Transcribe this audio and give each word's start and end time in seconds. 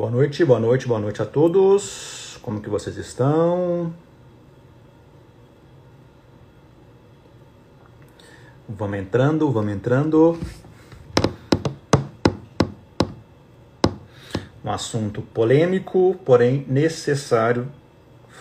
Boa 0.00 0.10
noite, 0.10 0.42
boa 0.46 0.58
noite, 0.58 0.88
boa 0.88 0.98
noite 0.98 1.20
a 1.20 1.26
todos. 1.26 2.38
Como 2.40 2.62
que 2.62 2.70
vocês 2.70 2.96
estão? 2.96 3.92
Vamos 8.66 8.98
entrando, 8.98 9.52
vamos 9.52 9.74
entrando. 9.74 10.38
Um 14.64 14.70
assunto 14.70 15.20
polêmico, 15.20 16.18
porém 16.24 16.64
necessário 16.66 17.68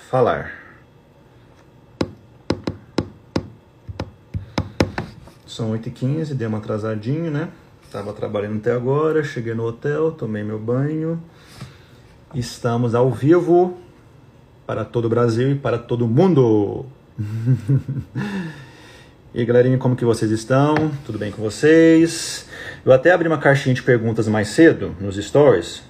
falar. 0.09 0.53
São 5.45 5.73
8h15, 5.73 6.35
deu 6.35 6.47
uma 6.47 6.59
atrasadinho, 6.59 7.29
né? 7.29 7.51
Tava 7.91 8.13
trabalhando 8.13 8.59
até 8.59 8.71
agora, 8.71 9.25
cheguei 9.25 9.53
no 9.53 9.65
hotel, 9.65 10.13
tomei 10.13 10.41
meu 10.41 10.57
banho. 10.57 11.21
Estamos 12.33 12.93
ao 12.93 13.09
vivo 13.09 13.75
para 14.67 14.85
todo 14.85 15.05
o 15.05 15.09
Brasil 15.09 15.51
e 15.51 15.55
para 15.55 15.79
todo 15.79 16.07
mundo. 16.07 16.85
e 19.33 19.39
aí, 19.39 19.45
galerinha, 19.45 19.79
como 19.79 19.95
que 19.95 20.05
vocês 20.05 20.29
estão? 20.29 20.75
Tudo 21.03 21.17
bem 21.17 21.31
com 21.31 21.41
vocês? 21.41 22.47
Eu 22.85 22.93
até 22.93 23.11
abri 23.11 23.27
uma 23.27 23.39
caixinha 23.39 23.73
de 23.73 23.81
perguntas 23.81 24.27
mais 24.27 24.49
cedo 24.49 24.95
nos 25.01 25.15
stories 25.15 25.81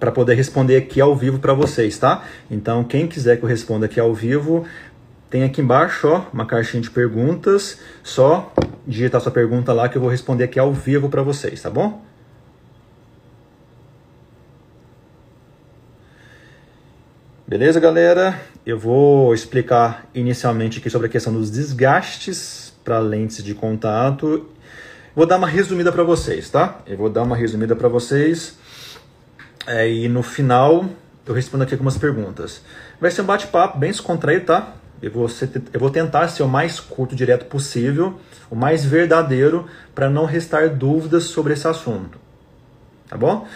para 0.00 0.10
poder 0.10 0.34
responder 0.34 0.78
aqui 0.78 0.98
ao 0.98 1.14
vivo 1.14 1.38
para 1.38 1.52
vocês, 1.52 1.98
tá? 1.98 2.24
Então, 2.50 2.82
quem 2.82 3.06
quiser 3.06 3.36
que 3.36 3.44
eu 3.44 3.48
responda 3.48 3.84
aqui 3.84 4.00
ao 4.00 4.14
vivo, 4.14 4.64
tem 5.28 5.44
aqui 5.44 5.60
embaixo, 5.60 6.08
ó, 6.08 6.24
uma 6.32 6.46
caixinha 6.46 6.82
de 6.82 6.90
perguntas. 6.90 7.80
Só 8.02 8.50
digitar 8.86 9.20
sua 9.20 9.30
pergunta 9.30 9.74
lá 9.74 9.90
que 9.90 9.98
eu 9.98 10.00
vou 10.00 10.10
responder 10.10 10.44
aqui 10.44 10.58
ao 10.58 10.72
vivo 10.72 11.10
para 11.10 11.22
vocês, 11.22 11.60
tá 11.60 11.68
bom? 11.68 12.02
Beleza, 17.46 17.78
galera? 17.78 18.40
Eu 18.64 18.78
vou 18.78 19.34
explicar 19.34 20.08
inicialmente 20.14 20.78
aqui 20.78 20.88
sobre 20.88 21.08
a 21.08 21.10
questão 21.10 21.30
dos 21.30 21.50
desgastes 21.50 22.72
para 22.82 22.98
lentes 22.98 23.44
de 23.44 23.54
contato. 23.54 24.48
Vou 25.14 25.26
dar 25.26 25.36
uma 25.36 25.46
resumida 25.46 25.92
para 25.92 26.02
vocês, 26.02 26.48
tá? 26.48 26.80
Eu 26.86 26.96
vou 26.96 27.10
dar 27.10 27.22
uma 27.22 27.36
resumida 27.36 27.76
para 27.76 27.86
vocês. 27.86 28.56
É, 29.66 29.86
e 29.86 30.08
no 30.08 30.22
final 30.22 30.86
eu 31.26 31.34
respondo 31.34 31.64
aqui 31.64 31.74
algumas 31.74 31.98
perguntas. 31.98 32.62
Vai 32.98 33.10
ser 33.10 33.20
um 33.20 33.26
bate-papo 33.26 33.76
bem 33.76 33.90
descontraído, 33.90 34.46
tá? 34.46 34.76
Eu 35.02 35.10
vou, 35.10 35.28
ser, 35.28 35.50
eu 35.70 35.78
vou 35.78 35.90
tentar 35.90 36.28
ser 36.28 36.44
o 36.44 36.48
mais 36.48 36.80
curto, 36.80 37.14
direto 37.14 37.44
possível, 37.44 38.18
o 38.50 38.56
mais 38.56 38.86
verdadeiro, 38.86 39.66
para 39.94 40.08
não 40.08 40.24
restar 40.24 40.70
dúvidas 40.70 41.24
sobre 41.24 41.52
esse 41.52 41.68
assunto. 41.68 42.18
Tá 43.06 43.18
bom? 43.18 43.46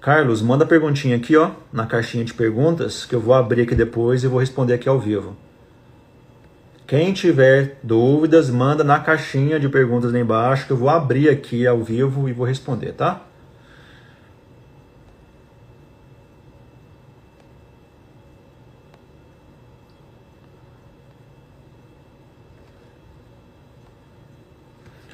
Carlos, 0.00 0.40
manda 0.40 0.64
perguntinha 0.64 1.16
aqui, 1.16 1.36
ó, 1.36 1.50
na 1.70 1.86
caixinha 1.86 2.24
de 2.24 2.32
perguntas, 2.32 3.04
que 3.04 3.14
eu 3.14 3.20
vou 3.20 3.34
abrir 3.34 3.62
aqui 3.62 3.74
depois 3.74 4.24
e 4.24 4.26
vou 4.26 4.40
responder 4.40 4.72
aqui 4.72 4.88
ao 4.88 4.98
vivo. 4.98 5.36
Quem 6.86 7.12
tiver 7.12 7.78
dúvidas, 7.82 8.48
manda 8.48 8.82
na 8.82 8.98
caixinha 8.98 9.60
de 9.60 9.68
perguntas 9.68 10.10
lá 10.10 10.18
embaixo, 10.18 10.66
que 10.66 10.72
eu 10.72 10.76
vou 10.76 10.88
abrir 10.88 11.28
aqui 11.28 11.66
ao 11.66 11.82
vivo 11.82 12.30
e 12.30 12.32
vou 12.32 12.46
responder, 12.46 12.92
tá? 12.92 13.20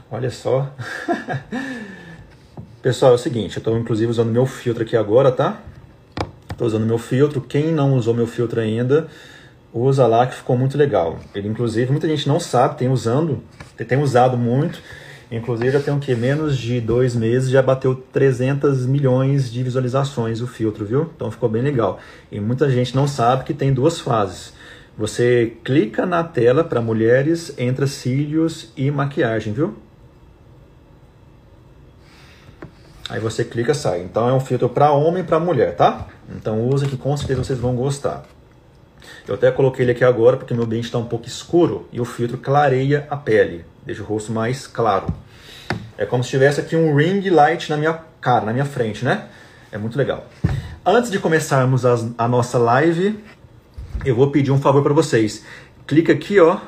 Olha 0.09 0.31
só. 0.31 0.73
Pessoal, 2.87 3.11
é 3.11 3.15
o 3.17 3.19
seguinte, 3.19 3.57
eu 3.57 3.59
estou 3.59 3.77
inclusive 3.77 4.09
usando 4.09 4.31
meu 4.31 4.47
filtro 4.47 4.85
aqui 4.85 4.97
agora, 4.97 5.33
tá? 5.33 5.61
Estou 6.53 6.69
usando 6.69 6.87
meu 6.87 6.99
filtro. 6.99 7.41
Quem 7.41 7.73
não 7.73 7.95
usou 7.95 8.15
meu 8.15 8.29
filtro 8.29 8.61
ainda, 8.61 9.09
usa 9.75 10.07
lá 10.07 10.25
que 10.25 10.37
ficou 10.37 10.57
muito 10.57 10.79
legal. 10.79 11.19
Ele, 11.35 11.49
inclusive, 11.49 11.91
muita 11.91 12.07
gente 12.07 12.29
não 12.29 12.39
sabe, 12.39 12.79
tem 12.79 12.89
usando, 12.89 13.43
tem 13.77 14.01
usado 14.01 14.37
muito. 14.37 14.81
Inclusive, 15.33 15.73
já 15.73 15.81
tem 15.81 15.93
o 15.93 15.99
que? 15.99 16.15
Menos 16.15 16.57
de 16.57 16.81
dois 16.81 17.17
meses 17.17 17.51
já 17.51 17.61
bateu 17.61 17.93
300 18.13 18.87
milhões 18.87 19.51
de 19.51 19.65
visualizações 19.65 20.41
o 20.41 20.47
filtro, 20.47 20.87
viu? 20.87 21.11
Então 21.17 21.29
ficou 21.29 21.49
bem 21.49 21.63
legal. 21.63 21.99
E 22.31 22.39
muita 22.39 22.71
gente 22.71 22.95
não 22.95 23.09
sabe 23.09 23.43
que 23.43 23.53
tem 23.53 23.73
duas 23.73 23.99
fases. 23.99 24.53
Você 24.97 25.55
clica 25.65 26.07
na 26.07 26.23
tela 26.23 26.63
para 26.63 26.81
mulheres, 26.81 27.53
entra 27.59 27.89
cílios 27.89 28.73
e 28.77 28.93
maquiagem, 28.93 29.53
viu? 29.53 29.75
Aí 33.09 33.21
você 33.21 33.45
clica 33.45 33.73
sai. 33.73 34.03
Então 34.03 34.29
é 34.29 34.33
um 34.33 34.41
filtro 34.41 34.69
para 34.69 34.91
homem 34.91 35.23
e 35.23 35.27
para 35.27 35.39
mulher, 35.39 35.77
tá? 35.77 36.07
Então 36.29 36.67
usa 36.69 36.87
que 36.87 36.97
com 36.97 37.17
certeza 37.17 37.45
vocês 37.45 37.59
vão 37.59 37.75
gostar. 37.75 38.25
Eu 39.27 39.35
até 39.35 39.51
coloquei 39.51 39.85
ele 39.85 39.93
aqui 39.93 40.05
agora 40.05 40.37
porque 40.37 40.55
meu 40.55 40.65
ambiente 40.65 40.87
está 40.87 40.99
um 40.99 41.05
pouco 41.05 41.27
escuro 41.27 41.89
e 41.93 42.01
o 42.01 42.05
filtro 42.05 42.39
clareia 42.39 43.07
a 43.09 43.17
pele, 43.17 43.65
deixa 43.85 44.03
o 44.03 44.05
rosto 44.05 44.33
mais 44.33 44.67
claro. 44.67 45.07
É 45.97 46.05
como 46.05 46.23
se 46.25 46.31
tivesse 46.31 46.61
aqui 46.61 46.77
um 46.77 46.95
ring 46.95 47.29
light 47.31 47.71
na 47.71 47.77
minha 47.77 48.01
cara, 48.21 48.45
na 48.45 48.53
minha 48.53 48.65
frente, 48.65 49.05
né? 49.05 49.27
É 49.71 49.79
muito 49.79 49.97
legal. 49.97 50.27
Antes 50.85 51.11
de 51.11 51.19
começarmos 51.19 51.85
a 51.85 52.29
nossa 52.29 52.59
live, 52.59 53.19
eu 54.05 54.15
vou 54.15 54.31
pedir 54.31 54.51
um 54.53 54.61
favor 54.61 54.83
para 54.83 54.93
vocês. 54.93 55.45
Clica 55.87 56.13
aqui, 56.13 56.39
ó, 56.39 56.59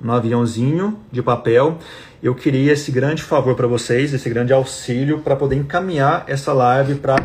no 0.00 0.12
aviãozinho 0.12 0.98
de 1.12 1.22
papel 1.22 1.78
eu 2.22 2.34
queria 2.34 2.72
esse 2.72 2.92
grande 2.92 3.22
favor 3.22 3.54
para 3.54 3.66
vocês, 3.66 4.12
esse 4.12 4.28
grande 4.28 4.52
auxílio 4.52 5.20
para 5.20 5.34
poder 5.34 5.56
encaminhar 5.56 6.24
essa 6.26 6.52
live 6.52 6.96
para 6.96 7.16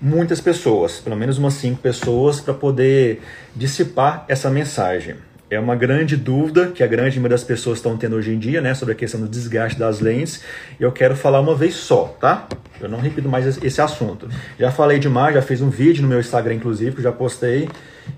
muitas 0.00 0.40
pessoas, 0.40 0.98
pelo 0.98 1.16
menos 1.16 1.36
umas 1.36 1.54
cinco 1.54 1.80
pessoas, 1.80 2.40
para 2.40 2.54
poder 2.54 3.20
dissipar 3.54 4.24
essa 4.28 4.48
mensagem. 4.48 5.16
É 5.50 5.58
uma 5.58 5.74
grande 5.74 6.16
dúvida 6.16 6.68
que 6.68 6.80
a 6.80 6.86
grande 6.86 7.18
maioria 7.18 7.36
das 7.36 7.42
pessoas 7.42 7.78
estão 7.78 7.96
tendo 7.96 8.14
hoje 8.14 8.32
em 8.32 8.38
dia, 8.38 8.60
né, 8.60 8.72
sobre 8.72 8.94
a 8.94 8.96
questão 8.96 9.20
do 9.20 9.28
desgaste 9.28 9.76
das 9.76 9.98
lentes. 9.98 10.44
Eu 10.78 10.92
quero 10.92 11.16
falar 11.16 11.40
uma 11.40 11.56
vez 11.56 11.74
só, 11.74 12.16
tá? 12.20 12.46
Eu 12.80 12.88
não 12.88 13.00
repito 13.00 13.28
mais 13.28 13.62
esse 13.62 13.80
assunto. 13.80 14.28
Já 14.58 14.70
falei 14.70 15.00
demais, 15.00 15.34
já 15.34 15.42
fiz 15.42 15.60
um 15.60 15.68
vídeo 15.68 16.02
no 16.02 16.08
meu 16.08 16.20
Instagram, 16.20 16.54
inclusive, 16.54 16.94
que 16.94 17.02
já 17.02 17.10
postei. 17.10 17.68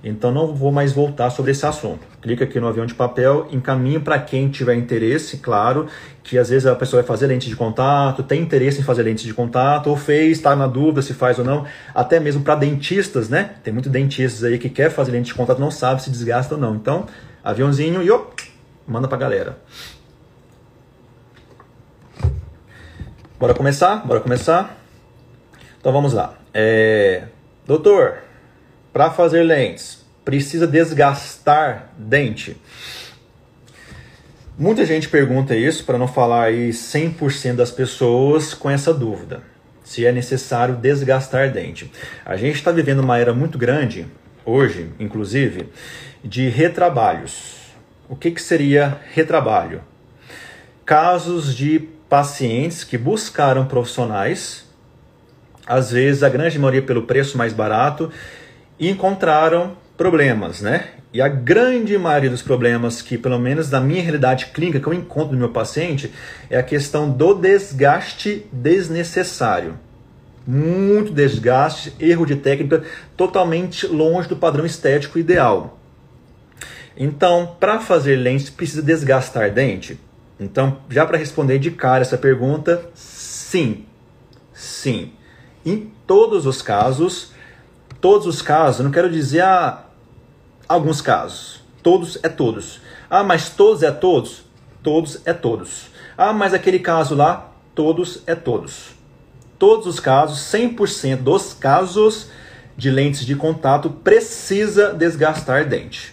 Então 0.05 0.31
não 0.31 0.55
vou 0.55 0.71
mais 0.71 0.93
voltar 0.93 1.31
sobre 1.31 1.53
esse 1.53 1.65
assunto. 1.65 2.01
Clica 2.21 2.45
aqui 2.45 2.61
no 2.61 2.69
avião 2.69 2.85
de 2.85 2.95
papel, 2.95 3.49
encaminho 3.51 4.03
para 4.03 4.19
quem 4.19 4.49
tiver 4.49 4.75
interesse, 4.75 5.39
claro, 5.39 5.87
que 6.23 6.39
às 6.39 6.49
vezes 6.49 6.67
a 6.67 6.75
pessoa 6.75 7.03
vai 7.03 7.09
fazer 7.09 7.27
lente 7.27 7.49
de 7.49 7.57
contato, 7.57 8.23
tem 8.23 8.41
interesse 8.41 8.81
em 8.81 8.85
fazer 8.85 9.03
lente 9.03 9.25
de 9.25 9.35
contato, 9.35 9.89
ou 9.89 9.97
fez, 9.97 10.39
está 10.39 10.55
na 10.55 10.67
dúvida 10.67 11.03
se 11.03 11.15
faz 11.15 11.39
ou 11.39 11.45
não, 11.45 11.67
até 11.95 12.21
mesmo 12.21 12.43
para 12.43 12.55
dentistas, 12.55 13.29
né? 13.29 13.57
Tem 13.63 13.73
muitos 13.73 13.91
dentistas 13.91 14.45
aí 14.45 14.59
que 14.59 14.69
quer 14.69 14.91
fazer 14.91 15.13
lente 15.13 15.27
de 15.27 15.35
contato, 15.35 15.59
não 15.59 15.71
sabe 15.71 16.03
se 16.03 16.11
desgasta 16.11 16.55
ou 16.55 16.61
não. 16.61 16.77
Então, 16.77 17.07
aviãozinho 17.43 18.03
e 18.03 18.11
ó, 18.11 18.27
manda 18.87 19.09
pra 19.09 19.19
galera. 19.19 19.59
Bora 23.39 23.55
começar? 23.55 24.07
Bora 24.07 24.21
começar? 24.21 24.79
Então 25.81 25.93
vamos 25.93 26.13
lá. 26.13 26.35
É... 26.55 27.25
Doutor, 27.67 28.19
para 28.93 29.11
fazer 29.11 29.43
lentes, 29.43 30.05
precisa 30.25 30.67
desgastar 30.67 31.91
dente? 31.99 32.57
Muita 34.63 34.87
gente 34.87 35.09
pergunta 35.09 35.57
isso, 35.57 35.85
para 35.85 35.99
não 35.99 36.07
falar 36.07 36.45
aí 36.45 36.71
100% 36.71 37.57
das 37.57 37.73
pessoas 37.73 38.55
com 38.55 38.71
essa 38.71 38.95
dúvida. 38.95 39.43
Se 39.83 40.07
é 40.07 40.13
necessário 40.13 40.77
desgastar 40.77 41.51
dente. 41.51 41.91
A 42.25 42.37
gente 42.37 42.55
está 42.55 42.71
vivendo 42.71 43.01
uma 43.01 43.19
era 43.19 43.35
muito 43.35 43.59
grande, 43.59 44.07
hoje, 44.45 44.89
inclusive, 45.01 45.69
de 46.23 46.49
retrabalhos. 46.49 47.57
O 48.09 48.15
que, 48.15 48.31
que 48.31 48.41
seria 48.41 49.01
retrabalho? 49.13 49.81
Casos 50.87 51.57
de 51.57 51.81
pacientes 52.09 52.85
que 52.85 52.97
buscaram 52.97 53.67
profissionais, 53.67 54.65
às 55.67 55.91
vezes 55.91 56.23
a 56.23 56.29
grande 56.29 56.57
maioria 56.57 56.83
pelo 56.83 57.03
preço 57.03 57.37
mais 57.37 57.53
barato, 57.53 58.13
e 58.79 58.89
encontraram 58.89 59.77
problemas, 60.03 60.61
né? 60.61 60.89
E 61.13 61.23
a 61.23 61.29
grande 61.29 61.97
maioria 61.97 62.29
dos 62.29 62.43
problemas 62.43 63.01
que, 63.01 63.17
pelo 63.17 63.39
menos 63.39 63.71
na 63.71 63.81
minha 63.81 64.03
realidade 64.03 64.47
clínica, 64.47 64.81
que 64.81 64.87
eu 64.89 64.93
encontro 64.93 65.33
no 65.35 65.39
meu 65.39 65.51
paciente, 65.51 66.13
é 66.51 66.59
a 66.59 66.63
questão 66.63 67.09
do 67.09 67.35
desgaste 67.35 68.45
desnecessário. 68.51 69.79
Muito 70.45 71.13
desgaste, 71.13 71.95
erro 72.01 72.27
de 72.27 72.35
técnica, 72.35 72.83
totalmente 73.17 73.87
longe 73.87 74.29
do 74.29 74.35
padrão 74.35 74.67
estético 74.67 75.21
ideal. 75.21 75.79
Então, 76.97 77.55
para 77.61 77.79
fazer 77.79 78.17
lentes, 78.17 78.51
precisa 78.51 78.83
desgastar 78.83 79.53
dente? 79.53 80.01
Então, 80.41 80.79
já 80.91 81.07
para 81.07 81.17
responder 81.17 81.61
de 81.61 81.71
cara 81.71 82.03
essa 82.03 82.19
pergunta, 82.19 82.85
sim. 82.93 83.85
Sim. 84.53 85.13
Em 85.65 85.93
todos 86.09 86.45
os 86.45 86.61
casos, 86.61 87.31
todos 88.01 88.27
os 88.27 88.43
casos, 88.43 88.85
não 88.85 88.91
quero 88.91 89.09
dizer 89.09 89.43
ah, 89.43 89.85
alguns 90.73 91.01
casos. 91.01 91.63
Todos 91.83 92.19
é 92.23 92.29
todos. 92.29 92.81
Ah, 93.09 93.23
mas 93.23 93.51
todos 93.51 93.83
é 93.83 93.91
todos? 93.91 94.45
Todos 94.83 95.21
é 95.25 95.33
todos. 95.33 95.87
Ah, 96.17 96.33
mas 96.33 96.55
aquele 96.55 96.79
caso 96.79 97.15
lá, 97.15 97.53
Todos 97.75 98.23
é 98.27 98.35
todos. 98.35 98.91
Todos 99.59 99.87
os 99.87 99.99
casos, 99.99 100.41
100% 100.41 101.17
dos 101.17 101.55
casos 101.55 102.29
de 102.77 102.91
lentes 102.91 103.25
de 103.25 103.35
contato 103.35 103.89
precisa 103.89 104.93
desgastar 104.93 105.67
dente. 105.67 106.13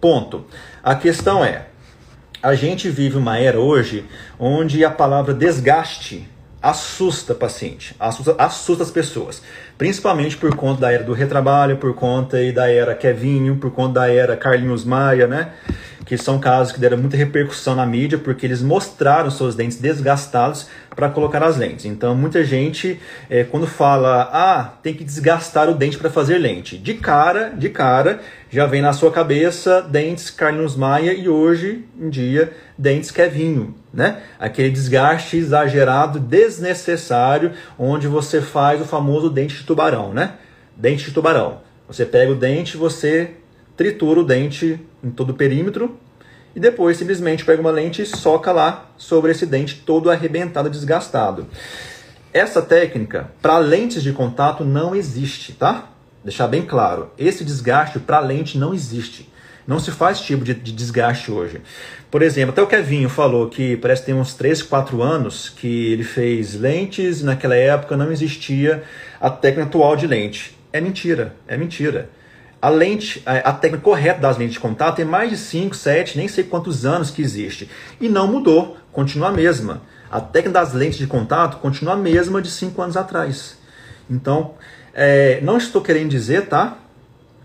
Ponto. 0.00 0.46
A 0.82 0.94
questão 0.94 1.44
é, 1.44 1.66
a 2.42 2.54
gente 2.54 2.88
vive 2.88 3.18
uma 3.18 3.38
era 3.38 3.60
hoje 3.60 4.06
onde 4.38 4.82
a 4.82 4.90
palavra 4.90 5.34
desgaste 5.34 6.26
assusta 6.62 7.34
paciente, 7.34 7.94
assusta, 8.00 8.34
assusta 8.38 8.84
as 8.84 8.90
pessoas. 8.90 9.42
Principalmente 9.76 10.36
por 10.36 10.54
conta 10.54 10.82
da 10.82 10.92
era 10.92 11.02
do 11.02 11.12
retrabalho, 11.12 11.76
por 11.78 11.94
conta 11.94 12.36
aí 12.36 12.52
da 12.52 12.70
era 12.70 12.94
Kevinho, 12.94 13.56
por 13.56 13.72
conta 13.72 14.00
da 14.00 14.08
era 14.08 14.36
Carlinhos 14.36 14.84
Maia, 14.84 15.26
né? 15.26 15.50
Que 16.06 16.16
são 16.16 16.38
casos 16.38 16.72
que 16.72 16.78
deram 16.78 16.98
muita 16.98 17.16
repercussão 17.16 17.74
na 17.74 17.84
mídia 17.84 18.18
porque 18.18 18.46
eles 18.46 18.62
mostraram 18.62 19.30
seus 19.30 19.54
dentes 19.54 19.78
desgastados 19.78 20.68
para 20.94 21.08
colocar 21.08 21.42
as 21.42 21.56
lentes. 21.56 21.84
Então, 21.84 22.14
muita 22.14 22.44
gente, 22.44 23.00
é, 23.28 23.44
quando 23.44 23.66
fala, 23.66 24.28
ah, 24.32 24.74
tem 24.82 24.94
que 24.94 25.04
desgastar 25.04 25.68
o 25.68 25.74
dente 25.74 25.98
para 25.98 26.10
fazer 26.10 26.38
lente, 26.38 26.78
de 26.78 26.94
cara, 26.94 27.50
de 27.50 27.68
cara, 27.68 28.20
já 28.50 28.66
vem 28.66 28.80
na 28.80 28.92
sua 28.92 29.10
cabeça 29.10 29.82
dentes 29.82 30.30
Carlos 30.30 30.76
Maia 30.76 31.12
e 31.12 31.28
hoje 31.28 31.84
em 31.98 32.08
dia 32.08 32.52
dentes 32.78 33.10
Kevinho, 33.10 33.74
né? 33.92 34.18
Aquele 34.38 34.70
desgaste 34.70 35.36
exagerado, 35.36 36.20
desnecessário, 36.20 37.52
onde 37.78 38.06
você 38.06 38.40
faz 38.40 38.80
o 38.80 38.84
famoso 38.84 39.28
dente 39.28 39.63
de 39.64 39.66
tubarão, 39.66 40.12
né? 40.12 40.34
Dente 40.76 41.06
de 41.06 41.12
tubarão. 41.12 41.60
Você 41.88 42.04
pega 42.04 42.30
o 42.30 42.36
dente, 42.36 42.76
você 42.76 43.32
tritura 43.76 44.20
o 44.20 44.24
dente 44.24 44.78
em 45.02 45.10
todo 45.10 45.30
o 45.30 45.34
perímetro 45.34 45.98
e 46.54 46.60
depois 46.60 46.96
simplesmente 46.96 47.44
pega 47.44 47.60
uma 47.60 47.70
lente 47.70 48.02
e 48.02 48.06
soca 48.06 48.52
lá 48.52 48.90
sobre 48.96 49.32
esse 49.32 49.46
dente 49.46 49.82
todo 49.84 50.10
arrebentado, 50.10 50.70
desgastado. 50.70 51.46
Essa 52.32 52.62
técnica 52.62 53.30
para 53.40 53.58
lentes 53.58 54.02
de 54.02 54.12
contato 54.12 54.64
não 54.64 54.94
existe, 54.94 55.52
tá? 55.52 55.90
Deixar 56.22 56.46
bem 56.46 56.62
claro, 56.62 57.10
esse 57.18 57.44
desgaste 57.44 57.98
para 57.98 58.20
lente 58.20 58.56
não 58.58 58.72
existe. 58.72 59.28
Não 59.66 59.78
se 59.78 59.90
faz 59.90 60.20
tipo 60.20 60.44
de, 60.44 60.52
de, 60.52 60.72
desgaste 60.72 61.30
hoje. 61.30 61.60
Por 62.10 62.22
exemplo, 62.22 62.52
até 62.52 62.62
o 62.62 62.66
Kevinho 62.66 63.08
falou 63.08 63.48
que 63.48 63.76
parece 63.78 64.02
que 64.02 64.06
tem 64.06 64.14
uns 64.14 64.34
3, 64.34 64.62
4 64.62 65.02
anos 65.02 65.48
que 65.48 65.92
ele 65.92 66.04
fez 66.04 66.54
lentes 66.54 67.20
e 67.20 67.24
naquela 67.24 67.56
época 67.56 67.96
não 67.96 68.12
existia 68.12 68.82
a 69.20 69.30
técnica 69.30 69.68
atual 69.68 69.96
de 69.96 70.06
lente. 70.06 70.56
É 70.72 70.80
mentira, 70.80 71.34
é 71.48 71.56
mentira. 71.56 72.10
A 72.60 72.68
lente, 72.68 73.22
a 73.26 73.52
técnica 73.52 73.84
correta 73.84 74.20
das 74.20 74.38
lentes 74.38 74.54
de 74.54 74.60
contato 74.60 74.96
tem 74.96 75.04
mais 75.04 75.28
de 75.30 75.36
5, 75.36 75.76
7, 75.76 76.16
nem 76.16 76.28
sei 76.28 76.44
quantos 76.44 76.86
anos 76.86 77.10
que 77.10 77.20
existe. 77.20 77.68
E 78.00 78.08
não 78.08 78.26
mudou, 78.26 78.76
continua 78.90 79.28
a 79.28 79.32
mesma. 79.32 79.82
A 80.10 80.20
técnica 80.20 80.60
das 80.60 80.72
lentes 80.72 80.98
de 80.98 81.06
contato 81.06 81.58
continua 81.58 81.94
a 81.94 81.96
mesma 81.96 82.40
de 82.40 82.50
5 82.50 82.80
anos 82.80 82.96
atrás. 82.96 83.58
Então, 84.08 84.54
é, 84.94 85.40
não 85.42 85.58
estou 85.58 85.82
querendo 85.82 86.08
dizer, 86.08 86.46
tá? 86.46 86.78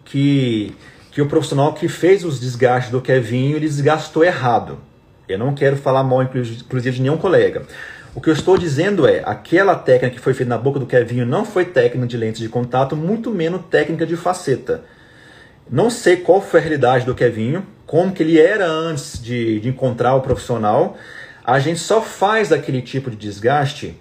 Que, 0.05 0.73
que 1.19 1.23
o 1.23 1.27
profissional 1.27 1.73
que 1.73 1.89
fez 1.89 2.23
os 2.23 2.39
desgastes 2.39 2.93
do 2.93 3.01
Kevinho, 3.01 3.57
ele 3.57 3.67
desgastou 3.67 4.23
errado. 4.23 4.79
Eu 5.27 5.37
não 5.37 5.53
quero 5.53 5.75
falar 5.75 6.01
mal, 6.01 6.23
inclusive, 6.23 6.91
de 6.91 7.01
nenhum 7.01 7.17
colega. 7.17 7.63
O 8.15 8.21
que 8.21 8.29
eu 8.29 8.33
estou 8.33 8.57
dizendo 8.57 9.05
é, 9.05 9.21
aquela 9.25 9.75
técnica 9.75 10.15
que 10.15 10.21
foi 10.21 10.33
feita 10.33 10.49
na 10.49 10.57
boca 10.57 10.79
do 10.79 10.85
Kevinho 10.85 11.25
não 11.25 11.43
foi 11.43 11.65
técnica 11.65 12.07
de 12.07 12.15
lentes 12.15 12.39
de 12.39 12.47
contato, 12.47 12.95
muito 12.95 13.31
menos 13.31 13.63
técnica 13.69 14.05
de 14.05 14.15
faceta. 14.15 14.85
Não 15.69 15.89
sei 15.89 16.15
qual 16.15 16.41
foi 16.41 16.61
a 16.61 16.63
realidade 16.63 17.05
do 17.05 17.13
Kevinho, 17.13 17.67
como 17.85 18.13
que 18.13 18.23
ele 18.23 18.39
era 18.39 18.65
antes 18.65 19.21
de, 19.21 19.59
de 19.59 19.67
encontrar 19.67 20.15
o 20.15 20.21
profissional. 20.21 20.97
A 21.43 21.59
gente 21.59 21.81
só 21.81 22.01
faz 22.01 22.53
aquele 22.53 22.81
tipo 22.81 23.11
de 23.11 23.17
desgaste 23.17 23.93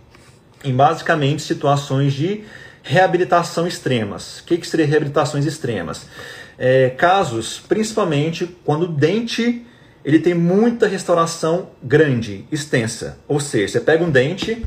em 0.62 0.72
basicamente 0.72 1.42
situações 1.42 2.12
de 2.12 2.44
reabilitação 2.80 3.66
extremas. 3.66 4.38
O 4.38 4.44
que, 4.44 4.56
que 4.56 4.66
seria 4.66 4.86
reabilitações 4.86 5.44
extremas? 5.44 6.06
É, 6.58 6.90
casos, 6.90 7.62
principalmente 7.68 8.46
quando 8.64 8.82
o 8.82 8.88
dente 8.88 9.64
ele 10.04 10.18
tem 10.18 10.34
muita 10.34 10.86
restauração 10.86 11.68
grande, 11.82 12.46
extensa. 12.50 13.18
Ou 13.28 13.38
seja, 13.38 13.74
você 13.74 13.80
pega 13.80 14.02
um 14.02 14.10
dente, 14.10 14.64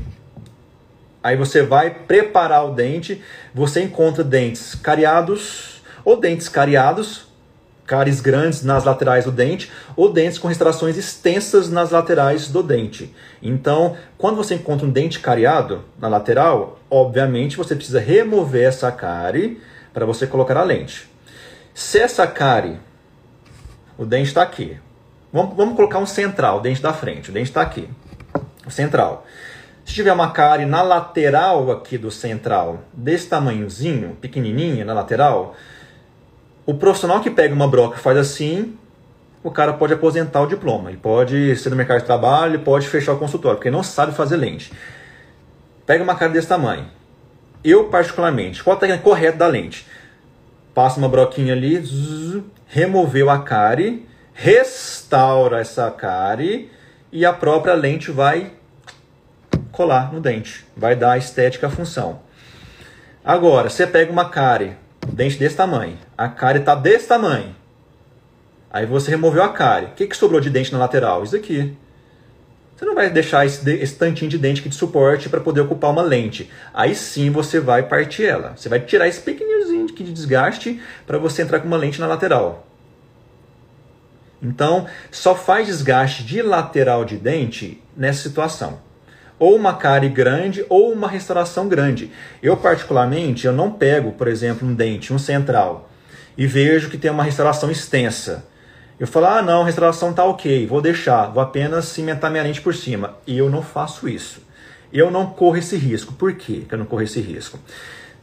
aí 1.22 1.36
você 1.36 1.62
vai 1.62 1.90
preparar 1.90 2.64
o 2.64 2.74
dente, 2.74 3.20
você 3.52 3.82
encontra 3.82 4.22
dentes 4.22 4.74
cariados, 4.74 5.82
ou 6.04 6.18
dentes 6.18 6.48
cariados, 6.48 7.26
cáries 7.84 8.20
grandes 8.20 8.62
nas 8.62 8.84
laterais 8.84 9.24
do 9.24 9.32
dente, 9.32 9.70
ou 9.96 10.12
dentes 10.12 10.38
com 10.38 10.48
restaurações 10.48 10.96
extensas 10.96 11.68
nas 11.68 11.90
laterais 11.90 12.48
do 12.48 12.62
dente. 12.62 13.14
Então, 13.42 13.96
quando 14.16 14.36
você 14.36 14.54
encontra 14.54 14.86
um 14.86 14.90
dente 14.90 15.18
cariado 15.18 15.84
na 15.98 16.08
lateral, 16.08 16.78
obviamente 16.88 17.56
você 17.56 17.74
precisa 17.74 18.00
remover 18.00 18.68
essa 18.68 18.92
cárie 18.92 19.60
para 19.92 20.06
você 20.06 20.26
colocar 20.26 20.56
a 20.56 20.62
lente. 20.62 21.11
Se 21.74 21.98
essa 21.98 22.26
cárie, 22.26 22.78
o 23.96 24.04
dente 24.04 24.28
está 24.28 24.42
aqui, 24.42 24.78
vamos, 25.32 25.56
vamos 25.56 25.74
colocar 25.74 25.98
um 25.98 26.06
central, 26.06 26.58
o 26.58 26.60
dente 26.60 26.82
da 26.82 26.92
frente, 26.92 27.30
o 27.30 27.32
dente 27.32 27.48
está 27.48 27.62
aqui, 27.62 27.88
o 28.66 28.70
central. 28.70 29.26
Se 29.84 29.94
tiver 29.94 30.12
uma 30.12 30.30
cárie 30.30 30.66
na 30.66 30.82
lateral 30.82 31.70
aqui 31.70 31.98
do 31.98 32.10
central, 32.10 32.84
desse 32.92 33.28
tamanhozinho, 33.28 34.16
pequenininha 34.20 34.84
na 34.84 34.92
lateral, 34.92 35.56
o 36.64 36.74
profissional 36.74 37.20
que 37.20 37.30
pega 37.30 37.54
uma 37.54 37.66
broca 37.66 37.96
e 37.96 38.00
faz 38.00 38.16
assim, 38.16 38.76
o 39.42 39.50
cara 39.50 39.72
pode 39.72 39.92
aposentar 39.92 40.40
o 40.42 40.46
diploma. 40.46 40.90
Ele 40.90 40.98
pode 40.98 41.56
ser 41.56 41.70
no 41.70 41.76
mercado 41.76 42.00
de 42.00 42.06
trabalho, 42.06 42.54
ele 42.54 42.62
pode 42.62 42.86
fechar 42.86 43.14
o 43.14 43.18
consultório, 43.18 43.56
porque 43.56 43.68
ele 43.68 43.76
não 43.76 43.82
sabe 43.82 44.12
fazer 44.12 44.36
lente. 44.36 44.72
Pega 45.84 46.04
uma 46.04 46.14
cara 46.14 46.30
desse 46.30 46.46
tamanho. 46.46 46.86
Eu, 47.64 47.84
particularmente, 47.84 48.62
qual 48.62 48.76
a 48.76 48.78
técnica 48.78 49.02
correta 49.02 49.38
da 49.38 49.46
lente? 49.46 49.86
Passa 50.74 50.98
uma 50.98 51.08
broquinha 51.08 51.52
ali, 51.52 51.78
zzz, 51.78 52.42
removeu 52.66 53.28
a 53.28 53.42
cárie, 53.42 54.06
restaura 54.32 55.60
essa 55.60 55.90
cárie 55.90 56.70
e 57.10 57.26
a 57.26 57.32
própria 57.32 57.74
lente 57.74 58.10
vai 58.10 58.52
colar 59.70 60.12
no 60.12 60.20
dente. 60.20 60.64
Vai 60.76 60.96
dar 60.96 61.12
a 61.12 61.18
estética 61.18 61.66
à 61.66 61.70
função. 61.70 62.20
Agora, 63.24 63.68
você 63.68 63.86
pega 63.86 64.10
uma 64.10 64.30
cárie 64.30 64.76
dente 65.06 65.38
desse 65.38 65.56
tamanho. 65.56 65.98
A 66.16 66.28
cárie 66.28 66.60
está 66.60 66.74
desse 66.74 67.06
tamanho. 67.06 67.54
Aí 68.70 68.86
você 68.86 69.10
removeu 69.10 69.42
a 69.42 69.50
cárie. 69.50 69.88
O 69.88 69.92
que, 69.92 70.06
que 70.06 70.16
sobrou 70.16 70.40
de 70.40 70.48
dente 70.48 70.72
na 70.72 70.78
lateral? 70.78 71.22
Isso 71.22 71.36
aqui. 71.36 71.76
Você 72.74 72.86
não 72.86 72.94
vai 72.94 73.10
deixar 73.10 73.44
esse, 73.44 73.70
esse 73.70 73.94
tantinho 73.94 74.30
de 74.30 74.38
dente 74.38 74.60
aqui 74.60 74.68
de 74.68 74.74
suporte 74.74 75.28
para 75.28 75.40
poder 75.40 75.60
ocupar 75.60 75.90
uma 75.90 76.02
lente. 76.02 76.50
Aí 76.72 76.94
sim 76.94 77.30
você 77.30 77.60
vai 77.60 77.82
partir 77.82 78.24
ela. 78.24 78.54
Você 78.56 78.68
vai 78.68 78.80
tirar 78.80 79.06
esse 79.06 79.20
pequenininho 79.20 79.51
de 79.92 80.12
desgaste 80.12 80.80
para 81.06 81.18
você 81.18 81.42
entrar 81.42 81.60
com 81.60 81.66
uma 81.66 81.76
lente 81.76 82.00
na 82.00 82.06
lateral. 82.06 82.66
Então, 84.40 84.86
só 85.10 85.34
faz 85.34 85.66
desgaste 85.66 86.24
de 86.24 86.42
lateral 86.42 87.04
de 87.04 87.16
dente 87.16 87.82
nessa 87.96 88.22
situação 88.22 88.80
ou 89.42 89.56
uma 89.56 89.74
cárie 89.74 90.08
grande 90.08 90.64
ou 90.68 90.92
uma 90.92 91.08
restauração 91.08 91.66
grande. 91.66 92.12
Eu 92.40 92.56
particularmente, 92.56 93.44
eu 93.44 93.52
não 93.52 93.72
pego, 93.72 94.12
por 94.12 94.28
exemplo, 94.28 94.68
um 94.68 94.72
dente, 94.72 95.12
um 95.12 95.18
central, 95.18 95.90
e 96.38 96.46
vejo 96.46 96.88
que 96.88 96.96
tem 96.96 97.10
uma 97.10 97.24
restauração 97.24 97.68
extensa. 97.68 98.46
Eu 99.00 99.06
falo, 99.08 99.26
ah 99.26 99.42
não, 99.42 99.62
a 99.62 99.64
restauração 99.64 100.12
tá 100.12 100.24
ok, 100.24 100.64
vou 100.68 100.80
deixar, 100.80 101.26
vou 101.26 101.42
apenas 101.42 101.86
cimentar 101.86 102.30
minha 102.30 102.44
lente 102.44 102.60
por 102.60 102.72
cima. 102.72 103.16
E 103.26 103.36
eu 103.36 103.50
não 103.50 103.62
faço 103.62 104.08
isso. 104.08 104.40
Eu 104.92 105.10
não 105.10 105.26
corro 105.26 105.56
esse 105.56 105.76
risco. 105.76 106.12
Por 106.12 106.34
quê 106.34 106.62
que 106.68 106.72
eu 106.72 106.78
não 106.78 106.86
corro 106.86 107.02
esse 107.02 107.20
risco? 107.20 107.58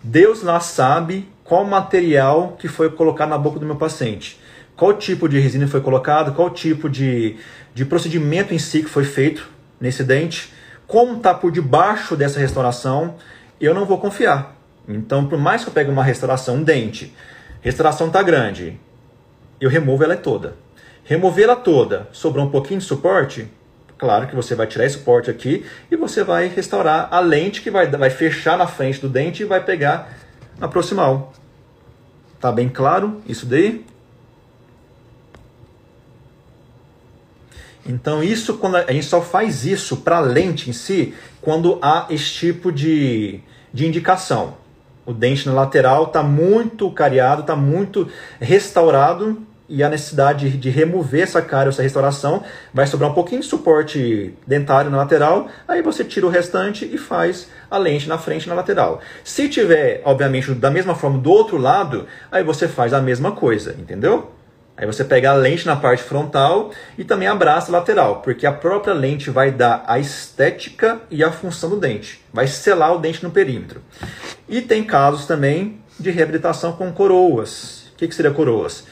Deus 0.03 0.43
lá 0.43 0.59
sabe 0.59 1.27
qual 1.43 1.65
material 1.65 2.55
que 2.59 2.67
foi 2.67 2.89
colocado 2.89 3.29
na 3.29 3.37
boca 3.37 3.59
do 3.59 3.65
meu 3.65 3.75
paciente. 3.75 4.39
Qual 4.75 4.93
tipo 4.93 5.27
de 5.27 5.39
resina 5.39 5.67
foi 5.67 5.81
colocado, 5.81 6.33
qual 6.33 6.49
tipo 6.49 6.89
de, 6.89 7.35
de 7.73 7.83
procedimento 7.85 8.53
em 8.53 8.59
si 8.59 8.81
que 8.81 8.89
foi 8.89 9.03
feito 9.03 9.49
nesse 9.79 10.03
dente 10.03 10.53
como 10.89 11.17
está 11.17 11.35
por 11.35 11.51
debaixo 11.51 12.15
dessa 12.15 12.39
restauração, 12.39 13.13
eu 13.61 13.75
não 13.75 13.85
vou 13.85 13.99
confiar. 13.99 14.55
Então, 14.87 15.27
por 15.27 15.37
mais 15.37 15.63
que 15.63 15.69
eu 15.69 15.73
pegue 15.73 15.91
uma 15.91 16.03
restauração, 16.03 16.55
um 16.55 16.63
dente, 16.63 17.15
restauração 17.61 18.07
está 18.07 18.23
grande, 18.23 18.79
eu 19.61 19.69
removo 19.69 20.03
ela 20.03 20.17
toda. 20.17 20.55
Remover 21.03 21.43
ela 21.43 21.55
toda, 21.55 22.09
sobrou 22.11 22.43
um 22.43 22.49
pouquinho 22.49 22.79
de 22.79 22.87
suporte, 22.87 23.47
claro 23.99 24.27
que 24.27 24.35
você 24.35 24.55
vai 24.55 24.65
tirar 24.65 24.85
esse 24.85 24.97
suporte 24.97 25.29
aqui 25.29 25.65
e 25.91 25.95
você 25.95 26.23
vai 26.23 26.47
restaurar 26.47 27.09
a 27.11 27.19
lente 27.19 27.61
que 27.61 27.69
vai, 27.69 27.85
vai 27.85 28.09
fechar 28.09 28.57
na 28.57 28.65
frente 28.65 29.01
do 29.01 29.09
dente 29.09 29.43
e 29.43 29.45
vai 29.45 29.63
pegar 29.63 30.17
na 30.57 30.67
proximal. 30.67 31.33
Tá 32.39 32.51
bem 32.51 32.69
claro 32.69 33.21
isso 33.27 33.45
daí? 33.45 33.85
Então 37.85 38.23
isso 38.23 38.57
quando 38.57 38.77
a 38.77 38.91
gente 38.91 39.05
só 39.05 39.21
faz 39.21 39.65
isso 39.65 39.97
para 39.97 40.17
a 40.17 40.21
lente 40.21 40.69
em 40.69 40.73
si 40.73 41.13
quando 41.41 41.77
há 41.81 42.05
esse 42.09 42.31
tipo 42.31 42.71
de, 42.71 43.41
de 43.73 43.85
indicação. 43.85 44.57
O 45.05 45.13
dente 45.13 45.45
na 45.47 45.53
lateral 45.53 46.05
está 46.05 46.23
muito 46.23 46.89
cariado, 46.91 47.41
está 47.41 47.55
muito 47.55 48.07
restaurado 48.39 49.41
e 49.69 49.83
a 49.83 49.89
necessidade 49.89 50.49
de, 50.49 50.69
remover 50.69 51.21
essa 51.21 51.41
cárie, 51.41 51.69
essa 51.69 51.83
restauração, 51.83 52.43
vai 52.73 52.87
sobrar 52.87 53.11
um 53.11 53.13
pouquinho 53.13 53.41
de 53.41 53.47
suporte 53.47 54.33
dentário 54.45 54.89
na 54.89 54.97
lateral, 54.97 55.47
aí 55.67 55.81
você 55.81 56.03
tira 56.03 56.25
o 56.25 56.29
restante 56.29 56.89
e 56.91 56.97
faz 56.97 57.47
a 57.69 57.77
lente 57.77 58.09
na 58.09 58.17
frente 58.17 58.45
e 58.45 58.49
na 58.49 58.55
lateral. 58.55 58.99
Se 59.23 59.47
tiver, 59.47 60.01
obviamente, 60.03 60.51
da 60.55 60.71
mesma 60.71 60.95
forma 60.95 61.19
do 61.19 61.29
outro 61.29 61.57
lado, 61.57 62.07
aí 62.31 62.43
você 62.43 62.67
faz 62.67 62.93
a 62.93 62.99
mesma 62.99 63.31
coisa, 63.33 63.75
entendeu? 63.77 64.31
Aí 64.75 64.85
você 64.85 65.03
pega 65.03 65.31
a 65.31 65.33
lente 65.33 65.67
na 65.67 65.75
parte 65.75 66.01
frontal 66.01 66.71
e 66.97 67.03
também 67.03 67.27
abraça 67.27 67.69
a 67.69 67.77
lateral, 67.77 68.21
porque 68.21 68.47
a 68.47 68.51
própria 68.53 68.93
lente 68.93 69.29
vai 69.29 69.51
dar 69.51 69.83
a 69.85 69.99
estética 69.99 71.01
e 71.11 71.21
a 71.21 71.31
função 71.31 71.69
do 71.69 71.75
dente, 71.75 72.23
vai 72.33 72.47
selar 72.47 72.95
o 72.95 72.97
dente 72.97 73.21
no 73.21 73.29
perímetro. 73.29 73.81
E 74.47 74.61
tem 74.61 74.83
casos 74.83 75.25
também 75.25 75.81
de 75.99 76.09
reabilitação 76.09 76.71
com 76.71 76.91
coroas. 76.93 77.89
O 77.93 77.97
que, 77.97 78.07
que 78.07 78.15
seria 78.15 78.31
coroas? 78.31 78.85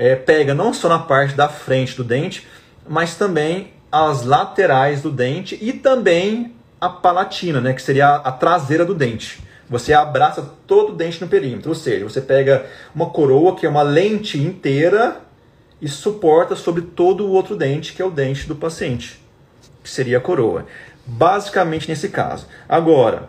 É, 0.00 0.16
pega 0.16 0.54
não 0.54 0.72
só 0.72 0.88
na 0.88 0.98
parte 0.98 1.34
da 1.34 1.46
frente 1.46 1.94
do 1.94 2.02
dente, 2.02 2.48
mas 2.88 3.16
também 3.16 3.74
as 3.92 4.24
laterais 4.24 5.02
do 5.02 5.10
dente 5.10 5.58
e 5.60 5.74
também 5.74 6.54
a 6.80 6.88
palatina, 6.88 7.60
né, 7.60 7.74
que 7.74 7.82
seria 7.82 8.14
a 8.14 8.32
traseira 8.32 8.86
do 8.86 8.94
dente. 8.94 9.42
Você 9.68 9.92
abraça 9.92 10.54
todo 10.66 10.92
o 10.92 10.96
dente 10.96 11.20
no 11.20 11.28
perímetro, 11.28 11.68
ou 11.68 11.74
seja, 11.74 12.08
você 12.08 12.22
pega 12.22 12.64
uma 12.94 13.10
coroa 13.10 13.54
que 13.54 13.66
é 13.66 13.68
uma 13.68 13.82
lente 13.82 14.38
inteira 14.38 15.20
e 15.82 15.86
suporta 15.86 16.56
sobre 16.56 16.80
todo 16.80 17.26
o 17.26 17.32
outro 17.32 17.54
dente, 17.54 17.92
que 17.92 18.00
é 18.00 18.04
o 18.04 18.10
dente 18.10 18.48
do 18.48 18.56
paciente, 18.56 19.20
que 19.84 19.90
seria 19.90 20.16
a 20.16 20.20
coroa. 20.20 20.64
Basicamente 21.04 21.86
nesse 21.86 22.08
caso. 22.08 22.46
Agora, 22.66 23.28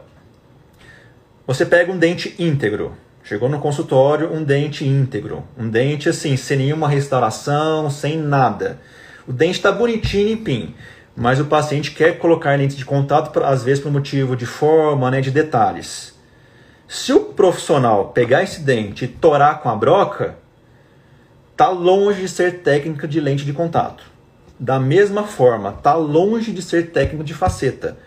você 1.46 1.66
pega 1.66 1.92
um 1.92 1.98
dente 1.98 2.34
íntegro. 2.40 2.96
Chegou 3.32 3.48
no 3.48 3.62
consultório, 3.62 4.30
um 4.34 4.44
dente 4.44 4.86
íntegro. 4.86 5.46
Um 5.58 5.70
dente 5.70 6.10
assim, 6.10 6.36
sem 6.36 6.58
nenhuma 6.58 6.90
restauração, 6.90 7.90
sem 7.90 8.18
nada. 8.18 8.78
O 9.26 9.32
dente 9.32 9.56
está 9.56 9.72
bonitinho 9.72 10.28
e 10.28 10.34
limpinho. 10.34 10.76
Mas 11.16 11.40
o 11.40 11.46
paciente 11.46 11.92
quer 11.92 12.18
colocar 12.18 12.60
lente 12.60 12.76
de 12.76 12.84
contato, 12.84 13.42
às 13.42 13.64
vezes 13.64 13.82
por 13.82 13.90
motivo 13.90 14.36
de 14.36 14.46
forma, 14.46 15.10
né, 15.10 15.22
de 15.22 15.32
detalhes. 15.32 16.14
Se 16.90 17.14
o 17.14 17.22
profissional 17.22 18.10
pegar 18.10 18.44
esse 18.44 18.60
dente 18.64 19.06
e 19.06 19.08
torar 19.08 19.62
com 19.62 19.70
a 19.70 19.78
broca, 19.78 20.36
está 21.54 21.70
longe 21.70 22.24
de 22.24 22.28
ser 22.28 22.60
técnica 22.60 23.08
de 23.08 23.22
lente 23.22 23.46
de 23.46 23.54
contato. 23.54 24.04
Da 24.60 24.78
mesma 24.78 25.24
forma, 25.24 25.70
está 25.70 25.94
longe 25.94 26.52
de 26.52 26.62
ser 26.62 26.92
técnica 26.92 27.24
de 27.24 27.34
faceta. 27.34 27.98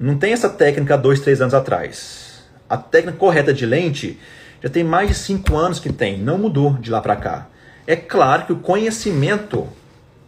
Não 0.00 0.16
tem 0.16 0.32
essa 0.32 0.48
técnica 0.48 0.96
dois, 0.96 1.20
três 1.20 1.42
anos 1.42 1.52
atrás. 1.52 2.42
A 2.66 2.78
técnica 2.78 3.18
correta 3.18 3.52
de 3.52 3.66
lente 3.66 4.18
já 4.66 4.70
tem 4.70 4.82
mais 4.82 5.08
de 5.08 5.14
cinco 5.14 5.56
anos 5.56 5.78
que 5.78 5.92
tem, 5.92 6.18
não 6.18 6.38
mudou 6.38 6.72
de 6.72 6.90
lá 6.90 7.00
para 7.00 7.14
cá. 7.14 7.46
É 7.86 7.94
claro 7.94 8.46
que 8.46 8.52
o 8.52 8.56
conhecimento 8.56 9.64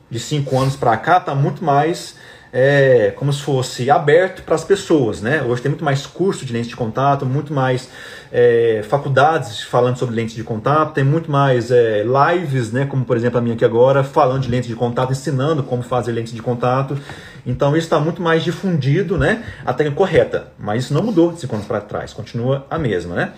de 0.09 0.21
cinco 0.21 0.57
anos 0.57 0.77
para 0.77 0.97
cá 0.97 1.17
está 1.17 1.35
muito 1.35 1.65
mais 1.65 2.15
é, 2.53 3.13
como 3.17 3.33
se 3.33 3.43
fosse 3.43 3.91
aberto 3.91 4.45
para 4.45 4.55
as 4.55 4.63
pessoas, 4.63 5.21
né? 5.21 5.43
Hoje 5.43 5.61
tem 5.61 5.69
muito 5.69 5.85
mais 5.85 6.07
curso 6.07 6.47
de 6.47 6.53
lentes 6.53 6.69
de 6.69 6.77
contato, 6.77 7.27
muito 7.27 7.53
mais 7.53 7.91
é, 8.31 8.81
faculdades 8.89 9.61
falando 9.65 9.99
sobre 9.99 10.15
lentes 10.15 10.37
de 10.37 10.45
contato, 10.45 10.95
tem 10.95 11.03
muito 11.03 11.29
mais 11.29 11.73
é, 11.73 12.05
lives, 12.05 12.71
né? 12.71 12.87
Como 12.87 13.05
por 13.05 13.17
exemplo 13.17 13.39
a 13.39 13.43
minha 13.43 13.57
aqui 13.57 13.65
agora, 13.65 14.05
falando 14.05 14.43
de 14.43 14.49
lentes 14.49 14.69
de 14.69 14.77
contato, 14.77 15.11
ensinando 15.11 15.65
como 15.65 15.83
fazer 15.83 16.13
lentes 16.13 16.33
de 16.33 16.41
contato. 16.41 16.97
Então 17.45 17.77
isso 17.77 17.87
está 17.87 17.99
muito 17.99 18.23
mais 18.23 18.45
difundido, 18.45 19.19
né? 19.19 19.45
A 19.67 19.75
técnica 19.75 19.99
correta, 19.99 20.53
mas 20.57 20.85
isso 20.85 20.95
não 20.95 21.03
mudou 21.03 21.33
de 21.33 21.41
cinco 21.41 21.57
anos 21.57 21.67
para 21.67 21.81
trás, 21.81 22.13
continua 22.13 22.65
a 22.71 22.79
mesma, 22.79 23.17
né? 23.17 23.33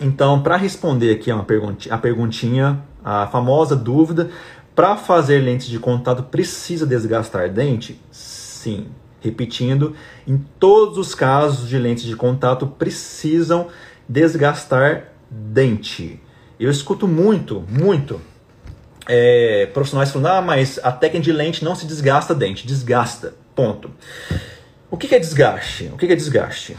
Então, 0.00 0.42
para 0.42 0.56
responder 0.56 1.12
aqui 1.12 1.30
a, 1.30 1.34
uma 1.36 1.44
perguntinha, 1.44 1.94
a 1.94 1.98
perguntinha, 1.98 2.82
a 3.04 3.26
famosa 3.28 3.76
dúvida, 3.76 4.30
para 4.74 4.96
fazer 4.96 5.38
lentes 5.38 5.68
de 5.68 5.78
contato 5.78 6.22
precisa 6.24 6.86
desgastar 6.86 7.48
dente? 7.48 8.00
Sim. 8.10 8.88
Repetindo, 9.20 9.94
em 10.26 10.36
todos 10.58 10.98
os 10.98 11.14
casos 11.14 11.68
de 11.68 11.78
lentes 11.78 12.04
de 12.04 12.14
contato 12.14 12.66
precisam 12.66 13.68
desgastar 14.08 15.12
dente. 15.30 16.20
Eu 16.58 16.70
escuto 16.70 17.08
muito, 17.08 17.64
muito 17.68 18.20
é, 19.08 19.66
profissionais 19.72 20.10
falando: 20.10 20.26
ah, 20.26 20.42
mas 20.42 20.78
a 20.82 20.92
técnica 20.92 21.24
de 21.24 21.32
lente 21.32 21.64
não 21.64 21.74
se 21.74 21.86
desgasta 21.86 22.34
dente. 22.34 22.66
Desgasta. 22.66 23.34
Ponto. 23.54 23.90
O 24.90 24.96
que 24.96 25.14
é 25.14 25.18
desgaste? 25.18 25.90
O 25.92 25.96
que 25.96 26.06
é 26.06 26.16
desgaste? 26.16 26.76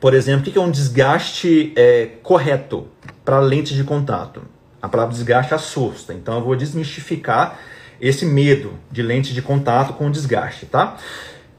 Por 0.00 0.14
exemplo, 0.14 0.48
o 0.48 0.52
que 0.52 0.58
é 0.58 0.60
um 0.60 0.70
desgaste 0.70 1.72
é, 1.76 2.08
correto 2.22 2.86
para 3.24 3.40
lentes 3.40 3.76
de 3.76 3.82
contato? 3.82 4.42
A 4.80 4.88
palavra 4.88 5.12
desgaste 5.12 5.52
assusta, 5.52 6.14
então 6.14 6.38
eu 6.38 6.44
vou 6.44 6.54
desmistificar 6.54 7.58
esse 8.00 8.24
medo 8.24 8.74
de 8.90 9.02
lente 9.02 9.34
de 9.34 9.42
contato 9.42 9.94
com 9.94 10.08
desgaste, 10.08 10.66
tá? 10.66 10.96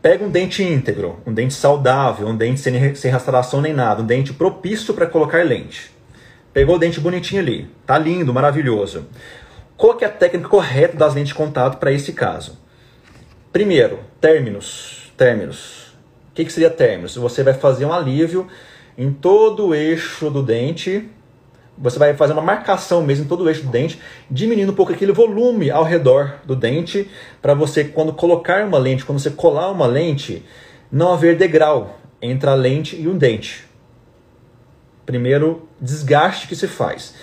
Pega 0.01 0.23
um 0.23 0.29
dente 0.29 0.63
íntegro, 0.63 1.19
um 1.25 1.33
dente 1.33 1.53
saudável, 1.53 2.25
um 2.27 2.35
dente 2.35 2.61
sem, 2.61 2.95
sem 2.95 3.11
restauração 3.11 3.59
nem 3.59 3.73
nada, 3.73 4.01
um 4.01 4.05
dente 4.05 4.31
propício 4.31 4.93
para 4.93 5.05
colocar 5.05 5.43
lente. 5.43 5.91
Pegou 6.53 6.77
o 6.77 6.79
dente 6.79 7.01
bonitinho 7.01 7.41
ali, 7.41 7.69
tá 7.85 7.97
lindo, 7.97 8.33
maravilhoso. 8.33 9.05
Qual 9.75 9.95
que 9.95 10.05
é 10.05 10.07
a 10.07 10.11
técnica 10.11 10.47
correta 10.47 10.95
das 10.95 11.13
lentes 11.13 11.29
de 11.29 11.35
contato 11.35 11.77
para 11.77 11.91
esse 11.91 12.13
caso? 12.13 12.57
Primeiro, 13.51 13.99
términos. 14.21 15.11
Términos. 15.17 15.88
Que, 16.39 16.45
que 16.45 16.53
seria 16.53 16.69
términos? 16.69 17.17
Você 17.17 17.43
vai 17.43 17.53
fazer 17.53 17.83
um 17.83 17.91
alívio 17.91 18.47
em 18.97 19.11
todo 19.11 19.67
o 19.67 19.75
eixo 19.75 20.29
do 20.29 20.41
dente, 20.41 21.09
você 21.77 21.99
vai 21.99 22.13
fazer 22.13 22.31
uma 22.31 22.41
marcação 22.41 23.03
mesmo 23.03 23.25
em 23.25 23.27
todo 23.27 23.43
o 23.43 23.49
eixo 23.49 23.63
do 23.63 23.69
dente, 23.69 23.99
diminuindo 24.31 24.71
um 24.71 24.75
pouco 24.75 24.93
aquele 24.93 25.11
volume 25.11 25.69
ao 25.69 25.83
redor 25.83 26.35
do 26.45 26.55
dente, 26.55 27.11
para 27.41 27.53
você, 27.53 27.83
quando 27.83 28.13
colocar 28.13 28.65
uma 28.65 28.77
lente, 28.77 29.03
quando 29.03 29.19
você 29.19 29.31
colar 29.31 29.69
uma 29.69 29.85
lente, 29.85 30.45
não 30.89 31.11
haver 31.11 31.35
degrau 31.35 31.99
entre 32.21 32.49
a 32.49 32.53
lente 32.53 32.95
e 32.95 33.09
o 33.09 33.15
dente. 33.15 33.65
Primeiro 35.05 35.67
desgaste 35.77 36.47
que 36.47 36.55
se 36.55 36.69
faz. 36.69 37.15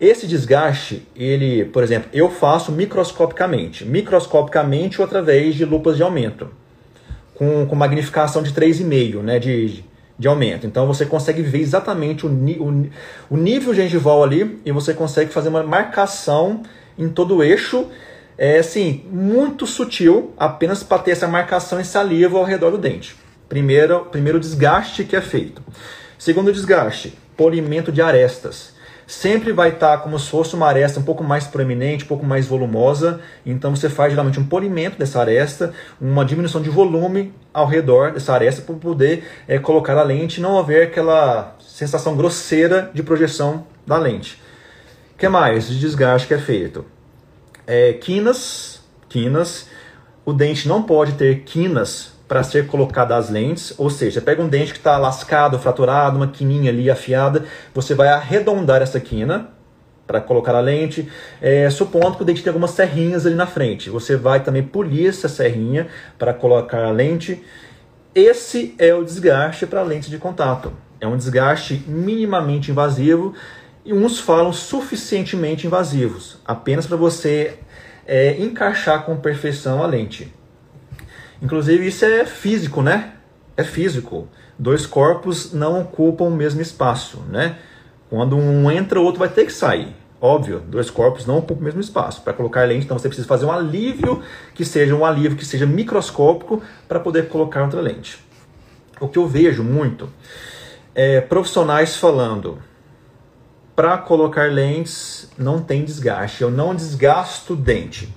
Esse 0.00 0.26
desgaste, 0.26 1.06
ele, 1.14 1.66
por 1.66 1.82
exemplo, 1.82 2.08
eu 2.14 2.30
faço 2.30 2.72
microscopicamente, 2.72 3.84
microscopicamente 3.84 5.02
ou 5.02 5.06
através 5.06 5.54
de 5.54 5.66
lupas 5.66 5.98
de 5.98 6.02
aumento, 6.02 6.63
com, 7.34 7.66
com 7.66 7.74
magnificação 7.74 8.42
de 8.42 8.52
3,5, 8.52 9.22
né, 9.22 9.38
de 9.38 9.84
de 10.18 10.28
aumento. 10.28 10.66
Então 10.66 10.86
você 10.86 11.04
consegue 11.04 11.42
ver 11.42 11.60
exatamente 11.60 12.26
o, 12.26 12.30
o, 12.30 12.90
o 13.30 13.36
nível 13.36 13.74
gengival 13.74 14.22
ali 14.22 14.60
e 14.64 14.72
você 14.72 14.94
consegue 14.94 15.32
fazer 15.32 15.48
uma 15.48 15.62
marcação 15.62 16.62
em 16.96 17.08
todo 17.08 17.36
o 17.36 17.42
eixo, 17.42 17.86
é 18.38 18.58
assim, 18.58 19.04
muito 19.10 19.66
sutil, 19.66 20.32
apenas 20.36 20.82
para 20.82 21.02
ter 21.02 21.12
essa 21.12 21.26
marcação 21.26 21.80
e 21.80 21.84
saliva 21.84 22.38
ao 22.38 22.44
redor 22.44 22.70
do 22.70 22.78
dente. 22.78 23.16
Primeiro, 23.48 24.06
primeiro 24.06 24.40
desgaste 24.40 25.04
que 25.04 25.16
é 25.16 25.20
feito. 25.20 25.62
Segundo 26.18 26.52
desgaste, 26.52 27.16
polimento 27.36 27.92
de 27.92 28.00
arestas 28.00 28.73
sempre 29.06 29.52
vai 29.52 29.70
estar 29.70 29.96
tá 29.96 29.98
como 29.98 30.18
se 30.18 30.28
fosse 30.28 30.54
uma 30.54 30.66
aresta 30.66 31.00
um 31.00 31.02
pouco 31.02 31.22
mais 31.22 31.46
proeminente, 31.46 32.04
um 32.04 32.08
pouco 32.08 32.24
mais 32.24 32.46
volumosa. 32.46 33.20
Então 33.44 33.74
você 33.74 33.88
faz 33.88 34.12
geralmente 34.12 34.40
um 34.40 34.46
polimento 34.46 34.98
dessa 34.98 35.20
aresta, 35.20 35.72
uma 36.00 36.24
diminuição 36.24 36.62
de 36.62 36.70
volume 36.70 37.32
ao 37.52 37.66
redor 37.66 38.12
dessa 38.12 38.32
aresta 38.32 38.62
para 38.62 38.74
poder 38.74 39.24
é, 39.46 39.58
colocar 39.58 39.96
a 39.96 40.02
lente 40.02 40.38
e 40.38 40.42
não 40.42 40.58
haver 40.58 40.84
aquela 40.84 41.56
sensação 41.60 42.16
grosseira 42.16 42.90
de 42.94 43.02
projeção 43.02 43.66
da 43.86 43.98
lente. 43.98 44.42
O 45.14 45.18
que 45.18 45.28
mais 45.28 45.68
de 45.68 45.78
desgaste 45.78 46.26
que 46.26 46.34
é 46.34 46.38
feito? 46.38 46.84
É, 47.66 47.92
quinas, 47.92 48.80
quinas. 49.08 49.68
O 50.24 50.32
dente 50.32 50.66
não 50.66 50.82
pode 50.82 51.12
ter 51.12 51.40
quinas 51.40 52.13
para 52.34 52.42
ser 52.42 52.66
colocada 52.66 53.14
as 53.14 53.30
lentes, 53.30 53.72
ou 53.78 53.88
seja, 53.88 54.20
pega 54.20 54.42
um 54.42 54.48
dente 54.48 54.72
que 54.72 54.78
está 54.78 54.98
lascado, 54.98 55.56
fraturado, 55.56 56.16
uma 56.16 56.26
quininha 56.26 56.68
ali 56.68 56.90
afiada, 56.90 57.44
você 57.72 57.94
vai 57.94 58.08
arredondar 58.08 58.82
essa 58.82 58.98
quina 58.98 59.50
para 60.04 60.20
colocar 60.20 60.52
a 60.52 60.58
lente, 60.58 61.08
é, 61.40 61.70
supondo 61.70 62.16
que 62.16 62.22
o 62.22 62.24
dente 62.24 62.42
tem 62.42 62.50
algumas 62.50 62.72
serrinhas 62.72 63.24
ali 63.24 63.36
na 63.36 63.46
frente. 63.46 63.88
Você 63.88 64.16
vai 64.16 64.42
também 64.42 64.64
polir 64.64 65.10
essa 65.10 65.28
serrinha 65.28 65.86
para 66.18 66.34
colocar 66.34 66.84
a 66.84 66.90
lente. 66.90 67.40
Esse 68.12 68.74
é 68.80 68.92
o 68.92 69.04
desgaste 69.04 69.64
para 69.64 69.82
lentes 69.82 70.10
de 70.10 70.18
contato. 70.18 70.72
É 71.00 71.06
um 71.06 71.16
desgaste 71.16 71.84
minimamente 71.86 72.72
invasivo 72.72 73.32
e 73.84 73.92
uns 73.94 74.18
falam 74.18 74.52
suficientemente 74.52 75.68
invasivos, 75.68 76.40
apenas 76.44 76.84
para 76.84 76.96
você 76.96 77.60
é, 78.04 78.36
encaixar 78.42 79.04
com 79.04 79.14
perfeição 79.18 79.80
a 79.80 79.86
lente. 79.86 80.32
Inclusive, 81.42 81.86
isso 81.86 82.04
é 82.04 82.24
físico, 82.24 82.82
né? 82.82 83.12
É 83.56 83.64
físico. 83.64 84.28
Dois 84.58 84.86
corpos 84.86 85.52
não 85.52 85.80
ocupam 85.80 86.24
o 86.24 86.30
mesmo 86.30 86.60
espaço, 86.60 87.20
né? 87.28 87.58
Quando 88.08 88.36
um 88.36 88.70
entra, 88.70 89.00
o 89.00 89.04
outro 89.04 89.18
vai 89.18 89.28
ter 89.28 89.44
que 89.44 89.52
sair. 89.52 89.94
Óbvio, 90.20 90.60
dois 90.60 90.88
corpos 90.88 91.26
não 91.26 91.38
ocupam 91.38 91.60
o 91.60 91.64
mesmo 91.64 91.80
espaço. 91.80 92.22
Para 92.22 92.32
colocar 92.32 92.64
lente, 92.64 92.84
então 92.84 92.98
você 92.98 93.08
precisa 93.08 93.28
fazer 93.28 93.44
um 93.44 93.52
alívio 93.52 94.22
que 94.54 94.64
seja 94.64 94.94
um 94.94 95.04
alívio 95.04 95.36
que 95.36 95.44
seja 95.44 95.66
microscópico 95.66 96.62
para 96.88 96.98
poder 96.98 97.28
colocar 97.28 97.62
outra 97.62 97.80
lente. 97.80 98.18
O 99.00 99.08
que 99.08 99.18
eu 99.18 99.26
vejo 99.26 99.62
muito 99.62 100.08
é 100.94 101.20
profissionais 101.20 101.96
falando: 101.96 102.58
para 103.74 103.98
colocar 103.98 104.50
lentes 104.50 105.28
não 105.36 105.60
tem 105.60 105.84
desgaste. 105.84 106.42
Eu 106.42 106.50
não 106.50 106.74
desgasto 106.74 107.56
dente. 107.56 108.08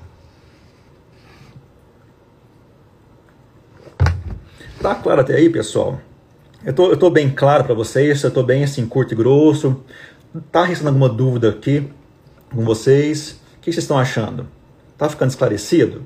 Tá 4.82 4.94
claro 4.94 5.22
até 5.22 5.36
aí, 5.36 5.50
pessoal? 5.50 6.00
Eu 6.64 6.72
tô, 6.72 6.92
eu 6.92 6.98
tô 6.98 7.10
bem 7.10 7.30
claro 7.30 7.64
para 7.64 7.74
vocês, 7.74 8.22
eu 8.24 8.30
tô 8.30 8.44
bem 8.44 8.64
assim, 8.64 8.86
curto 8.86 9.14
e 9.14 9.18
grosso. 9.18 9.84
Tá 10.52 10.64
restando 10.64 10.90
alguma 10.90 11.10
dúvida 11.10 11.50
aqui 11.50 11.90
com 12.54 12.64
vocês? 12.64 13.40
O 13.58 13.62
que 13.62 13.72
vocês 13.72 13.84
estão 13.84 13.98
achando? 13.98 14.48
Tá 14.98 15.10
ficando 15.10 15.30
esclarecido? 15.30 16.04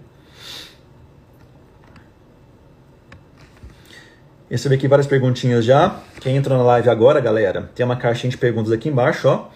Recebi 4.49 4.75
aqui 4.75 4.87
várias 4.87 5.07
perguntinhas 5.07 5.65
já. 5.65 5.99
Quem 6.19 6.37
entrou 6.37 6.57
na 6.57 6.63
live 6.63 6.89
agora, 6.89 7.19
galera, 7.19 7.69
tem 7.75 7.85
uma 7.85 7.95
caixinha 7.95 8.31
de 8.31 8.37
perguntas 8.37 8.71
aqui 8.71 8.89
embaixo, 8.89 9.27
ó. 9.27 9.49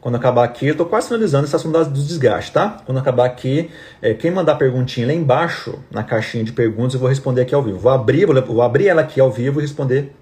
Quando 0.00 0.14
acabar 0.14 0.44
aqui, 0.44 0.66
eu 0.66 0.76
tô 0.76 0.86
quase 0.86 1.08
finalizando 1.08 1.44
esse 1.44 1.54
assunto 1.54 1.84
dos 1.84 2.08
desgastes, 2.08 2.54
tá? 2.54 2.82
Quando 2.86 2.98
acabar 2.98 3.26
aqui, 3.26 3.70
é, 4.00 4.14
quem 4.14 4.30
mandar 4.30 4.54
perguntinha 4.54 5.06
lá 5.06 5.12
embaixo, 5.12 5.78
na 5.90 6.02
caixinha 6.02 6.42
de 6.42 6.52
perguntas, 6.52 6.94
eu 6.94 7.00
vou 7.00 7.08
responder 7.08 7.42
aqui 7.42 7.54
ao 7.54 7.62
vivo. 7.62 7.78
Vou 7.78 7.92
abrir, 7.92 8.24
vou, 8.24 8.42
vou 8.42 8.62
abrir 8.62 8.88
ela 8.88 9.02
aqui 9.02 9.20
ao 9.20 9.30
vivo 9.30 9.60
e 9.60 9.62
responder 9.62 10.12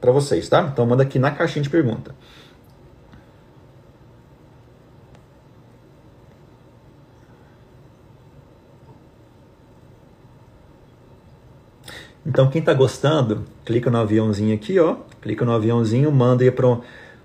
para 0.00 0.10
vocês, 0.10 0.48
tá? 0.48 0.68
Então 0.72 0.84
manda 0.84 1.04
aqui 1.04 1.18
na 1.20 1.30
caixinha 1.30 1.62
de 1.62 1.70
pergunta. 1.70 2.14
Então, 12.26 12.50
quem 12.50 12.58
está 12.60 12.74
gostando, 12.74 13.44
clica 13.64 13.88
no 13.88 13.96
aviãozinho 13.96 14.54
aqui, 14.54 14.78
ó. 14.78 14.96
Clica 15.22 15.46
no 15.46 15.52
aviãozinho, 15.52 16.12
manda 16.12 16.44
aí 16.44 16.50
para 16.50 16.66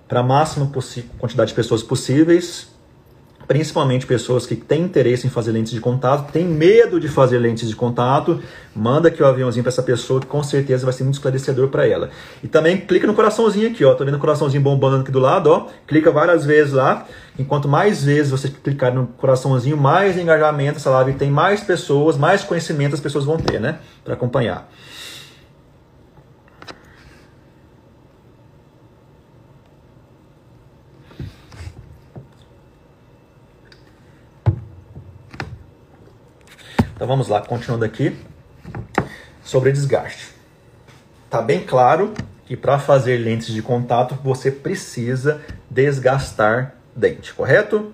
a 0.09 0.23
máxima 0.23 0.69
quantidade 1.17 1.49
de 1.49 1.55
pessoas 1.55 1.81
possíveis, 1.81 2.71
principalmente 3.47 4.05
pessoas 4.05 4.45
que 4.45 4.55
têm 4.55 4.83
interesse 4.83 5.27
em 5.27 5.29
fazer 5.29 5.51
lentes 5.51 5.73
de 5.73 5.79
contato, 5.79 6.31
têm 6.31 6.45
medo 6.45 6.99
de 6.99 7.07
fazer 7.07 7.37
lentes 7.39 7.67
de 7.67 7.75
contato, 7.75 8.41
manda 8.75 9.09
aqui 9.09 9.21
o 9.21 9.25
aviãozinho 9.25 9.63
para 9.63 9.69
essa 9.69 9.83
pessoa 9.83 10.19
que 10.19 10.27
com 10.27 10.41
certeza 10.41 10.85
vai 10.85 10.93
ser 10.93 11.03
muito 11.03 11.15
esclarecedor 11.15 11.67
para 11.67 11.87
ela. 11.87 12.09
E 12.41 12.47
também 12.47 12.77
clica 12.77 13.05
no 13.05 13.13
coraçãozinho 13.13 13.69
aqui, 13.69 13.83
ó. 13.83 13.93
Tô 13.95 14.05
vendo 14.05 14.15
o 14.15 14.19
coraçãozinho 14.19 14.61
bombando 14.61 15.01
aqui 15.01 15.11
do 15.11 15.19
lado, 15.19 15.47
ó. 15.47 15.67
Clica 15.87 16.11
várias 16.11 16.45
vezes 16.45 16.73
lá. 16.73 17.05
Enquanto 17.37 17.67
mais 17.67 18.03
vezes 18.03 18.31
você 18.31 18.47
clicar 18.47 18.93
no 18.93 19.07
coraçãozinho, 19.07 19.75
mais 19.75 20.17
engajamento 20.17 20.77
essa 20.77 20.89
live 20.91 21.13
tem, 21.13 21.29
mais 21.29 21.61
pessoas, 21.61 22.15
mais 22.17 22.43
conhecimento 22.43 22.93
as 22.93 22.99
pessoas 22.99 23.25
vão 23.25 23.37
ter, 23.37 23.59
né, 23.59 23.79
para 24.03 24.13
acompanhar. 24.13 24.69
Então 37.03 37.09
vamos 37.09 37.27
lá, 37.27 37.41
continuando 37.41 37.83
aqui 37.83 38.17
sobre 39.43 39.73
desgaste. 39.73 40.29
Tá 41.29 41.41
bem 41.41 41.59
claro 41.59 42.13
que 42.45 42.55
para 42.55 42.79
fazer 42.79 43.17
lentes 43.17 43.47
de 43.47 43.61
contato 43.61 44.17
você 44.23 44.49
precisa 44.49 45.41
desgastar 45.69 46.75
dente, 46.95 47.33
correto? 47.33 47.91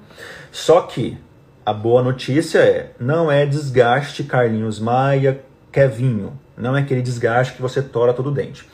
Só 0.51 0.81
que 0.81 1.17
a 1.65 1.73
boa 1.73 2.03
notícia 2.03 2.59
é, 2.59 2.91
não 2.99 3.31
é 3.31 3.47
desgaste 3.47 4.23
Carlinhos 4.23 4.79
Maia, 4.79 5.41
Kevinho, 5.71 6.39
não 6.55 6.77
é 6.77 6.81
aquele 6.81 7.01
desgaste 7.01 7.55
que 7.55 7.63
você 7.63 7.81
tora 7.81 8.13
todo 8.13 8.29
o 8.29 8.31
dente. 8.31 8.69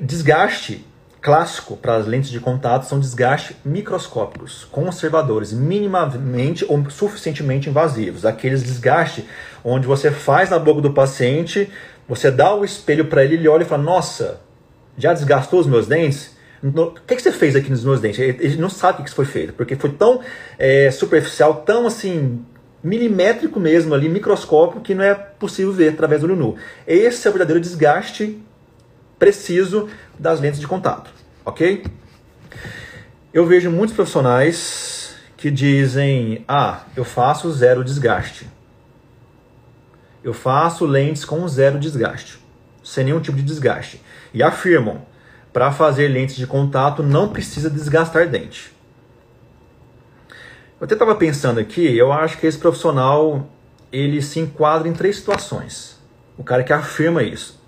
Desgaste 0.00 0.86
clássico 1.26 1.76
para 1.76 1.96
as 1.96 2.06
lentes 2.06 2.30
de 2.30 2.38
contato 2.38 2.84
são 2.84 3.00
desgastes 3.00 3.56
microscópicos, 3.64 4.64
conservadores, 4.70 5.52
minimamente 5.52 6.64
ou 6.68 6.88
suficientemente 6.88 7.68
invasivos. 7.68 8.24
Aqueles 8.24 8.62
desgastes 8.62 9.24
onde 9.64 9.88
você 9.88 10.12
faz 10.12 10.50
na 10.50 10.58
boca 10.60 10.80
do 10.80 10.92
paciente, 10.92 11.68
você 12.08 12.30
dá 12.30 12.54
o 12.54 12.64
espelho 12.64 13.06
para 13.06 13.24
ele, 13.24 13.34
ele 13.34 13.48
olha 13.48 13.64
e 13.64 13.66
fala: 13.66 13.82
Nossa, 13.82 14.40
já 14.96 15.12
desgastou 15.12 15.58
os 15.58 15.66
meus 15.66 15.88
dentes? 15.88 16.36
O 16.62 16.92
que, 17.04 17.16
que 17.16 17.22
você 17.22 17.32
fez 17.32 17.56
aqui 17.56 17.70
nos 17.70 17.84
meus 17.84 18.00
dentes? 18.00 18.20
Ele 18.20 18.56
não 18.58 18.70
sabe 18.70 19.02
o 19.02 19.04
que 19.04 19.10
foi 19.10 19.24
feito, 19.24 19.52
porque 19.52 19.74
foi 19.74 19.90
tão 19.90 20.20
é, 20.56 20.92
superficial, 20.92 21.56
tão 21.66 21.88
assim, 21.88 22.44
milimétrico 22.84 23.58
mesmo 23.58 23.94
ali, 23.94 24.08
microscópico, 24.08 24.80
que 24.80 24.94
não 24.94 25.02
é 25.02 25.12
possível 25.12 25.72
ver 25.72 25.88
através 25.88 26.20
do 26.20 26.28
olho 26.28 26.36
nu. 26.36 26.54
Esse 26.86 27.26
é 27.26 27.30
o 27.30 27.32
verdadeiro 27.32 27.60
desgaste 27.60 28.40
preciso 29.18 29.88
das 30.16 30.38
lentes 30.38 30.60
de 30.60 30.68
contato 30.68 31.15
ok? 31.46 31.84
Eu 33.32 33.46
vejo 33.46 33.70
muitos 33.70 33.94
profissionais 33.94 35.14
que 35.36 35.50
dizem: 35.50 36.44
ah, 36.48 36.84
eu 36.96 37.04
faço 37.04 37.50
zero 37.52 37.84
desgaste. 37.84 38.50
Eu 40.24 40.34
faço 40.34 40.84
lentes 40.84 41.24
com 41.24 41.46
zero 41.46 41.78
desgaste, 41.78 42.40
sem 42.82 43.04
nenhum 43.04 43.20
tipo 43.20 43.36
de 43.36 43.44
desgaste. 43.44 44.02
E 44.34 44.42
afirmam: 44.42 45.02
para 45.52 45.70
fazer 45.70 46.08
lentes 46.08 46.34
de 46.34 46.46
contato 46.46 47.02
não 47.02 47.28
precisa 47.28 47.70
desgastar 47.70 48.28
dente. 48.28 48.74
Eu 50.78 50.84
até 50.84 50.94
estava 50.94 51.14
pensando 51.14 51.58
aqui, 51.58 51.96
eu 51.96 52.12
acho 52.12 52.36
que 52.36 52.46
esse 52.46 52.58
profissional 52.58 53.48
ele 53.90 54.20
se 54.20 54.40
enquadra 54.40 54.88
em 54.88 54.92
três 54.92 55.16
situações. 55.16 55.98
O 56.36 56.44
cara 56.44 56.62
que 56.62 56.72
afirma 56.72 57.22
isso. 57.22 57.58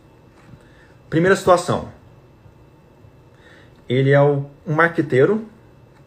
Primeira 1.09 1.35
situação, 1.35 1.89
ele 3.89 4.11
é 4.11 4.21
um 4.21 4.45
marqueteiro, 4.67 5.47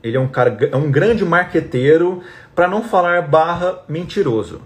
ele 0.03 0.17
é 0.17 0.19
um 0.19 0.27
cara, 0.27 0.69
é 0.71 0.75
um 0.75 0.91
grande 0.91 1.25
marqueteiro, 1.25 2.21
para 2.55 2.67
não 2.67 2.83
falar 2.83 3.21
barra 3.23 3.83
mentiroso. 3.87 4.61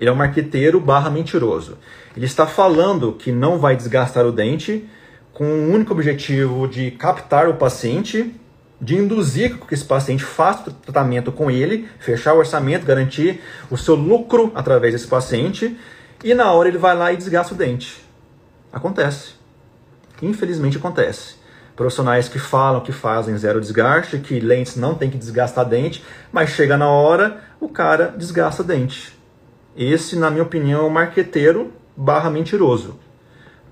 Ele 0.00 0.08
é 0.08 0.12
um 0.12 0.16
marqueteiro 0.16 0.80
barra 0.80 1.10
mentiroso. 1.10 1.76
Ele 2.16 2.24
está 2.24 2.46
falando 2.46 3.12
que 3.12 3.30
não 3.30 3.58
vai 3.58 3.76
desgastar 3.76 4.24
o 4.24 4.32
dente 4.32 4.88
com 5.32 5.44
o 5.44 5.72
único 5.72 5.92
objetivo 5.92 6.66
de 6.66 6.90
captar 6.92 7.48
o 7.48 7.54
paciente, 7.54 8.34
de 8.80 8.96
induzir 8.96 9.58
que 9.58 9.74
esse 9.74 9.84
paciente 9.84 10.24
faça 10.24 10.70
o 10.70 10.72
tratamento 10.72 11.30
com 11.30 11.50
ele, 11.50 11.88
fechar 11.98 12.32
o 12.32 12.38
orçamento, 12.38 12.86
garantir 12.86 13.40
o 13.70 13.76
seu 13.76 13.94
lucro 13.94 14.50
através 14.54 14.94
desse 14.94 15.06
paciente, 15.06 15.78
e 16.24 16.32
na 16.34 16.50
hora 16.52 16.68
ele 16.68 16.78
vai 16.78 16.96
lá 16.96 17.12
e 17.12 17.16
desgasta 17.16 17.54
o 17.54 17.56
dente. 17.56 18.02
Acontece. 18.72 19.34
Infelizmente 20.22 20.78
acontece 20.78 21.39
profissionais 21.80 22.28
que 22.28 22.38
falam 22.38 22.82
que 22.82 22.92
fazem 22.92 23.38
zero 23.38 23.58
desgaste, 23.58 24.18
que 24.18 24.38
lentes 24.38 24.76
não 24.76 24.94
tem 24.94 25.08
que 25.08 25.16
desgastar 25.16 25.64
dente, 25.64 26.04
mas 26.30 26.50
chega 26.50 26.76
na 26.76 26.90
hora, 26.90 27.40
o 27.58 27.70
cara 27.70 28.14
desgasta 28.14 28.62
dente. 28.62 29.18
Esse, 29.74 30.14
na 30.14 30.30
minha 30.30 30.42
opinião, 30.42 30.82
é 30.82 30.84
um 30.84 30.90
marqueteiro 30.90 31.72
barra 31.96 32.28
mentiroso. 32.28 33.00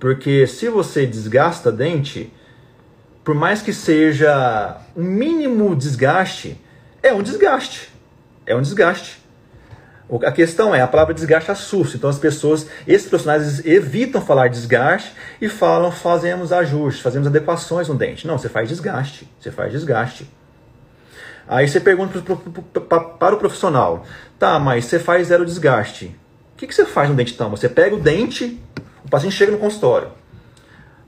Porque 0.01 0.47
se 0.47 0.71
você 0.71 1.05
desgasta 1.05 1.71
dente, 1.71 2.33
por 3.23 3.35
mais 3.35 3.61
que 3.61 3.75
seja 3.75 4.79
um 4.97 5.05
mínimo 5.05 5.77
desgaste, 5.77 6.59
é 7.03 7.13
um 7.13 7.23
desgaste. 7.23 7.91
É 8.47 8.57
um 8.57 8.63
desgaste. 8.63 9.18
A 10.25 10.33
questão 10.33 10.75
é, 10.75 10.81
a 10.81 10.87
palavra 10.87 11.13
desgaste 11.13 11.51
assusta, 11.51 11.99
então 11.99 12.09
as 12.09 12.19
pessoas, 12.19 12.67
esses 12.87 13.07
profissionais 13.07 13.65
evitam 13.67 14.23
falar 14.23 14.49
desgaste 14.49 15.13
e 15.39 15.51
falam 15.51 15.93
fazemos 15.93 16.51
ajustes, 16.51 17.03
fazemos 17.03 17.29
adequações 17.29 17.89
no 17.89 17.95
dente. 17.95 18.27
Não, 18.27 18.39
você 18.39 18.49
faz 18.49 18.69
desgaste, 18.71 19.29
você 19.39 19.51
faz 19.51 19.71
desgaste. 19.71 20.27
Aí 21.47 21.69
você 21.69 21.79
pergunta 21.79 22.23
para 22.89 23.35
o 23.35 23.39
profissional, 23.39 24.07
tá, 24.39 24.59
mas 24.59 24.87
você 24.87 24.99
faz 24.99 25.29
zero 25.29 25.45
desgaste. 25.45 26.07
O 26.55 26.57
que, 26.57 26.67
que 26.67 26.75
você 26.75 26.87
faz 26.87 27.11
no 27.11 27.15
dente 27.15 27.35
então? 27.35 27.51
Você 27.51 27.69
pega 27.69 27.95
o 27.95 28.01
dente, 28.01 28.59
o 29.05 29.11
paciente 29.11 29.35
chega 29.35 29.53
no 29.53 29.59
consultório, 29.59 30.09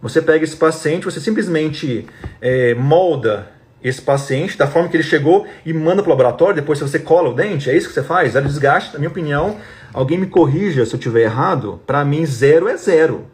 você 0.00 0.20
pega 0.20 0.44
esse 0.44 0.56
paciente, 0.56 1.04
você 1.04 1.20
simplesmente 1.20 2.06
é, 2.40 2.74
molda 2.74 3.48
esse 3.82 4.00
paciente 4.00 4.58
da 4.58 4.66
forma 4.66 4.88
que 4.88 4.96
ele 4.96 5.04
chegou 5.04 5.46
e 5.64 5.72
manda 5.72 6.02
para 6.02 6.08
o 6.08 6.10
laboratório, 6.10 6.54
depois 6.54 6.78
você 6.78 6.98
cola 6.98 7.30
o 7.30 7.34
dente, 7.34 7.70
é 7.70 7.76
isso 7.76 7.88
que 7.88 7.94
você 7.94 8.02
faz? 8.02 8.32
Zero 8.32 8.46
desgaste, 8.46 8.92
na 8.92 8.98
minha 8.98 9.10
opinião, 9.10 9.56
alguém 9.92 10.18
me 10.18 10.26
corrija 10.26 10.84
se 10.84 10.94
eu 10.94 10.98
estiver 10.98 11.22
errado, 11.22 11.80
para 11.86 12.04
mim 12.04 12.24
zero 12.26 12.68
é 12.68 12.76
zero. 12.76 13.26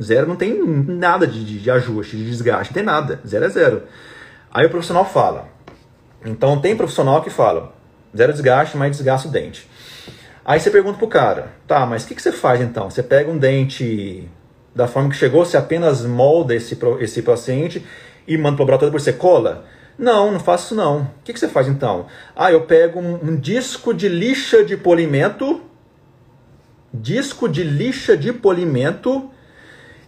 Zero 0.00 0.26
não 0.26 0.36
tem 0.36 0.60
nada 0.64 1.26
de, 1.26 1.44
de, 1.44 1.60
de 1.60 1.70
ajuste, 1.70 2.16
de 2.16 2.24
desgaste, 2.24 2.72
não 2.72 2.74
tem 2.74 2.82
nada, 2.82 3.20
zero 3.26 3.44
é 3.44 3.48
zero. 3.48 3.82
Aí 4.50 4.66
o 4.66 4.70
profissional 4.70 5.04
fala, 5.04 5.48
então 6.24 6.58
tem 6.60 6.74
profissional 6.74 7.22
que 7.22 7.30
fala, 7.30 7.74
zero 8.16 8.32
desgaste, 8.32 8.76
mas 8.76 8.96
desgasta 8.96 9.28
o 9.28 9.30
dente. 9.30 9.68
Aí 10.44 10.60
você 10.60 10.70
pergunta 10.70 10.98
pro 10.98 11.08
cara, 11.08 11.52
tá, 11.66 11.86
mas 11.86 12.04
o 12.04 12.08
que, 12.08 12.14
que 12.14 12.22
você 12.22 12.32
faz 12.32 12.60
então? 12.60 12.90
Você 12.90 13.02
pega 13.02 13.30
um 13.30 13.38
dente 13.38 14.28
da 14.74 14.86
forma 14.86 15.08
que 15.08 15.16
chegou, 15.16 15.44
você 15.44 15.56
apenas 15.56 16.04
molda 16.04 16.54
esse, 16.54 16.76
esse 17.00 17.22
paciente 17.22 17.84
e 18.26 18.36
manda 18.36 18.56
para 18.56 18.62
o 18.62 18.66
laboratório, 18.66 18.92
você 18.92 19.12
cola? 19.12 19.66
Não, 19.98 20.32
não 20.32 20.40
faço 20.40 20.66
isso 20.66 20.74
não. 20.74 21.02
O 21.02 21.08
que, 21.22 21.32
que 21.32 21.38
você 21.38 21.48
faz 21.48 21.68
então? 21.68 22.06
Ah, 22.34 22.50
eu 22.50 22.62
pego 22.62 22.98
um, 23.00 23.14
um 23.14 23.36
disco 23.36 23.94
de 23.94 24.08
lixa 24.08 24.64
de 24.64 24.76
polimento, 24.76 25.62
disco 26.92 27.48
de 27.48 27.62
lixa 27.62 28.16
de 28.16 28.32
polimento, 28.32 29.30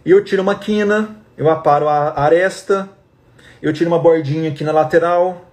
e 0.05 0.11
eu 0.11 0.23
tiro 0.23 0.41
uma 0.41 0.55
quina, 0.55 1.17
eu 1.37 1.49
aparo 1.49 1.87
a 1.87 2.19
aresta, 2.19 2.89
eu 3.61 3.71
tiro 3.71 3.89
uma 3.89 3.99
bordinha 3.99 4.49
aqui 4.49 4.63
na 4.63 4.71
lateral. 4.71 5.45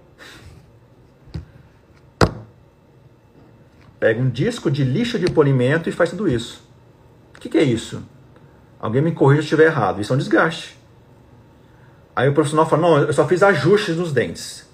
Pega 3.99 4.21
um 4.21 4.29
disco 4.29 4.69
de 4.69 4.83
lixa 4.83 5.17
de 5.17 5.27
polimento 5.27 5.89
e 5.89 5.91
faz 5.91 6.09
tudo 6.09 6.27
isso. 6.27 6.63
O 7.35 7.39
que, 7.39 7.49
que 7.49 7.57
é 7.57 7.63
isso? 7.63 8.03
Alguém 8.79 9.01
me 9.01 9.11
corrija 9.11 9.41
se 9.41 9.45
estiver 9.45 9.65
errado. 9.65 10.01
Isso 10.01 10.11
é 10.11 10.15
um 10.15 10.19
desgaste. 10.19 10.77
Aí 12.15 12.29
o 12.29 12.33
profissional 12.33 12.67
fala: 12.67 12.81
Não, 12.81 12.97
eu 12.99 13.13
só 13.13 13.27
fiz 13.27 13.43
ajustes 13.43 13.97
nos 13.97 14.13
dentes. 14.13 14.65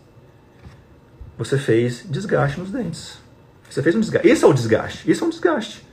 Você 1.38 1.58
fez 1.58 2.06
desgaste 2.08 2.60
nos 2.60 2.70
dentes. 2.70 3.18
Você 3.70 3.82
fez 3.82 3.96
um 3.96 4.00
desgaste. 4.00 4.28
Esse 4.28 4.44
é 4.44 4.48
o 4.48 4.54
desgaste. 4.54 5.10
Isso 5.10 5.24
é 5.24 5.28
um 5.28 5.30
desgaste. 5.30 5.88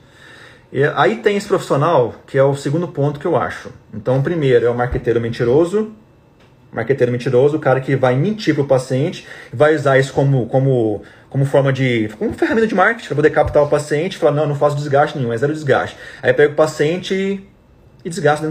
E 0.71 0.85
aí 0.85 1.17
tem 1.17 1.37
esse 1.37 1.49
profissional, 1.49 2.15
que 2.27 2.37
é 2.37 2.43
o 2.43 2.55
segundo 2.55 2.89
ponto 2.89 3.19
que 3.19 3.27
eu 3.27 3.37
acho. 3.37 3.71
Então, 3.95 4.19
o 4.19 4.23
primeiro 4.23 4.67
é 4.67 4.71
o 4.71 4.75
marqueteiro 4.75 5.21
mentiroso. 5.21 5.93
Marqueteiro 6.71 7.11
mentiroso, 7.11 7.57
o 7.57 7.61
cara 7.61 7.81
que 7.81 7.97
vai 7.97 8.15
mentir 8.15 8.55
para 8.55 8.63
o 8.63 8.67
paciente, 8.67 9.27
vai 9.51 9.75
usar 9.75 9.99
isso 9.99 10.13
como, 10.13 10.47
como, 10.49 11.03
como 11.31 11.47
forma 11.47 11.73
de. 11.73 12.11
como 12.19 12.35
ferramenta 12.35 12.67
de 12.67 12.75
marketing, 12.75 13.07
para 13.07 13.17
poder 13.17 13.31
captar 13.31 13.63
o 13.63 13.69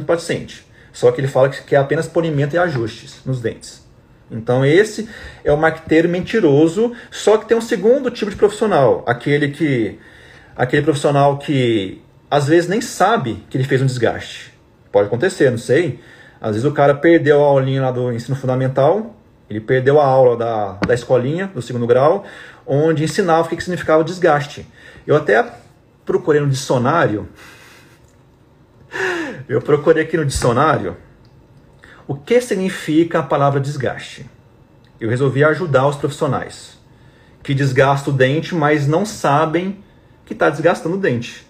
paciente 0.04 0.67
Só 0.98 1.12
que 1.12 1.22
ele 1.22 1.28
fala 1.28 1.48
que 1.50 1.76
é 1.76 1.78
apenas 1.78 2.08
polimento 2.08 2.56
e 2.56 2.58
ajustes 2.58 3.22
nos 3.24 3.40
dentes. 3.40 3.86
Então 4.32 4.66
esse 4.66 5.08
é 5.44 5.54
o 5.54 5.56
marqueteiro 5.56 6.10
mentiroso, 6.10 6.92
só 7.12 7.38
que 7.38 7.46
tem 7.46 7.56
um 7.56 7.62
segundo 7.62 8.10
tipo 8.10 8.32
de 8.32 8.36
profissional, 8.36 9.04
aquele 9.06 9.50
que 9.50 10.00
aquele 10.56 10.82
profissional 10.82 11.38
que 11.38 12.02
às 12.32 12.48
vezes 12.48 12.68
nem 12.68 12.82
sabe 12.82 13.46
que 13.48 13.56
ele 13.56 13.64
fez 13.64 13.80
um 13.80 13.86
desgaste. 13.86 14.52
Pode 14.92 15.06
acontecer, 15.06 15.52
não 15.52 15.60
sei. 15.60 16.00
Às 16.42 16.56
vezes 16.56 16.66
o 16.66 16.72
cara 16.72 16.96
perdeu 16.96 17.44
a 17.44 17.48
aulinha 17.48 17.84
lá 17.84 17.92
do 17.92 18.12
ensino 18.12 18.36
fundamental, 18.36 19.16
ele 19.48 19.62
perdeu 19.62 20.02
a 20.02 20.04
aula 20.04 20.36
da, 20.36 20.80
da 20.88 20.96
escolinha, 20.96 21.46
do 21.46 21.62
segundo 21.62 21.86
grau, 21.86 22.26
onde 22.66 23.04
ensinava 23.04 23.46
o 23.46 23.50
que, 23.50 23.56
que 23.56 23.64
significava 23.64 24.04
desgaste. 24.04 24.66
Eu 25.06 25.16
até 25.16 25.46
procurei 26.04 26.42
no 26.42 26.50
dicionário, 26.50 27.30
eu 29.48 29.62
procurei 29.62 30.04
aqui 30.04 30.18
no 30.18 30.26
dicionário 30.26 30.98
o 32.08 32.16
que 32.16 32.40
significa 32.42 33.20
a 33.20 33.24
palavra 33.24 33.60
desgaste. 33.60 34.30
Eu 35.00 35.10
resolvi 35.10 35.44
ajudar 35.44 35.88
os 35.88 35.96
profissionais 35.96 36.78
que 37.44 37.54
desgastam 37.54 38.14
o 38.14 38.18
dente, 38.18 38.54
mas 38.54 38.88
não 38.88 39.06
sabem 39.06 39.84
que 40.26 40.34
está 40.34 40.50
desgastando 40.50 40.96
o 40.96 41.00
dente. 41.00 41.48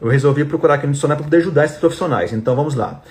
Eu 0.00 0.08
resolvi 0.08 0.44
procurar 0.44 0.74
aqui 0.74 0.86
no 0.86 0.92
dicionário 0.92 1.22
para 1.22 1.30
poder 1.30 1.42
ajudar 1.42 1.64
esses 1.64 1.76
profissionais. 1.76 2.32
Então 2.32 2.56
vamos 2.56 2.74
lá. 2.74 3.02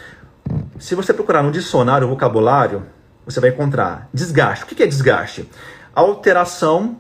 Se 0.78 0.94
você 0.94 1.14
procurar 1.14 1.42
no 1.42 1.52
dicionário 1.52 2.08
vocabulário, 2.08 2.84
você 3.26 3.40
vai 3.40 3.52
encontrar 3.52 4.10
desgaste. 4.14 4.66
O 4.66 4.68
que 4.68 4.84
é 4.84 4.88
desgaste? 4.88 5.48
Alteração 5.96 6.98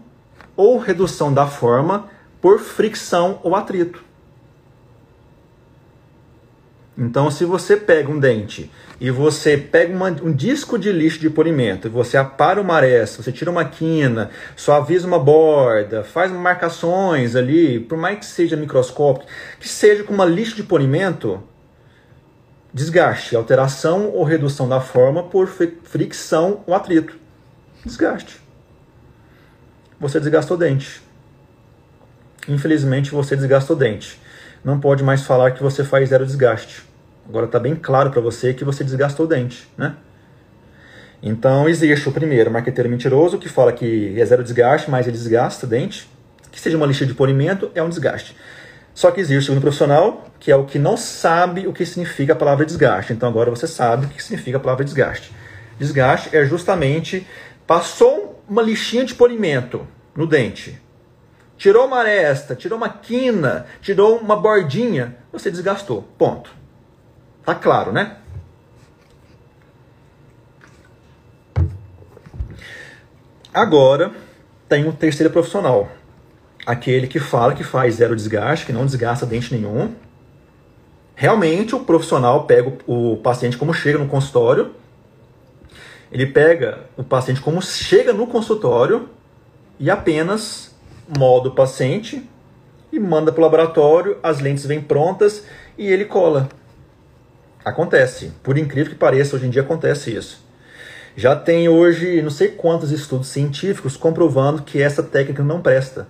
ou 0.55 0.77
redução 0.77 1.33
da 1.33 1.45
forma 1.45 2.05
por 2.41 2.59
fricção 2.59 3.39
ou 3.43 3.55
atrito. 3.55 4.10
Então, 6.97 7.31
se 7.31 7.45
você 7.45 7.77
pega 7.77 8.11
um 8.11 8.19
dente 8.19 8.69
e 8.99 9.09
você 9.09 9.57
pega 9.57 9.93
uma, 9.93 10.09
um 10.09 10.31
disco 10.31 10.77
de 10.77 10.91
lixo 10.91 11.19
de 11.19 11.29
polimento, 11.29 11.87
e 11.87 11.89
você 11.89 12.17
apara 12.17 12.61
uma 12.61 12.75
aresta, 12.75 13.23
você 13.23 13.31
tira 13.31 13.49
uma 13.49 13.65
quina, 13.65 14.29
suaviza 14.55 15.07
uma 15.07 15.17
borda, 15.17 16.03
faz 16.03 16.31
marcações 16.31 17.35
ali, 17.35 17.79
por 17.79 17.97
mais 17.97 18.19
que 18.19 18.25
seja 18.25 18.57
microscópico, 18.57 19.25
que 19.59 19.67
seja 19.67 20.03
com 20.03 20.13
uma 20.13 20.25
lixo 20.25 20.55
de 20.55 20.63
polimento, 20.63 21.41
desgaste, 22.73 23.35
alteração 23.35 24.09
ou 24.09 24.23
redução 24.23 24.67
da 24.67 24.81
forma 24.81 25.23
por 25.23 25.47
fricção 25.47 26.63
ou 26.67 26.75
atrito. 26.75 27.17
Desgaste. 27.85 28.39
Você 29.99 30.19
desgastou 30.19 30.57
o 30.57 30.59
dente. 30.59 31.01
Infelizmente, 32.47 33.11
você 33.11 33.35
desgastou 33.35 33.75
o 33.75 33.79
dente. 33.79 34.19
Não 34.63 34.79
pode 34.79 35.03
mais 35.03 35.23
falar 35.23 35.51
que 35.51 35.63
você 35.63 35.83
faz 35.83 36.09
zero 36.09 36.25
desgaste 36.25 36.91
Agora 37.27 37.45
está 37.45 37.59
bem 37.59 37.75
claro 37.75 38.09
para 38.11 38.19
você 38.19 38.53
que 38.53 38.65
você 38.65 38.83
desgastou 38.83 39.25
o 39.25 39.29
dente, 39.29 39.67
né? 39.77 39.95
Então 41.23 41.69
existe 41.69 42.09
o 42.09 42.11
primeiro, 42.11 42.49
o 42.49 42.53
marqueteiro 42.53 42.89
mentiroso, 42.89 43.37
que 43.37 43.47
fala 43.47 43.71
que 43.71 44.19
é 44.19 44.25
zero 44.25 44.43
desgaste, 44.43 44.89
mas 44.89 45.07
ele 45.07 45.15
desgasta 45.15 45.65
o 45.65 45.69
dente. 45.69 46.09
Que 46.51 46.59
seja 46.59 46.75
uma 46.75 46.85
lixa 46.85 47.05
de 47.05 47.13
polimento, 47.13 47.71
é 47.75 47.81
um 47.81 47.87
desgaste. 47.87 48.35
Só 48.93 49.11
que 49.11 49.21
existe 49.21 49.43
o 49.43 49.43
segundo 49.43 49.61
profissional, 49.61 50.25
que 50.39 50.51
é 50.51 50.55
o 50.55 50.65
que 50.65 50.77
não 50.77 50.97
sabe 50.97 51.67
o 51.67 51.71
que 51.71 51.85
significa 51.85 52.33
a 52.33 52.35
palavra 52.35 52.65
desgaste. 52.65 53.13
Então 53.13 53.29
agora 53.29 53.49
você 53.49 53.67
sabe 53.67 54.07
o 54.07 54.09
que 54.09 54.21
significa 54.21 54.57
a 54.57 54.59
palavra 54.59 54.83
desgaste. 54.83 55.31
Desgaste 55.79 56.35
é 56.35 56.43
justamente 56.43 57.25
passou 57.65 58.43
uma 58.49 58.61
lixinha 58.61 59.05
de 59.05 59.15
polimento 59.15 59.87
no 60.13 60.27
dente, 60.27 60.81
tirou 61.61 61.85
uma 61.85 61.99
aresta, 61.99 62.55
tirou 62.55 62.75
uma 62.75 62.89
quina, 62.89 63.67
tirou 63.83 64.17
uma 64.17 64.35
bordinha, 64.35 65.15
você 65.31 65.51
desgastou. 65.51 66.01
Ponto. 66.17 66.49
Tá 67.45 67.53
claro, 67.53 67.91
né? 67.91 68.17
Agora 73.53 74.11
tem 74.67 74.87
um 74.87 74.91
terceiro 74.91 75.31
profissional, 75.31 75.91
aquele 76.65 77.05
que 77.05 77.19
fala 77.19 77.53
que 77.53 77.63
faz 77.63 77.93
zero 77.93 78.15
desgaste, 78.15 78.65
que 78.65 78.73
não 78.73 78.87
desgasta 78.87 79.27
dente 79.27 79.53
nenhum. 79.53 79.93
Realmente 81.13 81.75
o 81.75 81.81
profissional 81.81 82.45
pega 82.45 82.75
o 82.87 83.17
paciente 83.17 83.55
como 83.55 83.71
chega 83.71 83.99
no 83.99 84.07
consultório, 84.07 84.73
ele 86.11 86.25
pega 86.25 86.87
o 86.97 87.03
paciente 87.03 87.39
como 87.39 87.61
chega 87.61 88.11
no 88.13 88.25
consultório 88.25 89.07
e 89.79 89.91
apenas 89.91 90.70
molda 91.17 91.49
o 91.49 91.55
paciente 91.55 92.29
e 92.91 92.99
manda 92.99 93.31
para 93.31 93.39
o 93.39 93.43
laboratório, 93.43 94.17
as 94.21 94.39
lentes 94.39 94.65
vêm 94.65 94.81
prontas 94.81 95.45
e 95.77 95.87
ele 95.87 96.05
cola. 96.05 96.49
Acontece. 97.63 98.31
Por 98.43 98.57
incrível 98.57 98.91
que 98.91 98.97
pareça, 98.97 99.35
hoje 99.35 99.45
em 99.45 99.49
dia 99.49 99.61
acontece 99.61 100.15
isso. 100.15 100.43
Já 101.15 101.35
tem 101.35 101.67
hoje 101.69 102.21
não 102.21 102.29
sei 102.29 102.49
quantos 102.49 102.91
estudos 102.91 103.27
científicos 103.27 103.97
comprovando 103.97 104.63
que 104.63 104.81
essa 104.81 105.03
técnica 105.03 105.43
não 105.43 105.61
presta. 105.61 106.07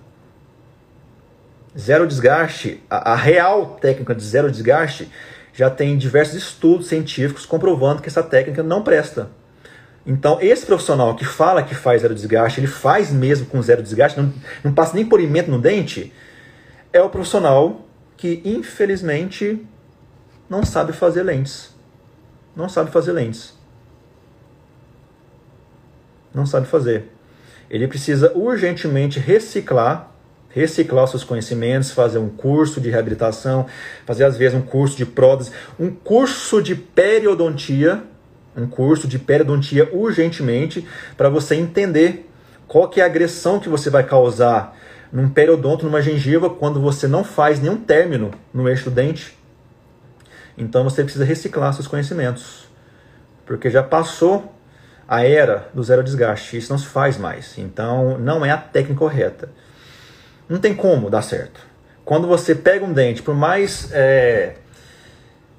Zero 1.78 2.06
desgaste, 2.06 2.82
a, 2.88 3.12
a 3.12 3.16
real 3.16 3.78
técnica 3.80 4.14
de 4.14 4.22
zero 4.22 4.50
desgaste, 4.50 5.08
já 5.52 5.68
tem 5.68 5.96
diversos 5.98 6.36
estudos 6.36 6.86
científicos 6.86 7.44
comprovando 7.44 8.00
que 8.00 8.08
essa 8.08 8.22
técnica 8.22 8.62
não 8.62 8.82
presta. 8.82 9.28
Então, 10.04 10.38
esse 10.40 10.66
profissional 10.66 11.14
que 11.14 11.24
fala 11.24 11.62
que 11.62 11.74
faz 11.74 12.02
zero 12.02 12.14
desgaste, 12.14 12.58
ele 12.58 12.66
faz 12.66 13.12
mesmo 13.12 13.46
com 13.46 13.62
zero 13.62 13.82
desgaste, 13.82 14.20
não, 14.20 14.32
não 14.64 14.74
passa 14.74 14.94
nem 14.94 15.06
polimento 15.06 15.50
no 15.50 15.60
dente, 15.60 16.12
é 16.92 17.00
o 17.00 17.08
profissional 17.08 17.86
que, 18.16 18.42
infelizmente, 18.44 19.64
não 20.48 20.64
sabe 20.64 20.92
fazer 20.92 21.22
lentes. 21.22 21.72
Não 22.54 22.68
sabe 22.68 22.90
fazer 22.90 23.12
lentes. 23.12 23.54
Não 26.34 26.44
sabe 26.44 26.66
fazer. 26.66 27.10
Ele 27.70 27.88
precisa 27.88 28.32
urgentemente 28.36 29.18
reciclar, 29.18 30.10
reciclar 30.50 31.04
os 31.04 31.10
seus 31.10 31.24
conhecimentos, 31.24 31.90
fazer 31.90 32.18
um 32.18 32.28
curso 32.28 32.80
de 32.80 32.90
reabilitação, 32.90 33.66
fazer 34.04 34.24
às 34.24 34.36
vezes 34.36 34.58
um 34.58 34.62
curso 34.62 34.96
de 34.96 35.06
prótese, 35.06 35.52
um 35.78 35.90
curso 35.90 36.60
de 36.60 36.74
periodontia, 36.74 38.02
um 38.56 38.66
curso 38.66 39.08
de 39.08 39.18
periodontia 39.18 39.88
urgentemente 39.92 40.86
para 41.16 41.28
você 41.28 41.54
entender 41.54 42.28
qual 42.66 42.88
que 42.88 43.00
é 43.00 43.04
a 43.04 43.06
agressão 43.06 43.58
que 43.58 43.68
você 43.68 43.90
vai 43.90 44.04
causar 44.04 44.76
num 45.12 45.28
periodonto, 45.28 45.84
numa 45.84 46.00
gengiva, 46.00 46.48
quando 46.48 46.80
você 46.80 47.06
não 47.06 47.22
faz 47.22 47.60
nenhum 47.60 47.76
término 47.76 48.30
no 48.52 48.68
eixo 48.68 48.84
do 48.84 48.90
dente. 48.90 49.36
Então 50.56 50.84
você 50.84 51.02
precisa 51.02 51.24
reciclar 51.24 51.72
seus 51.74 51.86
conhecimentos, 51.86 52.68
porque 53.44 53.68
já 53.68 53.82
passou 53.82 54.54
a 55.06 55.22
era 55.22 55.68
do 55.74 55.82
zero 55.82 56.02
desgaste, 56.02 56.56
isso 56.56 56.72
não 56.72 56.78
se 56.78 56.86
faz 56.86 57.18
mais. 57.18 57.58
Então 57.58 58.16
não 58.18 58.44
é 58.44 58.50
a 58.50 58.56
técnica 58.56 59.00
correta. 59.00 59.50
Não 60.48 60.58
tem 60.58 60.74
como 60.74 61.10
dar 61.10 61.22
certo. 61.22 61.60
Quando 62.04 62.26
você 62.26 62.54
pega 62.54 62.84
um 62.84 62.92
dente, 62.92 63.22
por 63.22 63.34
mais 63.34 63.90
é, 63.92 64.54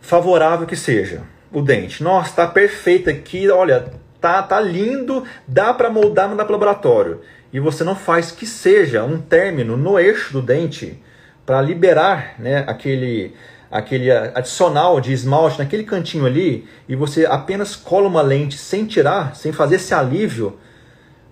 favorável 0.02 0.68
que 0.68 0.76
seja, 0.76 1.22
o 1.54 1.62
dente, 1.62 2.04
nossa, 2.04 2.30
está 2.30 2.48
perfeito 2.48 3.10
aqui, 3.10 3.50
olha, 3.50 3.86
tá, 4.20 4.42
tá 4.42 4.60
lindo, 4.60 5.24
dá 5.48 5.74
para 5.74 5.90
moldar, 5.90 6.28
mandar 6.28 6.46
para 6.46 6.54
laboratório. 6.54 7.22
E 7.54 7.60
você 7.60 7.84
não 7.84 7.96
faz 7.96 8.32
que 8.32 8.48
seja 8.48 9.04
um 9.04 9.22
término 9.22 9.78
no 9.78 10.00
eixo 10.00 10.34
do 10.34 10.42
dente 10.42 11.00
para 11.46 11.62
liberar 11.62 12.36
né, 12.40 12.64
aquele, 12.66 13.36
aquele 13.70 14.10
adicional 14.10 15.00
de 15.00 15.14
esmalte 15.14 15.60
naquele 15.60 15.84
cantinho 15.84 16.26
ali 16.26 16.68
e 16.90 16.96
você 16.96 17.26
apenas 17.26 17.76
cola 17.76 18.08
uma 18.08 18.22
lente 18.22 18.58
sem 18.58 18.86
tirar, 18.86 19.36
sem 19.36 19.52
fazer 19.52 19.76
esse 19.76 19.94
alívio, 19.94 20.58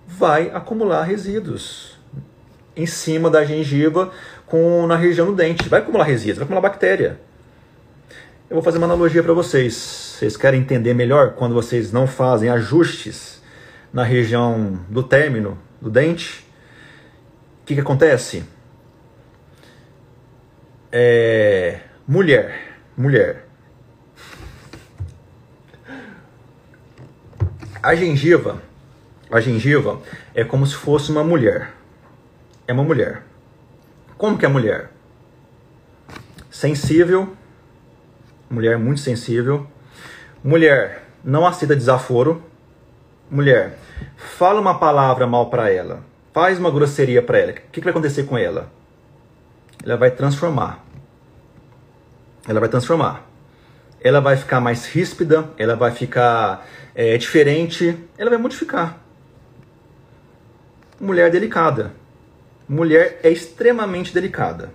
vai 0.06 0.50
acumular 0.54 1.02
resíduos 1.02 1.98
em 2.76 2.86
cima 2.86 3.28
da 3.28 3.44
gengiva 3.44 4.10
com 4.46 4.86
na 4.86 4.96
região 4.96 5.26
do 5.26 5.34
dente. 5.34 5.68
Vai 5.68 5.80
acumular 5.80 6.04
resíduos, 6.04 6.38
vai 6.38 6.44
acumular 6.44 6.68
bactéria. 6.68 7.18
Eu 8.48 8.56
vou 8.56 8.62
fazer 8.62 8.78
uma 8.78 8.86
analogia 8.86 9.22
para 9.22 9.32
vocês. 9.32 10.11
Vocês 10.22 10.36
querem 10.36 10.60
entender 10.60 10.94
melhor 10.94 11.32
quando 11.32 11.52
vocês 11.52 11.90
não 11.90 12.06
fazem 12.06 12.48
ajustes 12.48 13.42
na 13.92 14.04
região 14.04 14.78
do 14.88 15.02
término 15.02 15.58
do 15.80 15.90
dente, 15.90 16.46
o 17.60 17.66
que, 17.66 17.74
que 17.74 17.80
acontece? 17.80 18.44
É, 20.92 21.80
mulher, 22.06 22.78
mulher. 22.96 23.48
A 27.82 27.92
gengiva, 27.96 28.62
a 29.28 29.40
gengiva 29.40 30.00
é 30.36 30.44
como 30.44 30.64
se 30.64 30.76
fosse 30.76 31.10
uma 31.10 31.24
mulher. 31.24 31.72
É 32.68 32.72
uma 32.72 32.84
mulher. 32.84 33.24
Como 34.16 34.38
que 34.38 34.46
é 34.46 34.48
mulher? 34.48 34.92
Sensível, 36.48 37.36
mulher 38.48 38.78
muito 38.78 39.00
sensível. 39.00 39.66
Mulher 40.44 41.04
não 41.22 41.46
aceita 41.46 41.76
desaforo. 41.76 42.42
Mulher, 43.30 43.78
fala 44.16 44.60
uma 44.60 44.78
palavra 44.78 45.24
mal 45.26 45.48
para 45.48 45.70
ela. 45.70 46.00
Faz 46.32 46.58
uma 46.58 46.70
grosseria 46.70 47.22
para 47.22 47.38
ela. 47.38 47.52
O 47.52 47.54
que, 47.54 47.80
que 47.80 47.80
vai 47.80 47.92
acontecer 47.92 48.24
com 48.24 48.36
ela? 48.36 48.68
Ela 49.84 49.96
vai 49.96 50.10
transformar. 50.10 50.84
Ela 52.48 52.58
vai 52.58 52.68
transformar. 52.68 53.24
Ela 54.00 54.20
vai 54.20 54.36
ficar 54.36 54.60
mais 54.60 54.86
ríspida, 54.86 55.48
ela 55.56 55.76
vai 55.76 55.92
ficar 55.92 56.66
é, 56.92 57.16
diferente, 57.16 57.96
ela 58.18 58.30
vai 58.30 58.38
modificar. 58.38 58.98
Mulher 61.00 61.30
delicada. 61.30 61.92
Mulher 62.68 63.20
é 63.22 63.30
extremamente 63.30 64.12
delicada. 64.12 64.72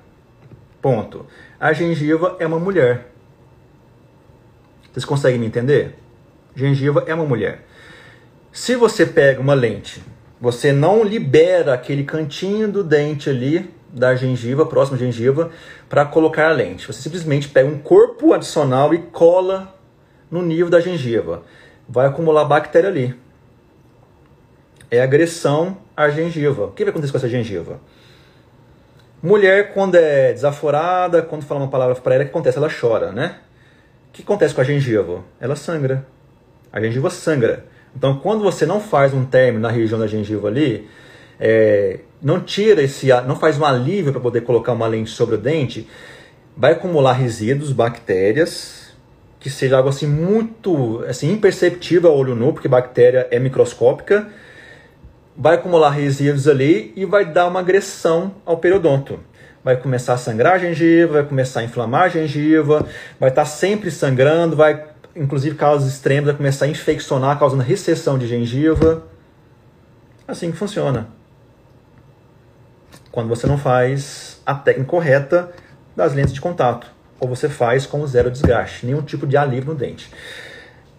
Ponto. 0.82 1.26
A 1.60 1.74
gengiva 1.74 2.38
é 2.40 2.48
uma 2.48 2.60
mulher. 2.60 3.12
Vocês 4.92 5.06
conseguem 5.06 5.40
me 5.40 5.46
entender? 5.46 5.96
Gengiva 6.56 7.04
é 7.08 7.14
uma 7.14 7.26
mulher. 7.26 7.66
Se 8.52 8.76
você 8.76 9.06
pega 9.06 9.40
uma 9.40 9.54
lente, 9.54 10.02
você 10.42 10.72
não 10.72 11.04
libera 11.04 11.74
aquele 11.74 12.04
cantinho 12.04 12.68
do 12.68 12.84
dente 12.84 13.30
ali 13.30 13.74
da 13.90 14.16
gengiva, 14.16 14.66
próximo 14.66 14.98
à 14.98 15.00
gengiva, 15.00 15.52
para 15.88 16.06
colocar 16.06 16.50
a 16.50 16.54
lente. 16.54 16.88
Você 16.88 17.02
simplesmente 17.02 17.50
pega 17.50 17.70
um 17.70 17.80
corpo 17.80 18.34
adicional 18.34 18.94
e 18.94 19.00
cola 19.00 19.76
no 20.30 20.42
nível 20.42 20.70
da 20.70 20.80
gengiva. 20.80 21.44
Vai 21.88 22.08
acumular 22.08 22.46
bactéria 22.46 22.90
ali. 22.90 23.16
É 24.90 25.02
agressão 25.02 25.78
à 25.96 26.10
gengiva. 26.10 26.66
O 26.66 26.72
que 26.72 26.84
vai 26.84 26.92
acontecer 26.92 27.12
com 27.12 27.18
essa 27.18 27.30
gengiva? 27.30 27.80
Mulher, 29.22 29.74
quando 29.74 29.96
é 29.96 30.32
desaforada, 30.32 31.22
quando 31.22 31.44
fala 31.44 31.62
uma 31.62 31.70
palavra 31.70 31.96
para 31.96 32.16
ela, 32.16 32.24
o 32.24 32.28
que 32.28 32.32
acontece? 32.32 32.58
Ela 32.58 32.70
chora, 32.70 33.12
né? 33.12 33.40
Que 34.18 34.24
acontece 34.24 34.56
com 34.56 34.62
a 34.62 34.64
gengiva? 34.64 35.24
Ela 35.40 35.56
sangra. 35.56 36.04
A 36.74 36.82
gengiva 36.82 37.08
sangra. 37.08 37.66
Então, 37.96 38.18
quando 38.18 38.42
você 38.42 38.66
não 38.66 38.82
faz 38.82 39.14
um 39.14 39.24
término 39.24 39.60
na 39.60 39.70
região 39.70 40.00
da 40.00 40.08
gengiva 40.08 40.48
ali, 40.48 40.90
é, 41.40 42.00
não 42.20 42.40
tira 42.40 42.82
esse, 42.82 43.10
não 43.28 43.36
faz 43.36 43.60
um 43.60 43.64
alívio 43.64 44.12
para 44.12 44.20
poder 44.20 44.42
colocar 44.42 44.74
uma 44.74 44.88
lente 44.88 45.12
sobre 45.12 45.36
o 45.36 45.38
dente, 45.38 45.88
vai 46.56 46.72
acumular 46.72 47.14
resíduos, 47.14 47.72
bactérias, 47.72 48.92
que 49.40 49.52
seja 49.52 49.78
algo 49.78 49.90
assim 49.90 50.08
muito 50.08 51.06
assim, 51.08 51.32
imperceptível 51.32 52.10
ao 52.10 52.18
olho 52.18 52.34
nu, 52.34 52.54
porque 52.54 52.68
bactéria 52.68 53.28
é 53.30 53.38
microscópica, 53.38 54.30
vai 55.38 55.54
acumular 55.54 55.92
resíduos 55.92 56.48
ali 56.48 56.92
e 56.96 57.06
vai 57.06 57.24
dar 57.24 57.46
uma 57.46 57.60
agressão 57.60 58.34
ao 58.44 58.58
periodonto. 58.58 59.20
Vai 59.68 59.76
começar 59.76 60.14
a 60.14 60.18
sangrar 60.18 60.54
a 60.54 60.58
gengiva, 60.60 61.16
vai 61.16 61.26
começar 61.26 61.60
a 61.60 61.64
inflamar 61.66 62.04
a 62.04 62.08
gengiva, 62.08 62.88
vai 63.20 63.28
estar 63.28 63.44
sempre 63.44 63.92
sangrando, 63.92 64.56
vai, 64.56 64.86
inclusive 65.14 65.58
casos 65.58 65.92
extremos, 65.92 66.28
vai 66.28 66.38
começar 66.38 66.64
a 66.64 66.68
infeccionar, 66.70 67.38
causando 67.38 67.64
recessão 67.64 68.18
de 68.18 68.30
gengiva. 68.30 69.04
Assim 70.26 70.52
que 70.52 70.58
funciona. 70.58 71.10
Quando 73.12 73.28
você 73.28 73.46
não 73.46 73.58
faz 73.58 74.42
a 74.46 74.56
técnica 74.56 74.90
correta 74.90 75.52
das 75.94 76.14
lentes 76.14 76.34
de 76.34 76.40
contato. 76.40 76.88
Ou 77.20 77.28
você 77.28 77.50
faz 77.50 77.86
com 77.86 78.08
zero 78.08 78.32
desgaste, 78.32 78.86
nenhum 78.86 79.02
tipo 79.02 79.28
de 79.28 79.36
alívio 79.36 79.74
no 79.74 79.76
dente. 79.78 80.10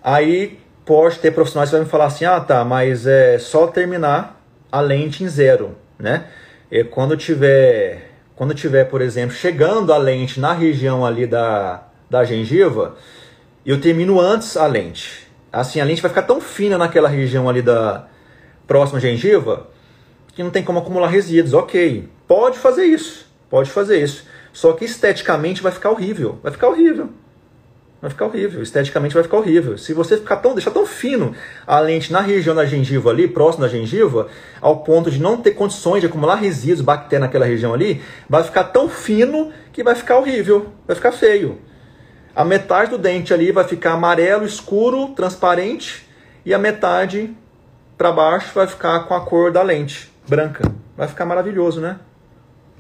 Aí 0.05 0.61
pode 0.85 1.21
ter 1.21 1.31
profissionais 1.31 1.71
que 1.71 1.77
vão 1.77 1.87
me 1.87 1.91
falar 1.91 2.05
assim: 2.05 2.27
ah, 2.27 2.39
tá, 2.39 2.63
mas 2.67 3.07
é 3.07 3.39
só 3.39 3.67
terminar 3.67 4.39
a 4.71 4.83
lente 4.83 5.25
em 5.25 5.29
zero, 5.29 5.75
né? 5.99 6.27
E 6.71 6.85
quando 6.85 7.17
tiver, 7.17 8.08
quando 8.39 8.55
tiver, 8.55 8.85
por 8.85 9.03
exemplo, 9.03 9.35
chegando 9.35 9.93
a 9.93 9.99
lente 9.99 10.39
na 10.39 10.53
região 10.53 11.05
ali 11.05 11.27
da, 11.27 11.83
da 12.09 12.23
gengiva, 12.23 12.95
eu 13.67 13.81
termino 13.81 14.21
antes 14.21 14.57
a 14.57 14.65
lente. 14.65 15.27
Assim, 15.53 15.81
a 15.81 15.85
lente 15.85 16.01
vai 16.01 16.09
ficar 16.09 16.23
tão 16.23 16.41
fina 16.41 16.79
naquela 16.79 17.09
região 17.09 17.49
ali 17.49 17.61
da 17.61 18.07
próxima 18.65 19.01
gengiva 19.01 19.67
que 20.37 20.41
não 20.41 20.51
tem 20.51 20.63
como 20.63 20.79
acumular 20.79 21.09
resíduos. 21.09 21.53
Ok, 21.53 22.09
pode 22.29 22.59
fazer 22.59 22.85
isso, 22.85 23.27
pode 23.51 23.73
fazer 23.73 24.01
isso. 24.01 24.25
Só 24.53 24.73
que 24.73 24.85
esteticamente 24.85 25.61
vai 25.61 25.73
ficar 25.73 25.91
horrível, 25.91 26.39
vai 26.41 26.53
ficar 26.53 26.69
horrível. 26.69 27.11
Vai 28.01 28.11
ficar 28.11 28.27
horrível, 28.27 28.63
esteticamente 28.63 29.15
vai 29.15 29.25
ficar 29.25 29.39
horrível. 29.39 29.77
Se 29.77 29.93
você 29.93 30.17
ficar 30.17 30.37
tão, 30.37 30.55
deixar 30.55 30.71
tão 30.71 30.87
fino 30.87 31.35
a 31.67 31.81
lente 31.81 32.13
na 32.13 32.21
região 32.21 32.55
da 32.55 32.65
gengiva 32.65 33.11
ali, 33.11 33.27
próximo 33.27 33.65
da 33.65 33.69
gengiva, 33.69 34.29
ao 34.61 34.85
ponto 34.85 35.11
de 35.11 35.21
não 35.21 35.37
ter 35.37 35.51
condições 35.51 36.01
de 36.01 36.07
acumular 36.07 36.37
resíduos, 36.37 36.81
bactérias 36.81 37.27
naquela 37.27 37.45
região 37.45 37.75
ali, 37.75 38.01
vai 38.29 38.45
ficar 38.45 38.65
tão 38.65 38.89
fino 38.89 39.53
que 39.73 39.83
vai 39.83 39.97
ficar 39.97 40.17
horrível, 40.17 40.69
vai 40.87 40.95
ficar 40.95 41.11
feio. 41.11 41.59
A 42.37 42.45
metade 42.45 42.93
do 42.93 42.99
dente 42.99 43.35
ali 43.35 43.51
vai 43.51 43.65
ficar 43.65 43.95
amarelo, 43.95 44.45
escuro, 44.45 45.09
transparente, 45.09 46.09
e 46.47 46.55
a 46.55 46.59
metade 46.59 47.37
para 47.97 48.13
baixo 48.13 48.53
vai 48.55 48.69
ficar 48.69 49.01
com 49.01 49.15
a 49.15 49.21
cor 49.23 49.51
da 49.51 49.61
lente, 49.61 50.09
branca. 50.29 50.71
Vai 50.97 51.09
ficar 51.09 51.27
maravilhoso, 51.27 51.81
né? 51.81 51.99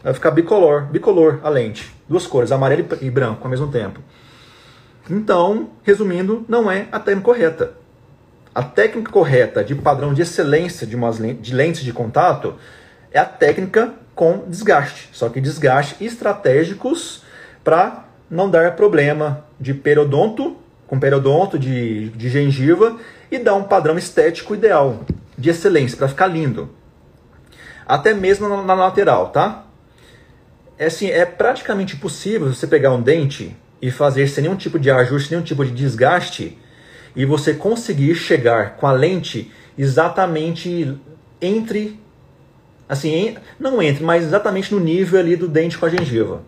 Vai 0.00 0.14
ficar 0.14 0.30
bicolor, 0.30 0.82
bicolor 0.84 1.40
a 1.42 1.48
lente. 1.48 1.92
Duas 2.08 2.24
cores, 2.24 2.52
amarelo 2.52 2.86
e 3.00 3.10
branco 3.10 3.42
ao 3.42 3.50
mesmo 3.50 3.66
tempo. 3.66 4.00
Então, 5.10 5.70
resumindo, 5.82 6.44
não 6.48 6.70
é 6.70 6.86
a 6.92 7.00
técnica 7.00 7.24
correta. 7.24 7.72
A 8.54 8.62
técnica 8.62 9.10
correta 9.10 9.64
de 9.64 9.74
padrão 9.74 10.12
de 10.12 10.22
excelência 10.22 10.86
de, 10.86 10.96
umas 10.96 11.18
lentes, 11.18 11.42
de 11.42 11.54
lentes 11.54 11.82
de 11.82 11.92
contato 11.92 12.56
é 13.10 13.18
a 13.18 13.24
técnica 13.24 13.94
com 14.14 14.44
desgaste. 14.46 15.08
Só 15.12 15.28
que 15.28 15.40
desgaste 15.40 16.04
estratégicos 16.04 17.22
para 17.62 18.04
não 18.30 18.50
dar 18.50 18.74
problema 18.74 19.44
de 19.60 19.72
periodonto, 19.72 20.56
com 20.86 20.98
periodonto, 20.98 21.58
de, 21.58 22.10
de 22.10 22.28
gengiva 22.28 22.98
e 23.30 23.38
dar 23.38 23.54
um 23.54 23.62
padrão 23.62 23.96
estético 23.96 24.54
ideal, 24.54 25.00
de 25.36 25.50
excelência, 25.50 25.96
para 25.96 26.08
ficar 26.08 26.26
lindo. 26.26 26.70
Até 27.86 28.12
mesmo 28.12 28.48
na, 28.48 28.62
na 28.62 28.74
lateral, 28.74 29.28
tá? 29.28 29.64
É, 30.78 30.86
assim, 30.86 31.08
é 31.08 31.24
praticamente 31.24 31.96
impossível 31.96 32.52
você 32.52 32.66
pegar 32.66 32.92
um 32.92 33.00
dente 33.00 33.56
e 33.80 33.90
fazer 33.90 34.28
sem 34.28 34.42
nenhum 34.42 34.56
tipo 34.56 34.78
de 34.78 34.90
ajuste, 34.90 35.30
nenhum 35.30 35.42
tipo 35.42 35.64
de 35.64 35.70
desgaste, 35.70 36.58
e 37.14 37.24
você 37.24 37.54
conseguir 37.54 38.14
chegar 38.14 38.76
com 38.76 38.86
a 38.86 38.92
lente 38.92 39.50
exatamente 39.76 40.96
entre, 41.40 41.98
assim, 42.88 43.36
não 43.58 43.80
entre, 43.82 44.04
mas 44.04 44.24
exatamente 44.24 44.74
no 44.74 44.80
nível 44.80 45.20
ali 45.20 45.36
do 45.36 45.48
dente 45.48 45.78
com 45.78 45.86
a 45.86 45.88
gengiva. 45.88 46.42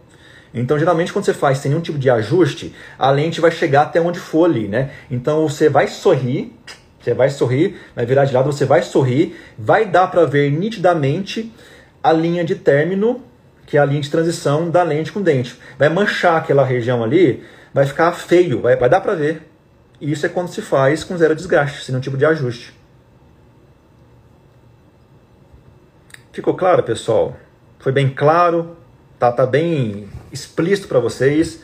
Então, 0.53 0.79
geralmente, 0.79 1.13
quando 1.13 1.25
você 1.25 1.35
faz 1.35 1.59
sem 1.59 1.71
nenhum 1.71 1.81
tipo 1.81 1.99
de 1.99 2.11
ajuste, 2.11 2.75
a 2.99 3.11
lente 3.11 3.41
vai 3.41 3.53
chegar 3.53 3.83
até 3.83 4.01
onde 4.01 4.19
for 4.19 4.51
ali, 4.51 4.67
né? 4.67 4.91
Então, 5.09 5.49
você 5.49 5.69
vai 5.69 5.87
sorrir, 5.87 6.53
você 7.01 7.15
vai 7.15 7.31
sorrir, 7.31 7.77
vai 7.95 8.05
virar 8.05 8.25
de 8.25 8.35
lado, 8.35 8.53
você 8.53 8.65
vai 8.65 8.83
sorrir, 8.83 9.37
vai 9.57 9.87
dar 9.87 10.09
para 10.09 10.25
ver 10.25 10.51
nitidamente 10.51 11.53
a 12.03 12.13
linha 12.13 12.45
de 12.45 12.57
término 12.57 13.23
que 13.71 13.77
é 13.77 13.81
a 13.81 13.85
linha 13.85 14.01
de 14.01 14.11
transição 14.11 14.69
da 14.69 14.83
lente 14.83 15.13
com 15.13 15.23
dente. 15.23 15.57
Vai 15.79 15.89
manchar 15.89 16.37
aquela 16.37 16.65
região 16.65 17.05
ali, 17.05 17.45
vai 17.73 17.87
ficar 17.87 18.11
feio, 18.11 18.61
vai, 18.61 18.75
vai 18.75 18.89
dar 18.89 19.01
para 19.01 19.15
ver. 19.15 19.49
E 20.01 20.11
isso 20.11 20.27
é 20.27 20.29
quando 20.29 20.49
se 20.49 20.61
faz 20.61 21.05
com 21.05 21.17
zero 21.17 21.37
desgaste, 21.37 21.85
sem 21.85 21.93
nenhum 21.93 22.03
tipo 22.03 22.17
de 22.17 22.25
ajuste. 22.25 22.75
Ficou 26.33 26.55
claro, 26.55 26.83
pessoal? 26.83 27.37
Foi 27.79 27.93
bem 27.93 28.09
claro? 28.09 28.77
Tá, 29.21 29.31
tá 29.31 29.47
bem 29.47 30.09
explícito 30.33 30.89
para 30.89 30.99
vocês 30.99 31.63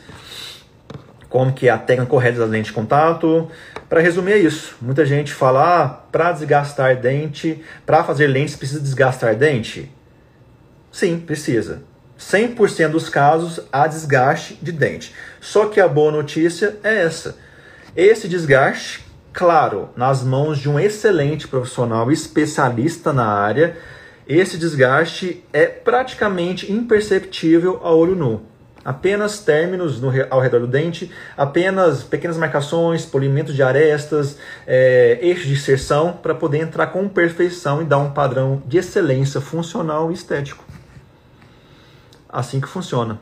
como 1.27 1.51
que 1.51 1.67
é 1.67 1.71
a 1.71 1.77
técnica 1.77 2.09
correta 2.09 2.39
da 2.39 2.45
lente 2.45 2.67
de 2.67 2.73
contato. 2.73 3.51
Para 3.89 3.99
resumir 3.99 4.31
é 4.31 4.37
isso. 4.37 4.77
Muita 4.81 5.05
gente 5.05 5.33
fala, 5.33 5.83
ah, 5.83 5.89
para 5.89 6.31
desgastar 6.31 6.95
dente, 6.95 7.61
para 7.85 8.01
fazer 8.01 8.27
lentes 8.27 8.55
precisa 8.55 8.79
desgastar 8.79 9.35
dente? 9.35 9.91
Sim, 10.89 11.19
precisa. 11.19 11.83
100% 12.19 12.89
dos 12.89 13.09
casos 13.09 13.59
há 13.71 13.87
desgaste 13.87 14.57
de 14.61 14.71
dente. 14.71 15.13
Só 15.39 15.67
que 15.67 15.79
a 15.79 15.87
boa 15.87 16.11
notícia 16.11 16.77
é 16.83 17.03
essa. 17.03 17.37
Esse 17.95 18.27
desgaste, 18.27 19.05
claro, 19.31 19.89
nas 19.95 20.23
mãos 20.23 20.59
de 20.59 20.69
um 20.69 20.79
excelente 20.79 21.47
profissional 21.47 22.11
especialista 22.11 23.13
na 23.13 23.25
área, 23.25 23.75
esse 24.27 24.57
desgaste 24.57 25.43
é 25.53 25.65
praticamente 25.65 26.71
imperceptível 26.71 27.79
a 27.81 27.91
olho 27.91 28.15
nu. 28.15 28.41
Apenas 28.83 29.39
términos 29.39 29.99
no, 29.99 30.11
ao 30.29 30.39
redor 30.39 30.61
do 30.61 30.67
dente, 30.67 31.11
apenas 31.35 32.03
pequenas 32.03 32.37
marcações, 32.37 33.05
polimentos 33.05 33.53
de 33.53 33.63
arestas, 33.63 34.37
é, 34.65 35.17
eixos 35.21 35.47
de 35.47 35.53
inserção, 35.53 36.13
para 36.13 36.33
poder 36.33 36.59
entrar 36.59 36.87
com 36.87 37.07
perfeição 37.07 37.81
e 37.81 37.85
dar 37.85 37.97
um 37.97 38.11
padrão 38.11 38.61
de 38.65 38.77
excelência 38.77 39.41
funcional 39.41 40.11
e 40.11 40.13
estético. 40.13 40.66
Assim 42.29 42.59
que 42.59 42.67
funciona. 42.67 43.19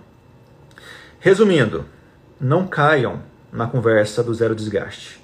Resumindo, 1.20 1.86
não 2.40 2.68
caiam 2.68 3.20
na 3.52 3.68
conversa 3.68 4.24
do 4.24 4.34
zero 4.34 4.54
desgaste. 4.54 5.24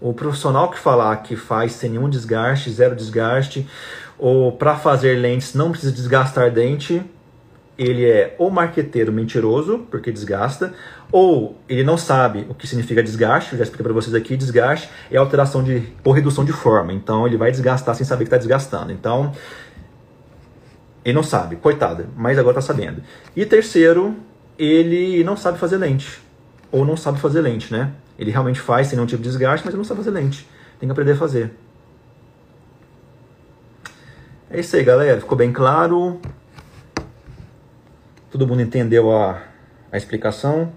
O 0.00 0.12
profissional 0.12 0.70
que 0.70 0.78
falar 0.78 1.16
que 1.18 1.36
faz 1.36 1.72
sem 1.72 1.90
nenhum 1.90 2.08
desgaste, 2.08 2.70
zero 2.70 2.94
desgaste, 2.94 3.66
ou 4.18 4.52
para 4.52 4.76
fazer 4.76 5.14
lentes 5.16 5.54
não 5.54 5.70
precisa 5.70 5.92
desgastar 5.92 6.50
dente, 6.50 7.02
ele 7.78 8.04
é 8.04 8.34
ou 8.38 8.50
marqueteiro 8.50 9.12
mentiroso, 9.12 9.86
porque 9.90 10.10
desgasta, 10.10 10.74
ou 11.12 11.56
ele 11.68 11.84
não 11.84 11.96
sabe 11.96 12.44
o 12.48 12.54
que 12.54 12.66
significa 12.66 13.02
desgaste, 13.02 13.52
eu 13.52 13.58
já 13.58 13.64
expliquei 13.64 13.84
para 13.84 13.92
vocês 13.92 14.14
aqui, 14.14 14.36
desgaste 14.36 14.90
é 15.10 15.16
alteração 15.16 15.62
de, 15.62 15.92
ou 16.04 16.12
redução 16.12 16.44
de 16.44 16.52
forma, 16.52 16.92
então 16.92 17.26
ele 17.26 17.36
vai 17.36 17.52
desgastar 17.52 17.94
sem 17.94 18.04
saber 18.04 18.24
que 18.24 18.28
está 18.28 18.36
desgastando. 18.36 18.92
Então, 18.92 19.32
ele 21.04 21.14
não 21.14 21.22
sabe, 21.22 21.56
coitado, 21.56 22.06
mas 22.16 22.38
agora 22.38 22.58
está 22.58 22.72
sabendo. 22.72 23.02
E 23.34 23.46
terceiro, 23.46 24.16
ele 24.58 25.22
não 25.24 25.36
sabe 25.36 25.58
fazer 25.58 25.76
lente, 25.76 26.20
ou 26.70 26.84
não 26.84 26.96
sabe 26.96 27.18
fazer 27.20 27.40
lente, 27.40 27.72
né? 27.72 27.92
Ele 28.18 28.30
realmente 28.30 28.60
faz 28.60 28.88
sem 28.88 28.96
nenhum 28.96 29.06
tipo 29.06 29.22
de 29.22 29.28
desgaste, 29.28 29.64
mas 29.64 29.72
ele 29.72 29.78
não 29.78 29.84
sabe 29.84 29.98
fazer 29.98 30.10
lente. 30.10 30.46
Tem 30.78 30.88
que 30.88 30.92
aprender 30.92 31.12
a 31.12 31.16
fazer. 31.16 31.52
É 34.50 34.58
isso 34.60 34.74
aí, 34.76 34.82
galera. 34.82 35.20
Ficou 35.20 35.36
bem 35.36 35.52
claro? 35.52 36.20
Todo 38.30 38.46
mundo 38.46 38.62
entendeu 38.62 39.14
a, 39.14 39.42
a 39.92 39.96
explicação? 39.96 40.72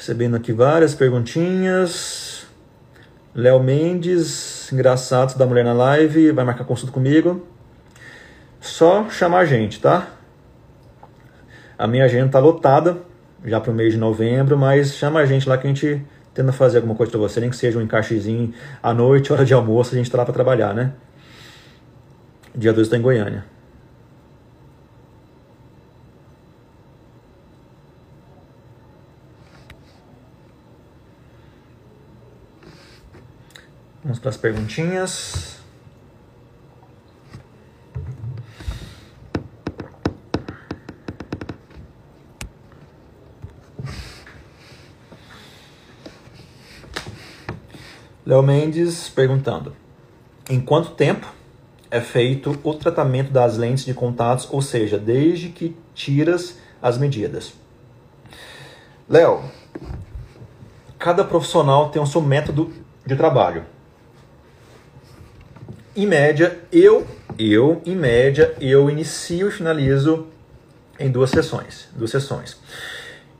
Recebendo 0.00 0.34
aqui 0.34 0.50
várias 0.50 0.94
perguntinhas. 0.94 2.46
Léo 3.34 3.62
Mendes, 3.62 4.72
engraçado 4.72 5.36
da 5.36 5.44
mulher 5.44 5.62
na 5.62 5.74
live, 5.74 6.32
vai 6.32 6.42
marcar 6.42 6.64
consulta 6.64 6.90
comigo. 6.90 7.46
Só 8.62 9.10
chamar 9.10 9.40
a 9.40 9.44
gente, 9.44 9.78
tá? 9.78 10.08
A 11.76 11.86
minha 11.86 12.06
agenda 12.06 12.30
tá 12.30 12.38
lotada 12.38 12.96
já 13.44 13.60
para 13.60 13.70
o 13.70 13.74
mês 13.74 13.92
de 13.92 13.98
novembro, 13.98 14.56
mas 14.56 14.94
chama 14.94 15.20
a 15.20 15.26
gente 15.26 15.46
lá 15.46 15.58
que 15.58 15.66
a 15.66 15.70
gente 15.70 16.02
tenta 16.32 16.50
fazer 16.50 16.78
alguma 16.78 16.94
coisa 16.94 17.12
para 17.12 17.20
você, 17.20 17.38
nem 17.38 17.50
que 17.50 17.56
seja 17.56 17.78
um 17.78 17.82
encaixezinho 17.82 18.54
à 18.82 18.94
noite, 18.94 19.30
hora 19.30 19.44
de 19.44 19.52
almoço, 19.52 19.92
a 19.92 19.98
gente 19.98 20.06
está 20.06 20.16
lá 20.16 20.24
para 20.24 20.32
trabalhar, 20.32 20.72
né? 20.72 20.94
Dia 22.54 22.72
2 22.72 22.86
está 22.86 22.96
em 22.96 23.02
Goiânia. 23.02 23.44
Vamos 34.10 34.18
para 34.18 34.30
as 34.30 34.36
perguntinhas. 34.36 35.60
Léo 48.26 48.42
Mendes 48.42 49.08
perguntando: 49.08 49.76
Em 50.48 50.60
quanto 50.60 50.90
tempo 50.90 51.32
é 51.88 52.00
feito 52.00 52.58
o 52.64 52.74
tratamento 52.74 53.30
das 53.30 53.56
lentes 53.56 53.84
de 53.84 53.94
contatos, 53.94 54.48
ou 54.50 54.60
seja, 54.60 54.98
desde 54.98 55.50
que 55.50 55.76
tiras 55.94 56.58
as 56.82 56.98
medidas? 56.98 57.52
Léo, 59.08 59.44
cada 60.98 61.22
profissional 61.22 61.90
tem 61.90 62.02
o 62.02 62.06
seu 62.06 62.20
método 62.20 62.72
de 63.06 63.14
trabalho. 63.14 63.64
Em 66.00 66.06
média, 66.06 66.58
eu, 66.72 67.06
eu, 67.38 67.82
em 67.84 67.94
média, 67.94 68.54
eu 68.58 68.88
inicio 68.88 69.48
e 69.48 69.50
finalizo 69.50 70.28
em 70.98 71.10
duas 71.10 71.28
sessões, 71.28 71.90
duas 71.94 72.10
sessões. 72.10 72.56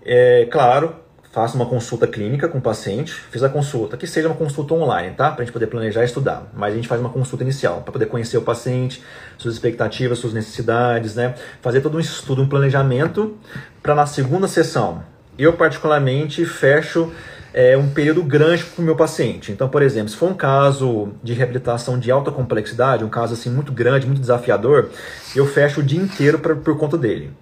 É 0.05 0.47
claro, 0.53 0.95
faça 1.33 1.57
uma 1.57 1.65
consulta 1.65 2.07
clínica 2.07 2.51
com 2.51 2.59
o 2.59 2.61
paciente, 2.61 3.15
fiz 3.15 3.43
a 3.43 3.49
consulta, 3.49 3.97
que 3.97 4.07
seja 4.07 4.29
uma 4.29 4.37
consulta 4.37 4.75
online, 4.75 5.15
tá? 5.15 5.31
Para 5.31 5.41
a 5.41 5.45
gente 5.47 5.55
poder 5.55 5.69
planejar 5.69 6.03
e 6.03 6.05
estudar. 6.05 6.51
Mas 6.53 6.75
a 6.75 6.77
gente 6.77 6.87
faz 6.87 7.01
uma 7.01 7.09
consulta 7.09 7.43
inicial, 7.43 7.81
para 7.81 7.93
poder 7.93 8.05
conhecer 8.05 8.37
o 8.37 8.43
paciente, 8.43 9.03
suas 9.39 9.55
expectativas, 9.55 10.19
suas 10.19 10.35
necessidades, 10.35 11.15
né? 11.15 11.35
Fazer 11.63 11.81
todo 11.81 11.97
um 11.97 12.01
estudo, 12.01 12.43
um 12.43 12.47
planejamento, 12.47 13.39
para 13.83 13.95
na 13.95 14.05
segunda 14.05 14.47
sessão, 14.47 15.03
eu 15.39 15.55
particularmente 15.55 16.45
fecho 16.45 17.11
é, 17.53 17.77
um 17.77 17.89
período 17.89 18.23
grande 18.23 18.65
para 18.65 18.81
o 18.81 18.85
meu 18.85 18.97
paciente. 18.97 19.53
Então, 19.53 19.69
por 19.69 19.83
exemplo, 19.83 20.09
se 20.09 20.17
for 20.17 20.31
um 20.31 20.35
caso 20.35 21.09
de 21.23 21.33
reabilitação 21.33 21.99
de 21.99 22.11
alta 22.11 22.31
complexidade, 22.31 23.05
um 23.05 23.09
caso 23.09 23.35
assim 23.35 23.51
muito 23.51 23.73
grande, 23.73 24.07
muito 24.07 24.21
desafiador, 24.21 24.91
eu 25.35 25.47
fecho 25.47 25.81
o 25.81 25.83
dia 25.83 26.01
inteiro 26.01 26.39
pra, 26.39 26.55
por 26.55 26.77
conta 26.77 26.97
dele. 26.97 27.33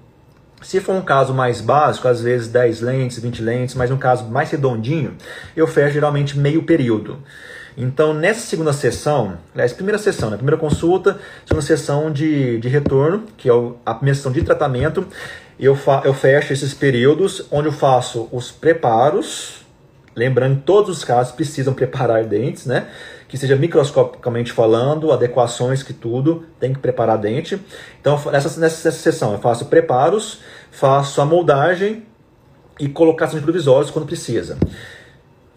Se 0.61 0.81
for 0.81 0.95
um 0.95 1.03
caso 1.03 1.33
mais 1.33 1.61
básico, 1.61 2.09
às 2.09 2.21
vezes 2.21 2.49
10 2.49 2.81
lentes, 2.81 3.19
20 3.21 3.43
lentes, 3.43 3.75
mas 3.75 3.91
um 3.91 3.97
caso 3.97 4.25
mais 4.25 4.51
redondinho, 4.51 5.15
eu 5.57 5.67
fecho 5.67 5.95
geralmente 5.95 6.37
meio 6.37 6.65
período. 6.65 7.19
Então, 7.77 8.13
nessa 8.13 8.41
segunda 8.41 8.73
sessão, 8.73 9.39
aliás, 9.55 9.73
primeira 9.73 9.99
sessão, 9.99 10.31
né? 10.31 10.37
primeira 10.37 10.57
consulta, 10.57 11.21
segunda 11.47 11.65
sessão 11.65 12.11
de, 12.11 12.59
de 12.59 12.69
retorno, 12.69 13.23
que 13.37 13.49
é 13.49 13.53
a 13.87 13.95
primeira 13.95 14.17
sessão 14.17 14.33
de 14.33 14.43
tratamento, 14.43 15.07
eu, 15.61 15.77
fa 15.77 16.03
eu 16.05 16.13
fecho 16.13 16.53
esses 16.53 16.75
períodos 16.75 17.47
onde 17.53 17.69
eu 17.69 17.73
faço 17.73 18.29
os 18.33 18.51
preparos, 18.51 19.65
lembrando 20.19 20.57
que 20.57 20.63
todos 20.63 20.99
os 20.99 21.05
casos 21.05 21.33
precisam 21.33 21.73
preparar 21.73 22.25
dentes, 22.25 22.67
né? 22.67 22.89
que 23.29 23.37
seja 23.37 23.55
microscopicamente 23.55 24.53
falando, 24.53 25.13
adequações 25.13 25.83
que 25.83 25.93
tudo, 25.93 26.47
tem 26.59 26.73
que 26.73 26.79
preparar 26.79 27.19
dente. 27.19 27.61
Então, 28.01 28.19
nessa, 28.33 28.59
nessa 28.59 28.91
sessão, 28.91 29.33
eu 29.33 29.39
faço 29.39 29.67
preparos, 29.67 30.41
faço 30.71 31.21
a 31.21 31.27
moldagem 31.27 32.05
e 32.81 32.89
colocação 32.89 33.39
de 33.39 33.45
provisórios 33.45 33.91
quando 33.91 34.07
precisa. 34.07 34.57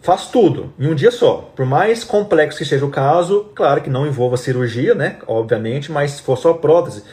Faço 0.01 0.31
tudo 0.31 0.73
em 0.77 0.87
um 0.87 0.95
dia 0.95 1.11
só. 1.11 1.51
Por 1.55 1.65
mais 1.65 2.03
complexo 2.03 2.57
que 2.57 2.65
seja 2.65 2.85
o 2.85 2.89
caso, 2.89 3.51
claro 3.55 3.81
que 3.81 3.89
não 3.89 4.05
envolva 4.05 4.35
cirurgia, 4.35 4.93
né? 4.93 5.19
Obviamente, 5.25 5.91
mas 5.91 6.11
se 6.11 6.21
for 6.23 6.37
só 6.37 6.53
prótese, 6.53 7.03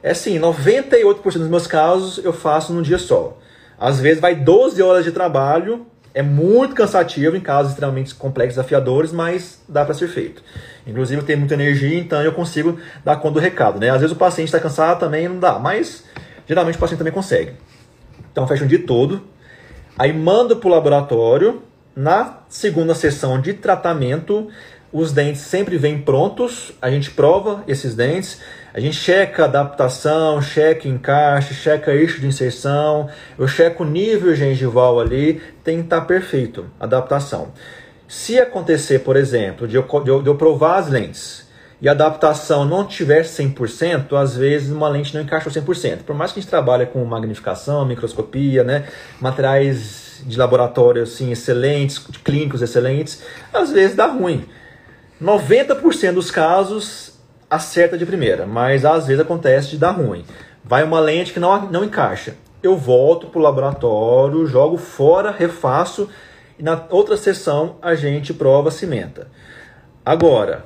é 0.00 0.10
assim, 0.10 0.38
98% 0.38 1.22
dos 1.22 1.48
meus 1.48 1.66
casos 1.66 2.22
eu 2.22 2.32
faço 2.32 2.72
num 2.72 2.82
dia 2.82 2.98
só. 2.98 3.38
Às 3.78 3.98
vezes 3.98 4.20
vai 4.20 4.36
12 4.36 4.80
horas 4.80 5.04
de 5.04 5.10
trabalho 5.10 5.86
é 6.14 6.22
muito 6.22 6.76
cansativo 6.76 7.36
em 7.36 7.40
casos 7.40 7.72
extremamente 7.72 8.14
complexos, 8.14 8.54
desafiadores, 8.54 9.10
mas 9.10 9.60
dá 9.68 9.84
para 9.84 9.92
ser 9.94 10.06
feito. 10.06 10.42
Inclusive 10.86 11.20
eu 11.20 11.26
tenho 11.26 11.40
muita 11.40 11.54
energia, 11.54 11.98
então 11.98 12.22
eu 12.22 12.32
consigo 12.32 12.78
dar 13.04 13.16
conta 13.16 13.34
do 13.34 13.40
recado. 13.40 13.80
Né? 13.80 13.90
Às 13.90 14.00
vezes 14.00 14.14
o 14.14 14.18
paciente 14.18 14.48
está 14.48 14.60
cansado 14.60 15.00
também 15.00 15.28
não 15.28 15.40
dá, 15.40 15.58
mas 15.58 16.04
geralmente 16.46 16.76
o 16.76 16.78
paciente 16.78 16.98
também 16.98 17.12
consegue. 17.12 17.52
Então 18.30 18.46
fecha 18.46 18.64
um 18.64 18.68
dia 18.68 18.86
todo, 18.86 19.22
aí 19.98 20.12
manda 20.12 20.54
para 20.54 20.68
o 20.68 20.70
laboratório. 20.70 21.62
Na 21.96 22.40
segunda 22.48 22.92
sessão 22.92 23.40
de 23.40 23.52
tratamento, 23.52 24.48
os 24.92 25.12
dentes 25.12 25.42
sempre 25.42 25.78
vêm 25.78 26.00
prontos, 26.00 26.72
a 26.82 26.90
gente 26.90 27.10
prova 27.10 27.62
esses 27.68 27.94
dentes 27.94 28.40
a 28.74 28.80
gente 28.80 28.96
checa 28.96 29.44
adaptação, 29.44 30.42
checa 30.42 30.88
encaixe, 30.88 31.54
checa 31.54 31.94
eixo 31.94 32.20
de 32.20 32.26
inserção, 32.26 33.08
eu 33.38 33.46
checo 33.46 33.84
o 33.84 33.86
nível 33.86 34.34
gengival 34.34 34.98
ali, 34.98 35.40
tem 35.62 35.78
que 35.78 35.84
estar 35.84 36.00
tá 36.00 36.06
perfeito, 36.06 36.66
adaptação. 36.80 37.52
Se 38.08 38.36
acontecer, 38.36 38.98
por 38.98 39.14
exemplo, 39.14 39.68
de 39.68 39.76
eu, 39.76 39.82
de 40.02 40.10
eu, 40.10 40.20
de 40.20 40.28
eu 40.28 40.34
provar 40.34 40.78
as 40.78 40.88
lentes 40.88 41.46
e 41.80 41.88
a 41.88 41.92
adaptação 41.92 42.64
não 42.64 42.84
tiver 42.84 43.22
100%, 43.22 44.12
às 44.20 44.36
vezes 44.36 44.72
uma 44.72 44.88
lente 44.88 45.14
não 45.14 45.22
encaixa 45.22 45.48
100%. 45.48 45.98
Por 45.98 46.16
mais 46.16 46.32
que 46.32 46.40
a 46.40 46.42
gente 46.42 46.50
trabalhe 46.50 46.86
com 46.86 47.04
magnificação, 47.04 47.86
microscopia, 47.86 48.64
né, 48.64 48.88
materiais 49.20 50.20
de 50.26 50.36
laboratório 50.36 51.04
assim, 51.04 51.30
excelentes, 51.30 51.98
clínicos 51.98 52.60
excelentes, 52.60 53.22
às 53.52 53.70
vezes 53.70 53.94
dá 53.94 54.06
ruim. 54.06 54.48
90% 55.22 56.14
dos 56.14 56.32
casos 56.32 57.13
acerta 57.50 57.96
de 57.96 58.06
primeira, 58.06 58.46
mas 58.46 58.84
às 58.84 59.06
vezes 59.06 59.22
acontece 59.22 59.70
de 59.70 59.78
dar 59.78 59.92
ruim. 59.92 60.24
Vai 60.64 60.82
uma 60.82 61.00
lente 61.00 61.32
que 61.32 61.40
não, 61.40 61.70
não 61.70 61.84
encaixa. 61.84 62.34
Eu 62.62 62.76
volto 62.76 63.26
para 63.26 63.38
o 63.38 63.42
laboratório, 63.42 64.46
jogo 64.46 64.78
fora, 64.78 65.30
refaço 65.30 66.08
e 66.58 66.62
na 66.62 66.84
outra 66.90 67.16
sessão 67.16 67.76
a 67.82 67.94
gente 67.94 68.32
prova 68.32 68.70
cimenta. 68.70 69.28
Agora, 70.04 70.64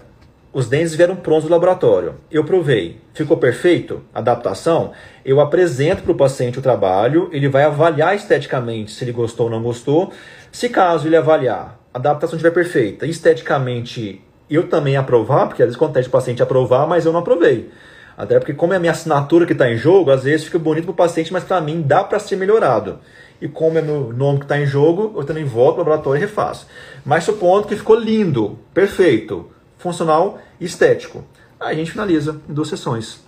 os 0.53 0.69
dentes 0.69 0.95
vieram 0.95 1.17
prontos 1.17 1.45
do 1.45 1.51
laboratório. 1.51 2.17
Eu 2.31 2.45
provei. 2.45 3.01
Ficou 3.13 3.37
perfeito? 3.37 4.03
Adaptação? 4.15 4.93
Eu 5.25 5.41
apresento 5.41 6.03
para 6.03 6.13
o 6.13 6.17
paciente 6.17 6.59
o 6.59 6.63
trabalho, 6.63 7.29
ele 7.33 7.49
vai 7.49 7.65
avaliar 7.65 8.17
esteticamente 8.17 8.91
se 8.91 9.05
ele 9.05 9.13
gostou 9.13 9.47
ou 9.47 9.53
não 9.53 9.63
gostou. 9.63 10.13
Se 10.51 10.69
caso 10.69 11.07
ele 11.07 11.17
avaliar 11.17 11.79
a 11.93 11.99
adaptação 11.99 12.37
estiver 12.37 12.53
perfeita, 12.53 13.07
esteticamente 13.07 14.23
eu 14.55 14.69
também 14.69 14.97
aprovar, 14.97 15.47
porque 15.47 15.63
às 15.63 15.69
vezes 15.69 15.77
acontece 15.77 16.09
o 16.09 16.13
paciente 16.13 16.43
aprovar, 16.43 16.87
mas 16.87 17.05
eu 17.05 17.13
não 17.13 17.21
aprovei. 17.21 17.71
Até 18.17 18.39
porque 18.39 18.53
como 18.53 18.73
é 18.73 18.77
a 18.77 18.81
minha 18.81 18.93
assinatura 18.93 19.47
que 19.47 19.53
está 19.53 19.71
em 19.71 19.77
jogo, 19.77 20.11
às 20.11 20.25
vezes 20.25 20.47
fica 20.47 20.59
bonito 20.59 20.85
para 20.85 20.93
o 20.93 20.97
paciente, 20.97 21.33
mas 21.33 21.45
para 21.45 21.61
mim 21.61 21.83
dá 21.83 22.03
para 22.03 22.19
ser 22.19 22.37
melhorado. 22.37 22.99
E 23.41 23.47
como 23.47 23.79
é 23.79 23.83
meu 23.83 24.13
nome 24.13 24.41
que 24.41 24.45
está 24.45 24.59
em 24.59 24.67
jogo, 24.67 25.15
eu 25.17 25.25
também 25.25 25.45
volto 25.45 25.77
para 25.77 25.83
o 25.83 25.85
laboratório 25.85 26.19
e 26.19 26.23
refaço. 26.23 26.67
Mas 27.05 27.23
supondo 27.23 27.69
que 27.69 27.77
ficou 27.77 27.95
lindo, 27.95 28.59
perfeito, 28.75 29.49
funcional 29.79 30.39
e 30.59 30.65
estético. 30.65 31.25
Aí 31.61 31.77
a 31.77 31.79
gente 31.79 31.93
finaliza 31.93 32.41
em 32.49 32.53
duas 32.53 32.69
sessões. 32.69 33.21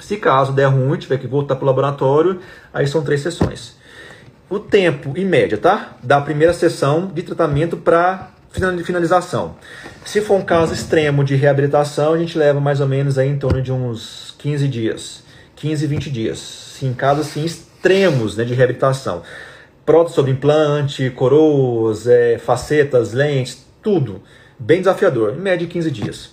Se 0.00 0.16
caso 0.16 0.52
der 0.52 0.66
ruim, 0.66 0.98
tiver 0.98 1.18
que 1.18 1.26
voltar 1.26 1.56
para 1.56 1.64
o 1.64 1.66
laboratório, 1.66 2.40
aí 2.72 2.86
são 2.86 3.04
três 3.04 3.20
sessões. 3.20 3.76
O 4.48 4.58
tempo, 4.58 5.12
em 5.16 5.24
média, 5.24 5.58
tá? 5.58 5.92
Da 6.02 6.20
primeira 6.20 6.54
sessão 6.54 7.06
de 7.06 7.22
tratamento 7.22 7.76
para 7.76 8.31
finalização. 8.52 9.56
Se 10.04 10.20
for 10.20 10.34
um 10.34 10.44
caso 10.44 10.74
extremo 10.74 11.24
de 11.24 11.34
reabilitação, 11.34 12.12
a 12.12 12.18
gente 12.18 12.36
leva 12.36 12.60
mais 12.60 12.80
ou 12.80 12.86
menos 12.86 13.18
aí 13.18 13.28
em 13.28 13.38
torno 13.38 13.62
de 13.62 13.72
uns 13.72 14.34
15 14.38 14.68
dias. 14.68 15.22
15, 15.56 15.86
20 15.86 16.10
dias. 16.10 16.78
Em 16.82 16.92
casos 16.92 17.28
assim, 17.28 17.44
extremos 17.44 18.36
né, 18.36 18.44
de 18.44 18.54
reabilitação. 18.54 19.22
Prótese 19.86 20.14
sobre 20.14 20.30
implante, 20.32 21.10
coroas, 21.10 22.06
é, 22.06 22.38
facetas, 22.38 23.12
lentes, 23.12 23.64
tudo. 23.82 24.22
Bem 24.58 24.78
desafiador, 24.78 25.34
em 25.34 25.40
média 25.40 25.66
15 25.66 25.90
dias. 25.90 26.30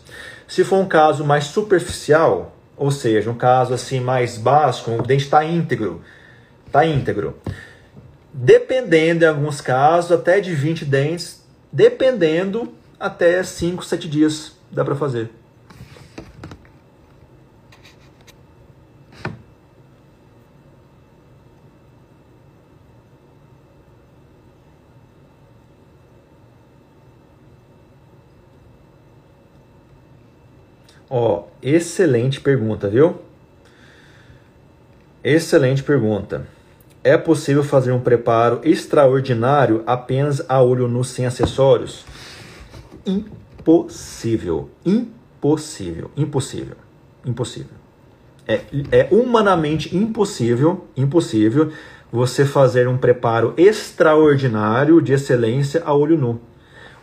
Se 0.47 0.63
for 0.63 0.77
um 0.77 0.87
caso 0.87 1.23
mais 1.23 1.45
superficial, 1.45 2.55
ou 2.75 2.91
seja, 2.91 3.29
um 3.29 3.35
caso 3.35 3.73
assim 3.73 3.99
mais 3.99 4.37
básico, 4.37 4.91
o 4.91 5.01
dente 5.01 5.25
está 5.25 5.43
íntegro, 5.45 6.01
está 6.65 6.85
íntegro. 6.85 7.37
Dependendo, 8.33 9.25
em 9.25 9.27
alguns 9.27 9.61
casos, 9.61 10.11
até 10.11 10.39
de 10.39 10.53
20 10.53 10.85
dentes, 10.85 11.38
dependendo, 11.71 12.73
até 12.99 13.43
5, 13.43 13.83
7 13.83 14.07
dias 14.09 14.57
dá 14.71 14.83
para 14.83 14.95
fazer. 14.95 15.29
Ó, 31.09 31.47
excelente 31.61 32.39
pergunta, 32.39 32.87
viu? 32.87 33.19
Excelente 35.23 35.81
pergunta. 35.81 36.47
É 37.03 37.17
possível 37.17 37.63
fazer 37.63 37.93
um 37.93 37.99
preparo 37.99 38.59
extraordinário 38.63 39.83
apenas 39.87 40.43
a 40.49 40.61
olho 40.61 40.87
nu 40.87 41.03
sem 41.03 41.25
acessórios? 41.25 42.03
Impossível. 43.05 44.69
Impossível. 44.85 46.11
Impossível. 46.17 46.75
Impossível. 47.25 47.71
É, 48.45 48.61
é 48.91 49.07
humanamente 49.11 49.95
impossível, 49.95 50.87
impossível 50.97 51.71
você 52.11 52.43
fazer 52.43 52.87
um 52.87 52.97
preparo 52.97 53.53
extraordinário 53.55 54.99
de 55.01 55.13
excelência 55.13 55.83
a 55.85 55.93
olho 55.93 56.17
nu. 56.17 56.41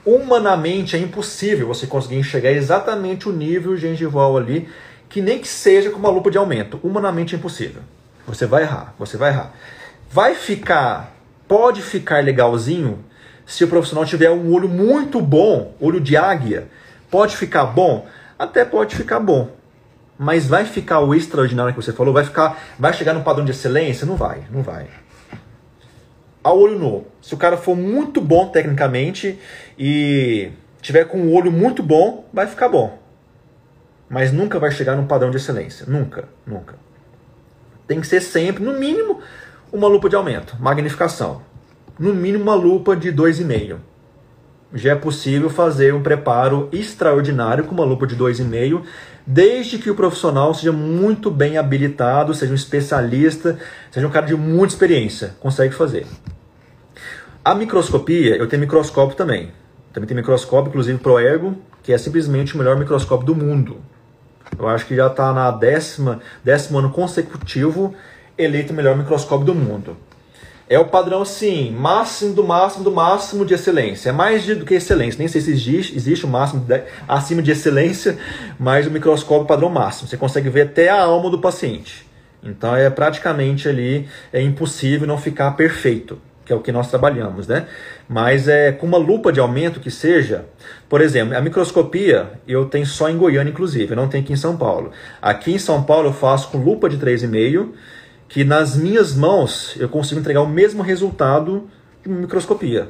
Humanamente 0.04 0.94
é 0.96 0.98
impossível 0.98 1.68
você 1.68 1.86
conseguir 1.86 2.16
enxergar 2.16 2.52
exatamente 2.52 3.28
o 3.28 3.32
nível 3.32 3.76
gengival 3.76 4.36
ali, 4.36 4.68
que 5.08 5.22
nem 5.22 5.38
que 5.38 5.48
seja 5.48 5.90
com 5.90 5.98
uma 5.98 6.10
lupa 6.10 6.30
de 6.30 6.36
aumento. 6.36 6.78
Humanamente 6.82 7.34
é 7.34 7.38
impossível. 7.38 7.82
Você 8.26 8.44
vai 8.44 8.62
errar, 8.62 8.94
você 8.98 9.16
vai 9.16 9.30
errar. 9.30 9.54
Vai 10.10 10.34
ficar, 10.34 11.14
pode 11.48 11.82
ficar 11.82 12.22
legalzinho 12.22 13.04
se 13.46 13.64
o 13.64 13.68
profissional 13.68 14.04
tiver 14.04 14.30
um 14.30 14.52
olho 14.52 14.68
muito 14.68 15.20
bom, 15.20 15.74
olho 15.80 16.00
de 16.00 16.16
águia. 16.16 16.68
Pode 17.10 17.36
ficar 17.36 17.64
bom? 17.66 18.06
Até 18.38 18.64
pode 18.64 18.96
ficar 18.96 19.20
bom. 19.20 19.50
Mas 20.18 20.46
vai 20.46 20.64
ficar 20.64 21.00
o 21.00 21.14
extraordinário 21.14 21.74
que 21.74 21.82
você 21.82 21.92
falou? 21.92 22.12
Vai 22.12 22.24
ficar, 22.24 22.58
vai 22.78 22.92
chegar 22.92 23.12
no 23.12 23.22
padrão 23.22 23.44
de 23.44 23.50
excelência? 23.50 24.06
Não 24.06 24.16
vai, 24.16 24.44
não 24.50 24.62
vai. 24.62 24.86
A 26.42 26.52
olho 26.52 26.78
nu. 26.78 27.06
Se 27.20 27.34
o 27.34 27.36
cara 27.36 27.56
for 27.56 27.76
muito 27.76 28.20
bom 28.20 28.48
tecnicamente 28.48 29.38
e 29.78 30.50
tiver 30.80 31.04
com 31.04 31.18
um 31.18 31.34
olho 31.34 31.52
muito 31.52 31.82
bom, 31.82 32.28
vai 32.32 32.46
ficar 32.46 32.68
bom. 32.68 32.98
Mas 34.08 34.32
nunca 34.32 34.58
vai 34.58 34.70
chegar 34.70 34.96
num 34.96 35.06
padrão 35.06 35.30
de 35.30 35.36
excelência. 35.36 35.84
Nunca, 35.86 36.28
nunca. 36.46 36.76
Tem 37.86 38.00
que 38.00 38.06
ser 38.06 38.20
sempre, 38.20 38.64
no 38.64 38.78
mínimo, 38.78 39.20
uma 39.76 39.88
lupa 39.88 40.08
de 40.08 40.16
aumento, 40.16 40.56
magnificação. 40.58 41.42
No 41.98 42.14
mínimo 42.14 42.44
uma 42.44 42.54
lupa 42.54 42.96
de 42.96 43.12
2,5. 43.12 43.76
Já 44.74 44.92
é 44.92 44.94
possível 44.94 45.50
fazer 45.50 45.94
um 45.94 46.02
preparo 46.02 46.68
extraordinário 46.72 47.64
com 47.64 47.74
uma 47.74 47.84
lupa 47.84 48.06
de 48.06 48.16
2,5, 48.16 48.82
desde 49.26 49.78
que 49.78 49.90
o 49.90 49.94
profissional 49.94 50.54
seja 50.54 50.72
muito 50.72 51.30
bem 51.30 51.58
habilitado, 51.58 52.34
seja 52.34 52.52
um 52.52 52.54
especialista, 52.54 53.58
seja 53.90 54.06
um 54.06 54.10
cara 54.10 54.26
de 54.26 54.34
muita 54.34 54.72
experiência, 54.72 55.34
consegue 55.40 55.74
fazer. 55.74 56.06
A 57.44 57.54
microscopia, 57.54 58.36
eu 58.36 58.48
tenho 58.48 58.60
microscópio 58.60 59.16
também. 59.16 59.52
Também 59.92 60.08
tem 60.08 60.16
microscópio, 60.16 60.70
inclusive 60.70 60.98
pro 60.98 61.18
Ergo, 61.18 61.56
que 61.82 61.92
é 61.92 61.98
simplesmente 61.98 62.54
o 62.54 62.58
melhor 62.58 62.78
microscópio 62.78 63.26
do 63.26 63.34
mundo. 63.34 63.76
Eu 64.58 64.68
acho 64.68 64.86
que 64.86 64.96
já 64.96 65.06
está 65.06 65.32
na 65.32 65.50
décima, 65.50 66.20
décimo 66.42 66.78
ano 66.78 66.90
consecutivo 66.90 67.94
eleito 68.38 68.72
o 68.72 68.76
melhor 68.76 68.96
microscópio 68.96 69.46
do 69.46 69.54
mundo. 69.54 69.96
É 70.68 70.78
o 70.78 70.86
padrão, 70.86 71.24
sim, 71.24 71.70
máximo 71.70 72.34
do 72.34 72.42
máximo 72.42 72.82
do 72.82 72.90
máximo 72.90 73.46
de 73.46 73.54
excelência. 73.54 74.10
É 74.10 74.12
mais 74.12 74.44
do 74.44 74.64
que 74.64 74.74
excelência. 74.74 75.16
Nem 75.16 75.28
sei 75.28 75.40
se 75.40 75.52
existe, 75.52 75.96
existe 75.96 76.24
o 76.24 76.28
máximo 76.28 76.60
de, 76.64 76.82
acima 77.06 77.40
de 77.40 77.52
excelência, 77.52 78.18
mas 78.58 78.84
o 78.84 78.90
microscópio 78.90 79.44
é 79.44 79.46
padrão 79.46 79.68
máximo. 79.68 80.08
Você 80.08 80.16
consegue 80.16 80.50
ver 80.50 80.62
até 80.62 80.88
a 80.88 81.02
alma 81.02 81.30
do 81.30 81.38
paciente. 81.38 82.04
Então 82.42 82.74
é 82.74 82.90
praticamente 82.90 83.68
ali 83.68 84.08
é 84.32 84.42
impossível 84.42 85.06
não 85.06 85.18
ficar 85.18 85.52
perfeito, 85.52 86.18
que 86.44 86.52
é 86.52 86.56
o 86.56 86.60
que 86.60 86.72
nós 86.72 86.88
trabalhamos, 86.88 87.46
né? 87.46 87.66
Mas 88.08 88.48
é 88.48 88.72
com 88.72 88.86
uma 88.86 88.98
lupa 88.98 89.32
de 89.32 89.38
aumento 89.38 89.78
que 89.78 89.90
seja, 89.90 90.46
por 90.88 91.00
exemplo, 91.00 91.36
a 91.36 91.40
microscopia 91.40 92.32
eu 92.46 92.66
tenho 92.66 92.86
só 92.86 93.08
em 93.08 93.16
Goiânia, 93.16 93.50
inclusive, 93.50 93.94
não 93.94 94.08
tenho 94.08 94.24
aqui 94.24 94.32
em 94.32 94.36
São 94.36 94.56
Paulo. 94.56 94.90
Aqui 95.22 95.52
em 95.54 95.58
São 95.58 95.82
Paulo 95.82 96.08
eu 96.08 96.12
faço 96.12 96.48
com 96.48 96.58
lupa 96.58 96.88
de 96.88 96.98
3,5 96.98 97.68
que 98.28 98.44
nas 98.44 98.76
minhas 98.76 99.14
mãos 99.14 99.74
eu 99.78 99.88
consigo 99.88 100.20
entregar 100.20 100.42
o 100.42 100.48
mesmo 100.48 100.82
resultado 100.82 101.68
de 102.02 102.08
uma 102.08 102.20
microscopia. 102.20 102.88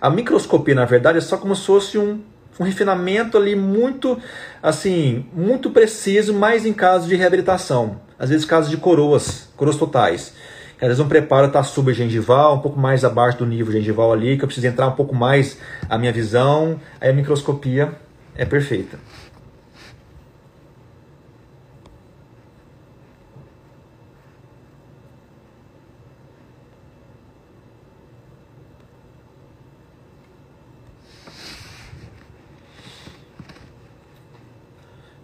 A 0.00 0.10
microscopia, 0.10 0.74
na 0.74 0.84
verdade, 0.84 1.18
é 1.18 1.20
só 1.20 1.36
como 1.36 1.56
se 1.56 1.64
fosse 1.64 1.98
um, 1.98 2.20
um 2.60 2.64
refinamento 2.64 3.36
ali 3.36 3.56
muito, 3.56 4.18
assim, 4.62 5.26
muito 5.32 5.70
preciso, 5.70 6.34
mais 6.34 6.66
em 6.66 6.72
casos 6.72 7.08
de 7.08 7.16
reabilitação. 7.16 8.00
Às 8.18 8.30
vezes 8.30 8.44
casos 8.44 8.70
de 8.70 8.76
coroas, 8.76 9.48
coroas 9.56 9.76
totais. 9.76 10.34
Às 10.80 10.88
vezes 10.88 11.00
um 11.00 11.08
preparo 11.08 11.46
está 11.46 11.62
subgengival, 11.62 12.56
um 12.56 12.60
pouco 12.60 12.78
mais 12.78 13.04
abaixo 13.04 13.38
do 13.38 13.46
nível 13.46 13.72
gengival 13.72 14.12
ali, 14.12 14.36
que 14.36 14.44
eu 14.44 14.46
preciso 14.46 14.66
entrar 14.66 14.86
um 14.86 14.92
pouco 14.92 15.14
mais 15.14 15.58
a 15.88 15.96
minha 15.96 16.12
visão, 16.12 16.78
aí 17.00 17.10
a 17.10 17.12
microscopia 17.14 17.92
é 18.34 18.44
perfeita. 18.44 18.98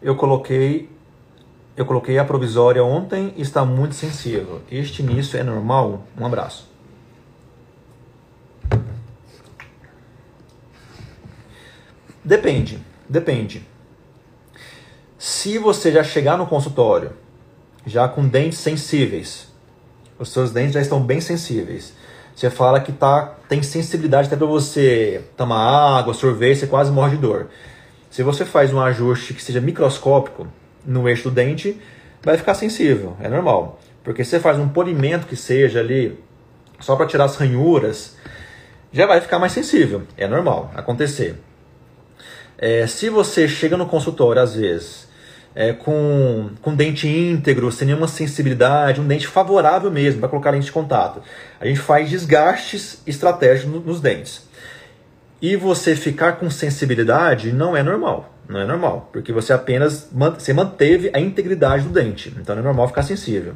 Eu 0.02 0.16
coloquei 0.16 0.90
eu 1.74 1.86
coloquei 1.86 2.18
a 2.18 2.24
provisória 2.24 2.84
ontem 2.84 3.32
e 3.34 3.40
está 3.40 3.64
muito 3.64 3.94
sensível. 3.94 4.60
Este 4.70 5.02
início 5.02 5.38
é 5.38 5.42
normal? 5.42 6.04
Um 6.18 6.26
abraço. 6.26 6.70
Depende, 12.22 12.78
depende. 13.08 13.66
Se 15.18 15.56
você 15.56 15.90
já 15.90 16.04
chegar 16.04 16.36
no 16.36 16.46
consultório 16.46 17.12
já 17.86 18.06
com 18.06 18.28
dentes 18.28 18.58
sensíveis, 18.58 19.48
os 20.18 20.30
seus 20.30 20.52
dentes 20.52 20.74
já 20.74 20.80
estão 20.80 21.02
bem 21.02 21.20
sensíveis. 21.20 21.94
Você 22.34 22.50
fala 22.50 22.80
que 22.80 22.92
tá, 22.92 23.34
tem 23.48 23.62
sensibilidade 23.62 24.26
até 24.26 24.36
para 24.36 24.46
você 24.46 25.24
tomar 25.36 25.98
água, 25.98 26.14
sorvete, 26.14 26.60
você 26.60 26.66
quase 26.66 26.92
morre 26.92 27.16
de 27.16 27.22
dor. 27.22 27.48
Se 28.12 28.22
você 28.22 28.44
faz 28.44 28.74
um 28.74 28.78
ajuste 28.78 29.32
que 29.32 29.42
seja 29.42 29.58
microscópico 29.58 30.46
no 30.84 31.08
eixo 31.08 31.30
do 31.30 31.34
dente, 31.34 31.80
vai 32.22 32.36
ficar 32.36 32.52
sensível, 32.52 33.16
é 33.18 33.26
normal. 33.26 33.80
Porque 34.04 34.22
se 34.22 34.32
você 34.32 34.38
faz 34.38 34.58
um 34.58 34.68
polimento 34.68 35.26
que 35.26 35.34
seja 35.34 35.80
ali 35.80 36.22
só 36.78 36.94
para 36.94 37.06
tirar 37.06 37.24
as 37.24 37.36
ranhuras, 37.36 38.18
já 38.92 39.06
vai 39.06 39.18
ficar 39.18 39.38
mais 39.38 39.52
sensível, 39.52 40.02
é 40.14 40.28
normal 40.28 40.70
acontecer. 40.74 41.36
É, 42.58 42.86
se 42.86 43.08
você 43.08 43.48
chega 43.48 43.78
no 43.78 43.86
consultório, 43.86 44.42
às 44.42 44.54
vezes, 44.54 45.08
é, 45.54 45.72
com, 45.72 46.50
com 46.60 46.74
dente 46.74 47.08
íntegro, 47.08 47.72
sem 47.72 47.86
nenhuma 47.86 48.08
sensibilidade, 48.08 49.00
um 49.00 49.06
dente 49.06 49.26
favorável 49.26 49.90
mesmo 49.90 50.20
para 50.20 50.28
colocar 50.28 50.50
lente 50.50 50.66
de 50.66 50.72
contato, 50.72 51.22
a 51.58 51.64
gente 51.64 51.80
faz 51.80 52.10
desgastes 52.10 53.00
estratégicos 53.06 53.82
nos 53.86 54.02
dentes. 54.02 54.51
E 55.42 55.56
você 55.56 55.96
ficar 55.96 56.34
com 56.34 56.48
sensibilidade 56.48 57.52
não 57.52 57.76
é 57.76 57.82
normal. 57.82 58.32
Não 58.48 58.60
é 58.60 58.64
normal, 58.64 59.08
porque 59.12 59.32
você 59.32 59.52
apenas 59.52 60.08
você 60.12 60.52
manteve 60.52 61.10
a 61.12 61.18
integridade 61.18 61.84
do 61.84 61.90
dente. 61.90 62.32
Então 62.40 62.54
não 62.54 62.62
é 62.62 62.64
normal 62.64 62.86
ficar 62.86 63.02
sensível. 63.02 63.54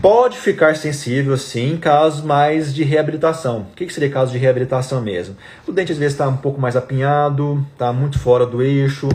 Pode 0.00 0.36
ficar 0.38 0.76
sensível, 0.76 1.36
sim, 1.36 1.72
em 1.72 1.76
casos 1.76 2.22
mais 2.24 2.74
de 2.74 2.82
reabilitação. 2.82 3.68
O 3.72 3.74
que, 3.74 3.88
seria 3.90 4.10
caso 4.10 4.32
de 4.32 4.38
reabilitação 4.38 5.00
mesmo? 5.00 5.36
O 5.66 5.72
dente 5.72 5.92
às 5.92 5.98
vezes 5.98 6.14
está 6.14 6.28
um 6.28 6.36
pouco 6.36 6.60
mais 6.60 6.76
apinhado, 6.76 7.64
está 7.72 7.92
muito 7.92 8.18
fora 8.18 8.44
do 8.44 8.62
eixo. 8.62 9.08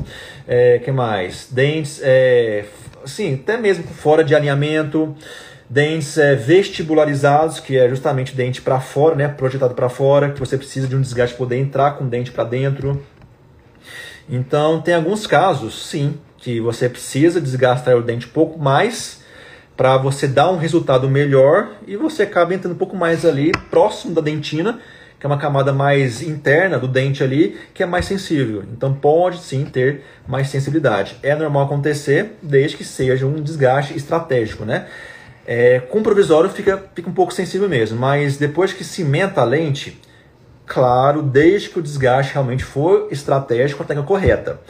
É, 0.47 0.79
que 0.79 0.91
mais? 0.91 1.49
Dentes, 1.51 1.99
é, 2.01 2.65
sim, 3.05 3.35
até 3.35 3.57
mesmo 3.57 3.83
fora 3.83 4.23
de 4.23 4.33
alinhamento. 4.33 5.15
Dentes 5.69 6.17
é, 6.17 6.35
vestibularizados, 6.35 7.59
que 7.59 7.77
é 7.77 7.87
justamente 7.87 8.35
dente 8.35 8.61
para 8.61 8.79
fora, 8.79 9.15
né, 9.15 9.27
projetado 9.27 9.75
para 9.75 9.87
fora, 9.87 10.31
que 10.31 10.39
você 10.39 10.57
precisa 10.57 10.87
de 10.87 10.95
um 10.95 11.01
desgaste 11.01 11.35
para 11.35 11.45
poder 11.45 11.57
entrar 11.57 11.91
com 11.91 12.05
o 12.05 12.07
dente 12.07 12.31
para 12.31 12.43
dentro. 12.43 13.05
Então, 14.27 14.81
tem 14.81 14.95
alguns 14.95 15.27
casos, 15.27 15.87
sim, 15.87 16.17
que 16.37 16.59
você 16.59 16.89
precisa 16.89 17.39
desgastar 17.39 17.95
o 17.95 18.01
dente 18.01 18.25
um 18.25 18.31
pouco 18.31 18.57
mais 18.57 19.19
para 19.75 19.97
você 19.97 20.27
dar 20.27 20.51
um 20.51 20.57
resultado 20.57 21.07
melhor 21.09 21.69
e 21.87 21.95
você 21.95 22.23
acaba 22.23 22.53
entrando 22.53 22.73
um 22.73 22.77
pouco 22.77 22.97
mais 22.97 23.25
ali 23.25 23.51
próximo 23.69 24.13
da 24.13 24.21
dentina, 24.21 24.79
que 25.19 25.25
é 25.25 25.27
uma 25.27 25.37
camada 25.37 25.71
mais 25.71 26.21
interna 26.21 26.79
do 26.79 26.87
dente 26.87 27.23
ali, 27.23 27.57
que 27.73 27.83
é 27.83 27.85
mais 27.85 28.05
sensível. 28.05 28.63
Então 28.73 28.93
pode 28.93 29.39
sim 29.39 29.65
ter 29.65 30.03
mais 30.27 30.49
sensibilidade. 30.49 31.17
É 31.21 31.35
normal 31.35 31.65
acontecer 31.65 32.37
desde 32.41 32.77
que 32.77 32.83
seja 32.83 33.25
um 33.25 33.41
desgaste 33.41 33.95
estratégico, 33.95 34.65
né? 34.65 34.87
É, 35.51 35.79
com 35.79 36.03
provisório 36.03 36.47
fica, 36.47 36.77
fica 36.93 37.09
um 37.09 37.13
pouco 37.13 37.33
sensível 37.33 37.67
mesmo, 37.67 37.97
mas 37.97 38.37
depois 38.37 38.71
que 38.71 38.83
cimenta 38.83 39.41
a 39.41 39.43
lente, 39.43 39.99
claro, 40.63 41.23
desde 41.23 41.69
que 41.69 41.79
o 41.79 41.81
desgaste 41.81 42.35
realmente 42.35 42.63
for 42.63 43.07
estratégico, 43.09 43.81
a 43.81 43.85
técnica 43.87 44.07
correta. 44.07 44.61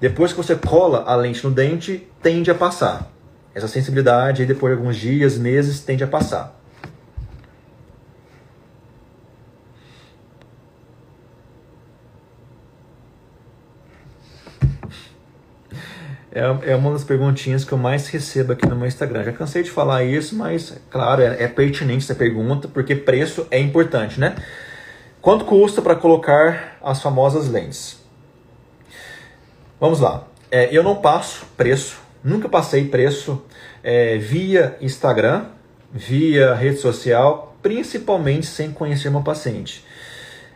Depois 0.00 0.32
que 0.32 0.38
você 0.38 0.54
cola 0.54 1.04
a 1.06 1.14
lente 1.14 1.44
no 1.44 1.50
dente, 1.50 2.08
tende 2.22 2.50
a 2.50 2.54
passar. 2.54 3.12
Essa 3.54 3.68
sensibilidade, 3.68 4.46
depois 4.46 4.72
de 4.72 4.78
alguns 4.78 4.96
dias, 4.96 5.36
meses, 5.36 5.80
tende 5.80 6.02
a 6.02 6.06
passar. 6.06 6.58
É, 16.34 16.72
é 16.72 16.76
uma 16.76 16.92
das 16.92 17.04
perguntinhas 17.04 17.62
que 17.62 17.72
eu 17.72 17.78
mais 17.78 18.08
recebo 18.08 18.54
aqui 18.54 18.66
no 18.66 18.74
meu 18.74 18.88
Instagram. 18.88 19.24
Já 19.24 19.32
cansei 19.32 19.62
de 19.62 19.70
falar 19.70 20.02
isso, 20.02 20.34
mas, 20.34 20.74
claro, 20.90 21.20
é, 21.20 21.42
é 21.42 21.48
pertinente 21.48 22.04
essa 22.04 22.14
pergunta, 22.14 22.66
porque 22.68 22.96
preço 22.96 23.46
é 23.50 23.58
importante, 23.58 24.18
né? 24.18 24.34
Quanto 25.20 25.44
custa 25.44 25.82
para 25.82 25.94
colocar 25.94 26.78
as 26.82 27.02
famosas 27.02 27.48
lentes? 27.48 28.00
Vamos 29.78 30.00
lá. 30.00 30.24
É, 30.50 30.74
eu 30.74 30.82
não 30.82 30.96
passo 30.96 31.44
preço, 31.56 32.00
nunca 32.24 32.48
passei 32.48 32.88
preço 32.88 33.42
é, 33.82 34.16
via 34.16 34.76
Instagram, 34.80 35.46
via 35.92 36.54
rede 36.54 36.78
social, 36.78 37.54
principalmente 37.62 38.46
sem 38.46 38.72
conhecer 38.72 39.10
meu 39.10 39.22
paciente. 39.22 39.84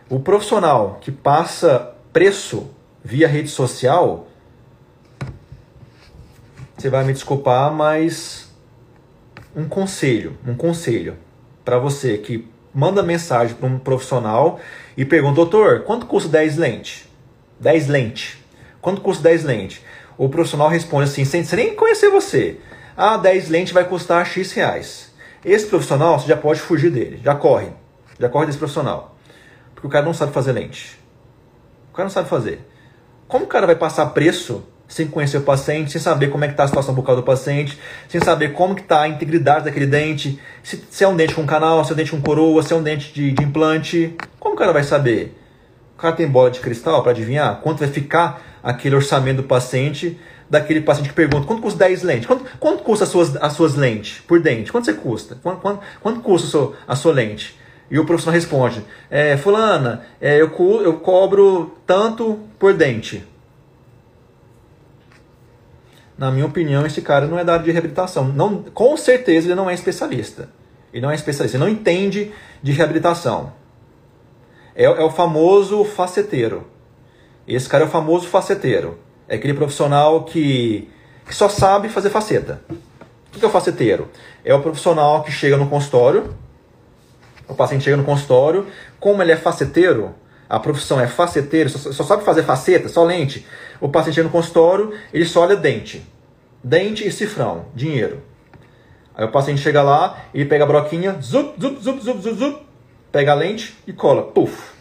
O 0.08 0.20
profissional 0.20 0.98
que 1.00 1.12
passa 1.12 1.94
preço 2.12 2.70
via 3.04 3.28
rede 3.28 3.48
social 3.48 4.25
você 6.76 6.90
vai 6.90 7.04
me 7.04 7.12
desculpar, 7.12 7.72
mas 7.72 8.50
um 9.54 9.66
conselho, 9.66 10.36
um 10.46 10.54
conselho 10.54 11.16
para 11.64 11.78
você 11.78 12.18
que 12.18 12.46
manda 12.74 13.02
mensagem 13.02 13.56
para 13.56 13.66
um 13.66 13.78
profissional 13.78 14.60
e 14.96 15.04
pergunta, 15.04 15.36
doutor, 15.36 15.84
quanto 15.84 16.04
custa 16.04 16.28
10 16.28 16.58
lentes? 16.58 17.08
10 17.58 17.88
lentes. 17.88 18.36
Quanto 18.82 19.00
custa 19.00 19.22
10 19.22 19.44
lentes? 19.44 19.80
O 20.18 20.28
profissional 20.28 20.68
responde 20.68 21.04
assim, 21.04 21.24
sem, 21.24 21.42
nem 21.56 21.74
conhecer 21.74 22.10
você. 22.10 22.60
Ah, 22.94 23.16
10 23.16 23.48
lentes 23.48 23.72
vai 23.72 23.84
custar 23.84 24.26
X 24.26 24.52
reais. 24.52 25.14
Esse 25.42 25.66
profissional, 25.66 26.18
você 26.18 26.26
já 26.28 26.36
pode 26.36 26.60
fugir 26.60 26.90
dele. 26.90 27.20
Já 27.24 27.34
corre. 27.34 27.70
Já 28.18 28.28
corre 28.28 28.46
desse 28.46 28.58
profissional. 28.58 29.16
Porque 29.74 29.86
o 29.86 29.90
cara 29.90 30.04
não 30.04 30.14
sabe 30.14 30.32
fazer 30.32 30.52
lente. 30.52 30.98
O 31.90 31.96
cara 31.96 32.04
não 32.04 32.10
sabe 32.10 32.28
fazer. 32.28 32.60
Como 33.26 33.44
o 33.44 33.48
cara 33.48 33.66
vai 33.66 33.76
passar 33.76 34.06
preço 34.06 34.62
sem 34.88 35.06
conhecer 35.06 35.38
o 35.38 35.42
paciente, 35.42 35.90
sem 35.90 36.00
saber 36.00 36.28
como 36.28 36.44
é 36.44 36.46
que 36.46 36.54
está 36.54 36.64
a 36.64 36.68
situação 36.68 36.94
bucal 36.94 37.16
do 37.16 37.22
paciente, 37.22 37.78
sem 38.08 38.20
saber 38.20 38.52
como 38.52 38.74
que 38.74 38.82
está 38.82 39.02
a 39.02 39.08
integridade 39.08 39.64
daquele 39.64 39.86
dente, 39.86 40.40
se, 40.62 40.82
se, 40.90 41.04
é 41.04 41.08
um 41.08 41.16
dente 41.16 41.34
com 41.34 41.44
canal, 41.44 41.84
se 41.84 41.90
é 41.90 41.94
um 41.94 41.96
dente 41.96 42.10
com 42.10 42.20
coroa, 42.20 42.62
se 42.62 42.72
é 42.72 42.76
um 42.76 42.82
dente 42.82 43.12
de, 43.12 43.32
de 43.32 43.42
implante. 43.42 44.14
Como 44.38 44.54
o 44.54 44.58
cara 44.58 44.72
vai 44.72 44.84
saber? 44.84 45.36
O 45.96 46.00
cara 46.00 46.14
tem 46.14 46.28
bola 46.28 46.50
de 46.50 46.60
cristal 46.60 47.02
para 47.02 47.12
adivinhar 47.12 47.60
quanto 47.62 47.78
vai 47.78 47.88
ficar 47.88 48.60
aquele 48.62 48.94
orçamento 48.94 49.38
do 49.38 49.42
paciente, 49.44 50.18
daquele 50.48 50.80
paciente 50.80 51.08
que 51.08 51.14
pergunta 51.14 51.46
quanto 51.46 51.62
custa 51.62 51.80
10 51.80 52.02
lentes? 52.02 52.26
Quanto, 52.26 52.44
quanto 52.58 52.82
custa 52.82 53.04
as 53.04 53.10
suas, 53.10 53.36
as 53.36 53.52
suas 53.54 53.74
lentes 53.74 54.22
por 54.26 54.40
dente? 54.40 54.70
Quanto 54.70 54.84
você 54.84 54.94
custa? 54.94 55.36
Quanto, 55.42 55.60
quanto, 55.60 55.80
quanto 56.00 56.20
custa 56.20 56.46
a 56.46 56.50
sua, 56.50 56.74
a 56.86 56.96
sua 56.96 57.12
lente? 57.12 57.58
E 57.90 57.98
o 57.98 58.04
profissional 58.04 58.34
responde, 58.34 58.84
é, 59.08 59.36
fulana, 59.36 60.02
é, 60.20 60.40
eu, 60.40 60.50
eu 60.82 60.94
cobro 60.94 61.76
tanto 61.86 62.40
por 62.58 62.74
dente 62.74 63.24
na 66.18 66.30
minha 66.30 66.46
opinião, 66.46 66.86
esse 66.86 67.02
cara 67.02 67.26
não 67.26 67.38
é 67.38 67.44
da 67.44 67.54
área 67.54 67.64
de 67.64 67.70
reabilitação. 67.70 68.24
Não, 68.24 68.62
com 68.62 68.96
certeza 68.96 69.48
ele 69.48 69.54
não 69.54 69.68
é 69.68 69.74
especialista. 69.74 70.48
Ele 70.92 71.02
não 71.02 71.10
é 71.10 71.14
especialista, 71.14 71.56
ele 71.56 71.64
não 71.64 71.70
entende 71.70 72.32
de 72.62 72.72
reabilitação. 72.72 73.52
É, 74.74 74.84
é 74.84 75.04
o 75.04 75.10
famoso 75.10 75.84
faceteiro. 75.84 76.66
Esse 77.46 77.68
cara 77.68 77.84
é 77.84 77.86
o 77.86 77.90
famoso 77.90 78.26
faceteiro. 78.28 78.98
É 79.28 79.36
aquele 79.36 79.54
profissional 79.54 80.24
que, 80.24 80.88
que 81.26 81.34
só 81.34 81.48
sabe 81.48 81.88
fazer 81.88 82.10
faceta. 82.10 82.62
O 83.34 83.38
que 83.38 83.44
é 83.44 83.48
o 83.48 83.50
faceteiro? 83.50 84.08
É 84.44 84.54
o 84.54 84.62
profissional 84.62 85.22
que 85.22 85.30
chega 85.30 85.56
no 85.56 85.68
consultório, 85.68 86.34
o 87.46 87.54
paciente 87.54 87.84
chega 87.84 87.96
no 87.96 88.04
consultório, 88.04 88.66
como 88.98 89.22
ele 89.22 89.32
é 89.32 89.36
faceteiro, 89.36 90.14
a 90.48 90.58
profissão 90.58 91.00
é 91.00 91.06
faceteiro, 91.06 91.68
só, 91.68 91.92
só 91.92 92.04
sabe 92.04 92.24
fazer 92.24 92.42
faceta, 92.42 92.88
só 92.88 93.04
lente. 93.04 93.46
O 93.80 93.88
paciente 93.88 94.14
chega 94.14 94.26
no 94.26 94.32
consultório, 94.32 94.92
ele 95.12 95.24
só 95.24 95.42
olha 95.42 95.56
dente. 95.56 96.02
Dente 96.62 97.06
e 97.06 97.12
cifrão, 97.12 97.66
dinheiro. 97.74 98.22
Aí 99.14 99.24
o 99.24 99.30
paciente 99.30 99.60
chega 99.60 99.82
lá, 99.82 100.18
ele 100.34 100.44
pega 100.44 100.64
a 100.64 100.66
broquinha, 100.66 101.16
zup, 101.22 101.60
zup, 101.60 101.82
zup, 101.82 102.02
zup, 102.02 102.20
zup, 102.20 102.38
zup, 102.38 102.66
pega 103.10 103.32
a 103.32 103.34
lente 103.34 103.76
e 103.86 103.92
cola. 103.92 104.22
Puf. 104.22 104.74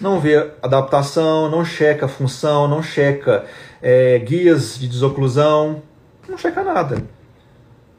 Não 0.00 0.20
vê 0.20 0.52
adaptação, 0.62 1.50
não 1.50 1.64
checa 1.64 2.08
função, 2.08 2.68
não 2.68 2.82
checa 2.82 3.44
é, 3.82 4.18
guias 4.18 4.78
de 4.78 4.88
desoclusão, 4.88 5.82
não 6.28 6.38
checa 6.38 6.62
nada. 6.62 7.02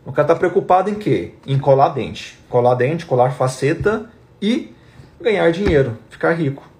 O 0.06 0.12
cara 0.12 0.26
está 0.26 0.36
preocupado 0.36 0.90
em 0.90 0.96
quê? 0.96 1.34
Em 1.46 1.60
colar 1.60 1.90
dente. 1.90 2.40
Colar 2.50 2.74
dente, 2.76 3.06
colar 3.06 3.32
faceta 3.32 4.10
e 4.42 4.74
ganhar 5.20 5.52
dinheiro, 5.52 5.98
ficar 6.10 6.32
rico. 6.34 6.71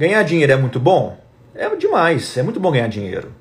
Ganhar 0.00 0.22
dinheiro 0.22 0.50
é 0.50 0.56
muito 0.56 0.80
bom? 0.80 1.22
É 1.54 1.76
demais, 1.76 2.34
é 2.38 2.42
muito 2.42 2.58
bom 2.58 2.72
ganhar 2.72 2.88
dinheiro. 2.88 3.34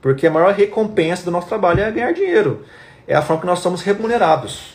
Porque 0.00 0.26
a 0.26 0.30
maior 0.30 0.54
recompensa 0.54 1.22
do 1.22 1.30
nosso 1.30 1.48
trabalho 1.48 1.82
é 1.82 1.90
ganhar 1.90 2.12
dinheiro. 2.12 2.64
É 3.06 3.14
a 3.14 3.20
forma 3.20 3.42
que 3.42 3.46
nós 3.46 3.58
somos 3.58 3.82
remunerados. 3.82 4.72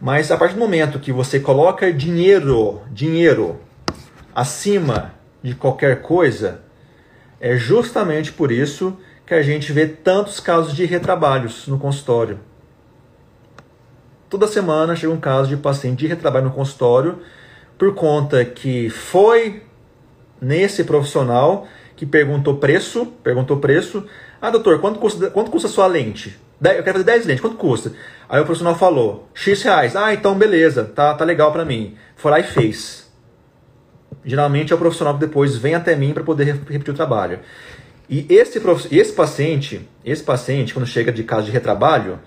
Mas 0.00 0.30
a 0.30 0.36
partir 0.36 0.54
do 0.54 0.60
momento 0.60 1.00
que 1.00 1.10
você 1.10 1.40
coloca 1.40 1.92
dinheiro, 1.92 2.80
dinheiro 2.92 3.58
acima 4.32 5.14
de 5.42 5.56
qualquer 5.56 6.02
coisa, 6.02 6.60
é 7.40 7.56
justamente 7.56 8.30
por 8.30 8.52
isso 8.52 8.96
que 9.26 9.34
a 9.34 9.42
gente 9.42 9.72
vê 9.72 9.88
tantos 9.88 10.38
casos 10.38 10.72
de 10.72 10.84
retrabalhos 10.84 11.66
no 11.66 11.80
consultório. 11.80 12.38
Toda 14.30 14.46
semana 14.46 14.94
chega 14.94 15.12
um 15.12 15.18
caso 15.18 15.48
de 15.48 15.56
paciente 15.56 15.98
de 15.98 16.06
retrabalho 16.06 16.44
no 16.44 16.52
consultório 16.52 17.18
por 17.78 17.94
conta 17.94 18.44
que 18.44 18.88
foi 18.88 19.62
nesse 20.40 20.84
profissional 20.84 21.66
que 21.94 22.04
perguntou 22.04 22.56
preço, 22.56 23.06
perguntou 23.22 23.58
preço. 23.58 24.04
Ah, 24.40 24.50
doutor, 24.50 24.80
quanto 24.80 24.98
custa, 24.98 25.30
quanto 25.30 25.50
custa 25.50 25.68
a 25.68 25.70
sua 25.70 25.86
lente? 25.86 26.38
Eu 26.60 26.82
quero 26.82 26.92
fazer 26.92 27.04
10 27.04 27.26
lentes, 27.26 27.40
quanto 27.40 27.56
custa? 27.56 27.92
Aí 28.28 28.40
o 28.40 28.44
profissional 28.44 28.74
falou, 28.74 29.28
X 29.34 29.62
reais. 29.62 29.94
Ah, 29.94 30.12
então 30.12 30.34
beleza, 30.34 30.84
tá, 30.84 31.14
tá 31.14 31.24
legal 31.24 31.52
para 31.52 31.64
mim. 31.64 31.96
Foi 32.16 32.30
lá 32.30 32.40
e 32.40 32.44
fez. 32.44 33.10
Geralmente 34.24 34.72
é 34.72 34.76
o 34.76 34.78
profissional 34.78 35.14
que 35.14 35.20
depois 35.20 35.56
vem 35.56 35.74
até 35.74 35.94
mim 35.94 36.12
para 36.12 36.22
poder 36.22 36.44
repetir 36.44 36.92
o 36.92 36.96
trabalho. 36.96 37.40
E 38.08 38.26
esse, 38.28 38.60
esse 38.90 39.12
paciente, 39.12 39.88
esse 40.04 40.22
paciente, 40.22 40.72
quando 40.72 40.86
chega 40.86 41.12
de 41.12 41.24
caso 41.24 41.46
de 41.46 41.52
retrabalho, 41.52 42.18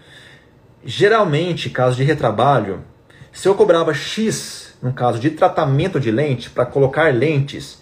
geralmente, 0.84 1.70
caso 1.70 1.96
de 1.96 2.04
retrabalho, 2.04 2.84
se 3.32 3.48
eu 3.48 3.56
cobrava 3.56 3.94
X 3.94 4.69
num 4.82 4.92
caso 4.92 5.20
de 5.20 5.32
tratamento 5.32 6.00
de 6.00 6.12
lente, 6.12 6.50
para 6.50 6.66
colocar 6.66 7.14
lentes, 7.14 7.82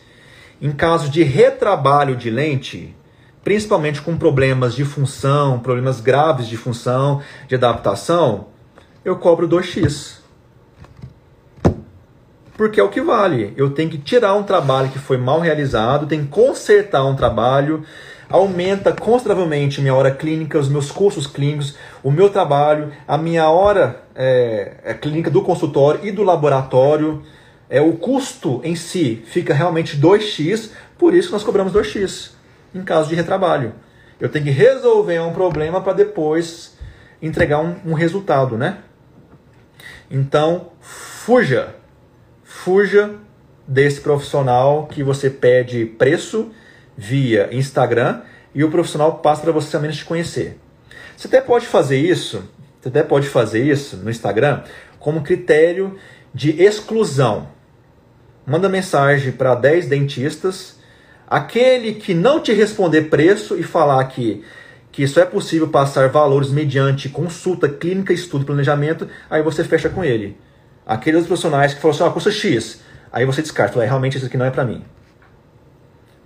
em 0.61 0.71
caso 0.71 1.09
de 1.09 1.23
retrabalho 1.23 2.15
de 2.15 2.29
lente, 2.29 2.95
principalmente 3.43 4.01
com 4.01 4.17
problemas 4.17 4.75
de 4.75 4.83
função, 4.83 5.59
problemas 5.59 6.01
graves 6.01 6.47
de 6.47 6.57
função, 6.57 7.21
de 7.47 7.55
adaptação, 7.55 8.47
eu 9.05 9.15
cobro 9.15 9.47
2x. 9.47 10.17
porque 12.57 12.79
é 12.79 12.83
o 12.83 12.89
que 12.89 12.99
vale. 12.99 13.53
Eu 13.55 13.69
tenho 13.69 13.87
que 13.87 13.99
tirar 13.99 14.33
um 14.33 14.41
trabalho 14.41 14.89
que 14.89 14.97
foi 14.97 15.15
mal 15.15 15.39
realizado, 15.39 16.07
tenho 16.07 16.23
que 16.23 16.29
consertar 16.29 17.05
um 17.05 17.15
trabalho, 17.15 17.83
aumenta 18.29 18.91
consideravelmente 18.91 19.79
minha 19.79 19.93
hora 19.93 20.11
clínica, 20.11 20.57
os 20.57 20.67
meus 20.67 20.91
cursos 20.91 21.27
clínicos, 21.27 21.75
o 22.07 22.11
meu 22.11 22.29
trabalho, 22.29 22.93
a 23.05 23.17
minha 23.17 23.49
hora 23.49 24.01
é, 24.15 24.77
é 24.85 24.93
clínica 24.93 25.29
do 25.29 25.41
consultório 25.41 25.99
e 26.05 26.09
do 26.09 26.23
laboratório. 26.23 27.21
É, 27.69 27.81
o 27.81 27.97
custo 27.97 28.61
em 28.63 28.77
si 28.77 29.21
fica 29.25 29.53
realmente 29.53 29.97
2x, 29.99 30.71
por 30.97 31.13
isso 31.13 31.33
nós 31.33 31.43
cobramos 31.43 31.73
2x 31.73 32.31
em 32.73 32.81
caso 32.81 33.09
de 33.09 33.15
retrabalho. 33.15 33.73
Eu 34.21 34.29
tenho 34.29 34.45
que 34.45 34.51
resolver 34.51 35.19
um 35.19 35.33
problema 35.33 35.81
para 35.81 35.91
depois 35.91 36.77
entregar 37.21 37.59
um, 37.59 37.75
um 37.85 37.93
resultado, 37.93 38.57
né? 38.57 38.77
Então, 40.09 40.71
fuja. 40.79 41.75
Fuja 42.41 43.15
desse 43.67 43.99
profissional 43.99 44.87
que 44.87 45.03
você 45.03 45.29
pede 45.29 45.85
preço 45.85 46.51
via 46.95 47.49
Instagram 47.51 48.21
e 48.55 48.63
o 48.63 48.71
profissional 48.71 49.15
passa 49.17 49.41
para 49.41 49.51
você 49.51 49.69
somente 49.69 49.97
te 49.97 50.05
conhecer. 50.05 50.57
Você 51.17 51.25
até 51.25 51.41
pode 51.41 51.65
fazer 51.65 51.97
isso, 51.97 52.47
você 52.79 52.89
até 52.89 53.01
pode 53.01 53.27
fazer 53.27 53.63
isso 53.63 53.97
no 53.97 54.09
Instagram 54.11 54.61
como 54.99 55.23
critério 55.23 55.97
de 56.31 56.61
exclusão. 56.61 57.47
Manda 58.45 58.69
mensagem 58.69 59.31
para 59.31 59.55
10 59.55 59.87
dentistas, 59.87 60.77
aquele 61.27 61.95
que 61.95 62.13
não 62.13 62.39
te 62.39 62.53
responder 62.53 63.09
preço 63.09 63.57
e 63.57 63.63
falar 63.63 64.05
que 64.05 64.45
que 64.91 65.05
só 65.07 65.21
é 65.21 65.25
possível 65.25 65.67
passar 65.67 66.09
valores 66.09 66.49
mediante 66.49 67.07
consulta 67.07 67.69
clínica, 67.69 68.13
estudo 68.13 68.45
planejamento, 68.45 69.07
aí 69.29 69.43
você 69.43 69.63
fecha 69.63 69.89
com 69.89 70.03
ele. 70.03 70.35
Aqueles 70.85 71.27
profissionais 71.27 71.73
que 71.73 71.81
falam 71.81 71.93
assim, 71.93 72.03
ó, 72.03 72.09
custa 72.09 72.31
X, 72.31 72.81
aí 73.11 73.23
você 73.23 73.43
descarta, 73.43 73.79
é, 73.83 73.85
realmente 73.85 74.17
isso 74.17 74.25
aqui 74.25 74.37
não 74.37 74.45
é 74.45 74.49
para 74.49 74.65
mim. 74.65 74.83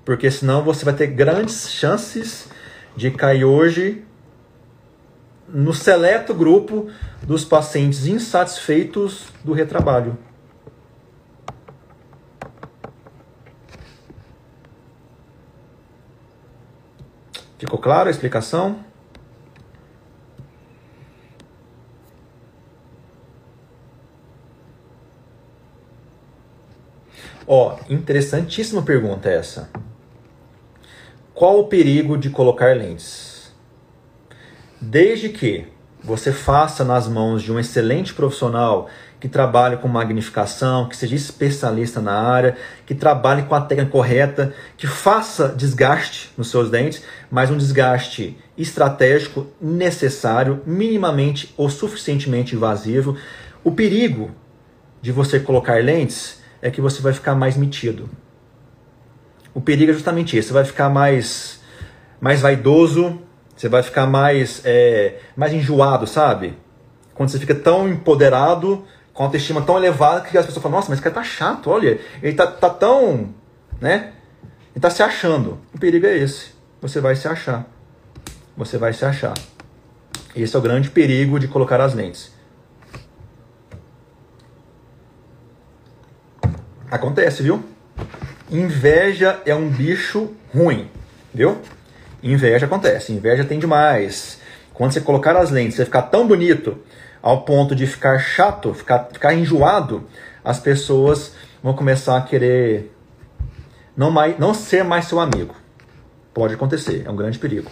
Porque 0.06 0.32
senão 0.32 0.64
você 0.64 0.86
vai 0.86 0.94
ter 0.94 1.08
grandes 1.08 1.70
chances 1.70 2.48
de 2.96 3.12
cair 3.12 3.44
hoje 3.44 4.06
no 5.54 5.74
seleto 5.74 6.34
grupo 6.34 6.90
dos 7.24 7.44
pacientes 7.44 8.08
insatisfeitos 8.08 9.26
do 9.44 9.54
retrabalho. 9.54 10.18
Ficou 17.58 17.78
claro 17.78 18.08
a 18.08 18.12
explicação? 18.12 18.84
Ó, 27.46 27.78
interessantíssima 27.90 28.82
pergunta 28.82 29.30
essa. 29.30 29.70
Qual 31.34 31.60
o 31.60 31.68
perigo 31.68 32.18
de 32.18 32.30
colocar 32.30 32.76
lentes? 32.76 33.31
Desde 34.82 35.30
que 35.30 35.66
você 36.04 36.32
faça 36.32 36.84
nas 36.84 37.08
mãos 37.08 37.44
de 37.44 37.52
um 37.52 37.60
excelente 37.60 38.16
profissional 38.16 38.90
que 39.20 39.30
trabalhe 39.30 39.78
com 39.78 39.88
magnificação, 39.88 40.90
que 40.90 40.98
seja 40.98 41.16
especialista 41.16 42.02
na 42.02 42.14
área, 42.14 42.58
que 42.88 42.96
trabalhe 42.96 43.44
com 43.44 43.54
a 43.54 43.62
técnica 43.62 43.92
correta, 43.92 44.56
que 44.76 44.88
faça 44.88 45.50
desgaste 45.50 46.32
nos 46.36 46.50
seus 46.50 46.72
dentes, 46.72 47.04
mas 47.30 47.52
um 47.52 47.58
desgaste 47.58 48.36
estratégico 48.58 49.46
necessário, 49.62 50.64
minimamente 50.66 51.54
ou 51.56 51.70
suficientemente 51.70 52.56
invasivo. 52.56 53.16
O 53.64 53.72
perigo 53.72 54.32
de 55.00 55.12
você 55.12 55.40
colocar 55.40 55.84
lentes 55.84 56.42
é 56.60 56.72
que 56.72 56.82
você 56.82 57.04
vai 57.04 57.14
ficar 57.14 57.36
mais 57.36 57.56
metido. 57.56 58.10
O 59.54 59.62
perigo 59.62 59.92
é 59.92 59.94
justamente 59.94 60.36
isso, 60.36 60.48
você 60.48 60.54
vai 60.56 60.66
ficar 60.66 60.90
mais, 60.90 61.62
mais 62.20 62.42
vaidoso, 62.42 63.22
você 63.62 63.70
vai 63.70 63.84
ficar 63.84 64.08
mais, 64.08 64.60
é, 64.66 65.20
mais 65.36 65.54
enjoado, 65.54 66.08
sabe? 66.08 66.58
Quando 67.14 67.30
você 67.30 67.38
fica 67.38 67.54
tão 67.54 67.88
empoderado 67.88 68.84
com 69.14 69.24
autoestima 69.24 69.62
tão 69.62 69.78
elevada 69.78 70.22
que 70.22 70.36
as 70.36 70.48
pessoas 70.48 70.64
falam, 70.64 70.80
nossa, 70.80 70.90
mas 70.90 70.98
esse 70.98 71.04
cara 71.04 71.14
tá 71.14 71.24
chato, 71.24 71.70
olha, 71.70 72.00
ele 72.24 72.34
tá, 72.34 72.48
tá 72.48 72.72
tão, 72.72 73.36
né? 73.80 74.14
Ele 74.74 74.82
tá 74.82 74.90
se 74.90 75.04
achando. 75.04 75.60
O 75.76 75.78
perigo 75.78 76.08
é 76.08 76.18
esse. 76.18 76.54
Você 76.82 77.00
vai 77.00 77.16
se 77.16 77.28
achar. 77.28 77.68
Você 78.58 78.80
vai 78.80 78.94
se 78.94 79.06
achar. 79.06 79.36
Esse 80.36 80.56
é 80.56 80.58
o 80.58 80.62
grande 80.62 80.90
perigo 80.90 81.40
de 81.40 81.48
colocar 81.48 81.80
as 81.80 81.94
lentes. 81.94 82.32
Acontece, 86.90 87.44
viu? 87.44 87.64
Inveja 88.50 89.40
é 89.46 89.54
um 89.54 89.70
bicho 89.70 90.32
ruim, 90.52 90.90
viu? 91.32 91.62
Inveja 92.24 92.66
acontece. 92.66 93.12
Inveja 93.12 93.44
tem 93.44 93.60
demais. 93.60 94.40
Quando 94.74 94.94
você 94.94 95.02
colocar 95.02 95.36
as 95.36 95.52
lentes, 95.52 95.76
você 95.76 95.86
ficar 95.86 96.04
tão 96.04 96.28
bonito, 96.28 96.78
ao 97.22 97.42
ponto 97.42 97.76
de 97.76 97.86
ficar 97.86 98.18
chato, 98.20 98.74
ficar, 98.74 99.10
ficar 99.12 99.34
enjoado, 99.34 100.08
as 100.44 100.60
pessoas 100.60 101.34
vão 101.62 101.74
começar 101.74 102.18
a 102.18 102.22
querer 102.22 102.92
não, 103.96 104.10
mais, 104.10 104.38
não 104.40 104.54
ser 104.54 104.84
mais 104.84 105.06
seu 105.06 105.20
amigo. 105.20 105.56
Pode 106.34 106.54
acontecer, 106.54 107.04
é 107.06 107.12
um 107.12 107.16
grande 107.16 107.38
perigo. 107.38 107.70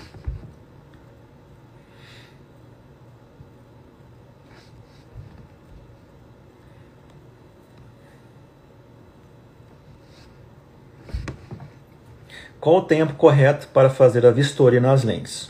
Qual 12.60 12.78
o 12.78 12.82
tempo 12.82 13.14
correto 13.14 13.68
para 13.74 13.90
fazer 13.90 14.26
a 14.26 14.32
vistoria 14.32 14.82
nas 14.82 15.04
lentes? 15.04 15.50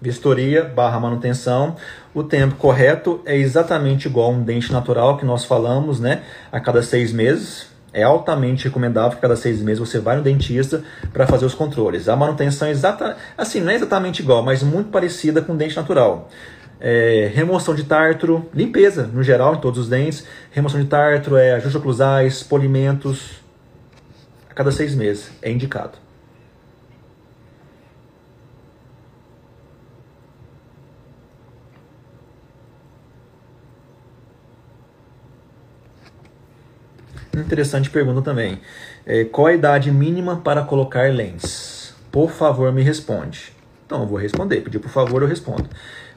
Vistoria 0.00 0.64
barra 0.64 0.98
manutenção 0.98 1.76
o 2.18 2.24
tempo 2.24 2.56
correto 2.56 3.20
é 3.24 3.36
exatamente 3.36 4.08
igual 4.08 4.32
a 4.32 4.34
um 4.34 4.42
dente 4.42 4.72
natural 4.72 5.16
que 5.16 5.24
nós 5.24 5.44
falamos, 5.44 6.00
né? 6.00 6.22
A 6.50 6.58
cada 6.58 6.82
seis 6.82 7.12
meses. 7.12 7.68
É 7.92 8.02
altamente 8.02 8.64
recomendável 8.64 9.12
que 9.12 9.22
cada 9.22 9.36
seis 9.36 9.62
meses 9.62 9.78
você 9.78 10.00
vá 10.00 10.16
no 10.16 10.22
dentista 10.22 10.82
para 11.12 11.28
fazer 11.28 11.46
os 11.46 11.54
controles. 11.54 12.08
A 12.08 12.16
manutenção 12.16 12.66
é 12.66 12.72
exata, 12.72 13.16
assim, 13.36 13.60
não 13.60 13.70
é 13.70 13.76
exatamente 13.76 14.20
igual, 14.20 14.42
mas 14.42 14.64
muito 14.64 14.90
parecida 14.90 15.40
com 15.40 15.52
o 15.52 15.56
dente 15.56 15.76
natural. 15.76 16.28
É, 16.80 17.30
remoção 17.32 17.72
de 17.72 17.84
tártaro, 17.84 18.48
limpeza 18.52 19.06
no 19.06 19.22
geral 19.22 19.54
em 19.54 19.60
todos 19.60 19.78
os 19.78 19.88
dentes. 19.88 20.26
Remoção 20.50 20.80
de 20.80 20.88
tártaro, 20.88 21.36
é, 21.36 21.52
ajuste 21.52 21.78
oclusais, 21.78 22.42
polimentos. 22.42 23.40
A 24.50 24.54
cada 24.54 24.72
seis 24.72 24.92
meses 24.94 25.30
é 25.40 25.52
indicado. 25.52 26.07
Interessante 37.40 37.90
pergunta 37.90 38.22
também. 38.22 38.60
É, 39.06 39.24
qual 39.24 39.46
a 39.46 39.54
idade 39.54 39.90
mínima 39.90 40.36
para 40.36 40.62
colocar 40.62 41.12
lens? 41.12 41.94
Por 42.10 42.30
favor, 42.30 42.72
me 42.72 42.82
responde. 42.82 43.52
Então, 43.86 44.02
eu 44.02 44.06
vou 44.06 44.18
responder. 44.18 44.60
Pedir 44.60 44.78
por 44.78 44.90
favor, 44.90 45.22
eu 45.22 45.28
respondo. 45.28 45.68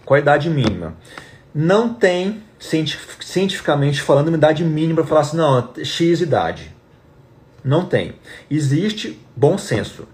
Qual 0.06 0.18
a 0.18 0.20
idade 0.20 0.50
mínima? 0.50 0.96
Não 1.54 1.94
tem, 1.94 2.44
cientificamente 2.60 4.02
falando, 4.02 4.30
uma 4.30 4.38
idade 4.38 4.64
mínima 4.64 5.02
para 5.02 5.08
falar 5.08 5.22
assim, 5.22 5.38
não, 5.38 5.70
X 5.84 6.22
idade. 6.22 6.74
Não 7.64 7.86
tem. 7.86 8.14
Existe 8.50 9.20
bom 9.36 9.58
senso. 9.58 10.08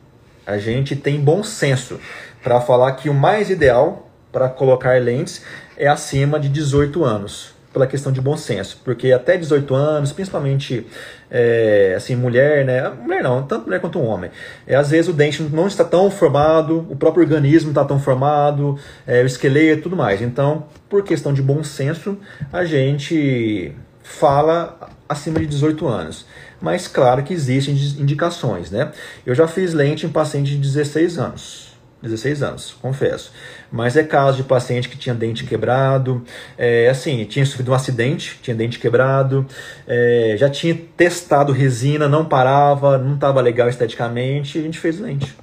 A 0.45 0.57
gente 0.57 0.95
tem 0.95 1.19
bom 1.19 1.43
senso 1.43 1.99
para 2.43 2.59
falar 2.61 2.93
que 2.93 3.09
o 3.09 3.13
mais 3.13 3.49
ideal 3.49 4.09
para 4.31 4.49
colocar 4.49 5.01
lentes 5.01 5.43
é 5.75 5.87
acima 5.87 6.39
de 6.39 6.49
18 6.49 7.03
anos 7.03 7.56
pela 7.78 7.86
questão 7.86 8.11
de 8.11 8.19
bom 8.19 8.36
senso, 8.36 8.82
porque 8.84 9.11
até 9.11 9.38
18 9.38 9.75
anos, 9.75 10.11
principalmente 10.11 10.88
é, 11.30 11.93
assim 11.95 12.15
mulher, 12.15 12.65
né, 12.65 12.89
mulher 12.89 13.21
não, 13.21 13.43
tanto 13.43 13.65
mulher 13.65 13.80
quanto 13.80 13.99
um 13.99 14.05
homem, 14.07 14.32
é, 14.65 14.75
às 14.75 14.89
vezes 14.89 15.07
o 15.07 15.13
dente 15.13 15.43
não 15.43 15.67
está 15.67 15.84
tão 15.86 16.09
formado, 16.09 16.88
o 16.89 16.95
próprio 16.95 17.23
organismo 17.23 17.69
está 17.69 17.86
tão 17.86 17.99
formado, 17.99 18.80
é, 19.05 19.21
o 19.21 19.28
esqueleto, 19.28 19.84
tudo 19.84 19.95
mais. 19.95 20.23
Então, 20.23 20.65
por 20.89 21.03
questão 21.03 21.32
de 21.32 21.41
bom 21.41 21.63
senso, 21.63 22.17
a 22.51 22.65
gente 22.65 23.75
fala 24.01 24.89
acima 25.07 25.39
de 25.39 25.45
18 25.45 25.88
anos. 25.88 26.25
Mas 26.59 26.88
claro 26.88 27.21
que 27.23 27.34
existem 27.34 27.75
indicações, 27.75 28.71
né? 28.71 28.91
Eu 29.23 29.36
já 29.36 29.47
fiz 29.47 29.73
lente 29.73 30.07
em 30.07 30.09
paciente 30.09 30.51
de 30.51 30.57
16 30.57 31.19
anos. 31.19 31.66
16 32.01 32.43
anos, 32.43 32.75
confesso. 32.81 33.31
Mas 33.71 33.97
é 33.97 34.03
caso 34.03 34.37
de 34.37 34.43
paciente 34.43 34.87
que 34.87 34.97
tinha 34.97 35.15
dente 35.15 35.43
quebrado, 35.45 36.23
é, 36.57 36.87
assim, 36.89 37.25
tinha 37.25 37.45
sofrido 37.45 37.71
um 37.71 37.73
acidente, 37.73 38.39
tinha 38.41 38.55
dente 38.55 38.77
quebrado, 38.79 39.45
é, 39.87 40.35
já 40.37 40.49
tinha 40.49 40.75
testado 40.95 41.51
resina, 41.51 42.07
não 42.07 42.23
parava, 42.23 42.97
não 42.97 43.15
estava 43.15 43.41
legal 43.41 43.67
esteticamente, 43.67 44.57
e 44.57 44.61
a 44.61 44.63
gente 44.63 44.79
fez 44.79 44.99
lente. 44.99 45.35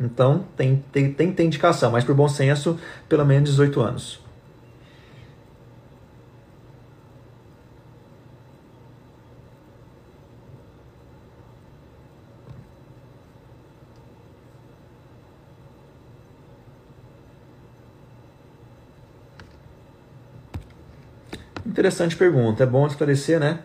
Então, 0.00 0.44
tem, 0.56 0.82
tem, 0.92 1.12
tem, 1.12 1.32
tem 1.32 1.46
indicação, 1.46 1.90
mas 1.90 2.04
por 2.04 2.14
bom 2.14 2.28
senso, 2.28 2.78
pelo 3.08 3.24
menos 3.24 3.50
18 3.50 3.80
anos. 3.80 4.27
Interessante 21.78 22.16
pergunta. 22.16 22.64
É 22.64 22.66
bom 22.66 22.88
esclarecer, 22.88 23.38
né? 23.38 23.60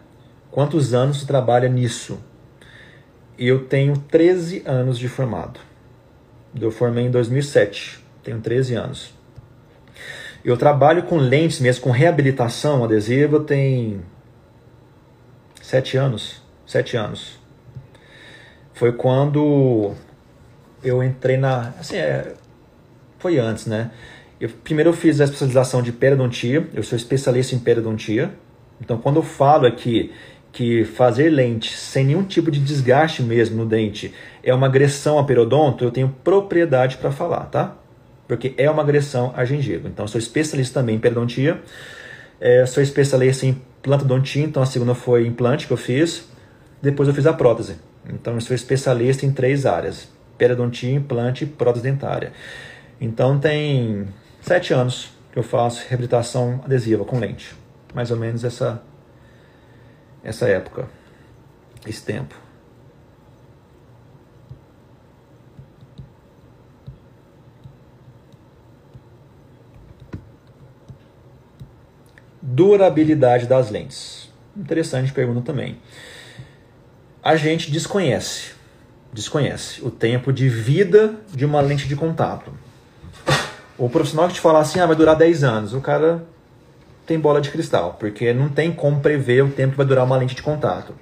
Quantos 0.51 0.93
anos 0.93 1.17
você 1.17 1.25
trabalha 1.25 1.67
nisso? 1.67 2.19
Eu 3.39 3.65
tenho 3.65 3.97
13 3.97 4.61
anos 4.67 4.99
de 4.99 5.07
formado. 5.07 5.59
Eu 6.61 6.69
formei 6.69 7.05
em 7.05 7.09
2007. 7.09 8.05
Tenho 8.21 8.39
13 8.39 8.75
anos. 8.75 9.15
Eu 10.45 10.55
trabalho 10.55 11.01
com 11.01 11.17
lentes 11.17 11.59
mesmo, 11.59 11.81
com 11.81 11.89
reabilitação 11.89 12.83
adesiva, 12.83 13.39
tem 13.39 14.03
7 15.59 15.97
anos. 15.97 16.39
7 16.67 16.95
anos. 16.95 17.39
Foi 18.75 18.91
quando 18.91 19.95
eu 20.83 21.03
entrei 21.03 21.37
na. 21.37 21.69
Assim, 21.79 21.97
é, 21.97 22.35
foi 23.17 23.39
antes, 23.39 23.65
né? 23.65 23.89
Eu, 24.39 24.49
primeiro 24.63 24.89
eu 24.89 24.93
fiz 24.93 25.21
a 25.21 25.23
especialização 25.23 25.81
de 25.81 25.91
periodontia, 25.91 26.67
eu 26.73 26.83
sou 26.83 26.95
especialista 26.95 27.55
em 27.55 27.59
periodontia. 27.59 28.33
Então 28.81 28.97
quando 28.97 29.17
eu 29.17 29.23
falo 29.23 29.65
aqui 29.65 30.11
que 30.51 30.85
fazer 30.85 31.29
lente 31.29 31.75
sem 31.75 32.05
nenhum 32.05 32.23
tipo 32.23 32.51
de 32.51 32.59
desgaste 32.59 33.23
mesmo 33.23 33.57
no 33.57 33.65
dente 33.65 34.13
é 34.43 34.53
uma 34.53 34.67
agressão 34.67 35.17
a 35.17 35.23
periodonto, 35.23 35.83
eu 35.83 35.89
tenho 35.89 36.15
propriedade 36.23 36.97
para 36.97 37.11
falar, 37.11 37.45
tá? 37.45 37.75
Porque 38.27 38.53
é 38.57 38.69
uma 38.69 38.83
agressão 38.83 39.33
a 39.35 39.43
gengiva. 39.43 39.87
Então, 39.87 40.07
sou 40.07 40.19
especialista 40.19 40.79
também 40.79 40.95
em 40.95 40.99
periodontia. 40.99 41.61
É, 42.39 42.65
sou 42.65 42.81
especialista 42.81 43.45
em 43.45 43.61
plantodontia, 43.81 44.43
então 44.43 44.61
a 44.61 44.65
segunda 44.65 44.95
foi 44.95 45.25
implante 45.27 45.67
que 45.67 45.73
eu 45.73 45.77
fiz. 45.77 46.29
Depois 46.81 47.07
eu 47.07 47.15
fiz 47.15 47.25
a 47.25 47.33
prótese. 47.33 47.75
Então, 48.09 48.35
eu 48.35 48.41
sou 48.41 48.55
especialista 48.55 49.25
em 49.25 49.31
três 49.31 49.65
áreas: 49.65 50.09
periodontia, 50.37 50.93
implante 50.93 51.43
e 51.43 51.47
prótese 51.47 51.83
dentária. 51.83 52.31
Então, 52.99 53.39
tem 53.39 54.07
sete 54.43 54.73
anos 54.73 55.09
que 55.31 55.39
eu 55.39 55.43
faço 55.43 55.85
reabilitação 55.87 56.61
adesiva 56.63 57.03
com 57.05 57.17
lente. 57.17 57.55
Mais 57.93 58.11
ou 58.11 58.17
menos 58.17 58.43
essa, 58.43 58.83
essa 60.23 60.47
época, 60.47 60.87
esse 61.87 62.03
tempo. 62.03 62.35
Durabilidade 72.41 73.47
das 73.47 73.71
lentes. 73.71 74.29
Interessante 74.55 75.11
pergunta 75.11 75.41
também. 75.41 75.79
A 77.23 77.37
gente 77.37 77.71
desconhece, 77.71 78.51
desconhece 79.13 79.81
o 79.81 79.89
tempo 79.89 80.33
de 80.33 80.49
vida 80.49 81.15
de 81.33 81.45
uma 81.45 81.61
lente 81.61 81.87
de 81.87 81.95
contato. 81.95 82.53
O 83.77 83.89
profissional 83.89 84.27
que 84.27 84.35
te 84.35 84.39
falar 84.39 84.59
assim, 84.59 84.79
ah, 84.79 84.85
vai 84.85 84.95
durar 84.95 85.15
10 85.15 85.43
anos, 85.43 85.73
o 85.73 85.81
cara 85.81 86.23
tem 87.05 87.19
bola 87.19 87.41
de 87.41 87.49
cristal, 87.49 87.97
porque 87.99 88.33
não 88.33 88.49
tem 88.49 88.71
como 88.71 88.99
prever 88.99 89.43
o 89.43 89.49
tempo 89.49 89.71
que 89.71 89.77
vai 89.77 89.85
durar 89.85 90.05
uma 90.05 90.15
lente 90.15 90.35
de 90.35 90.41
contato. 90.41 90.93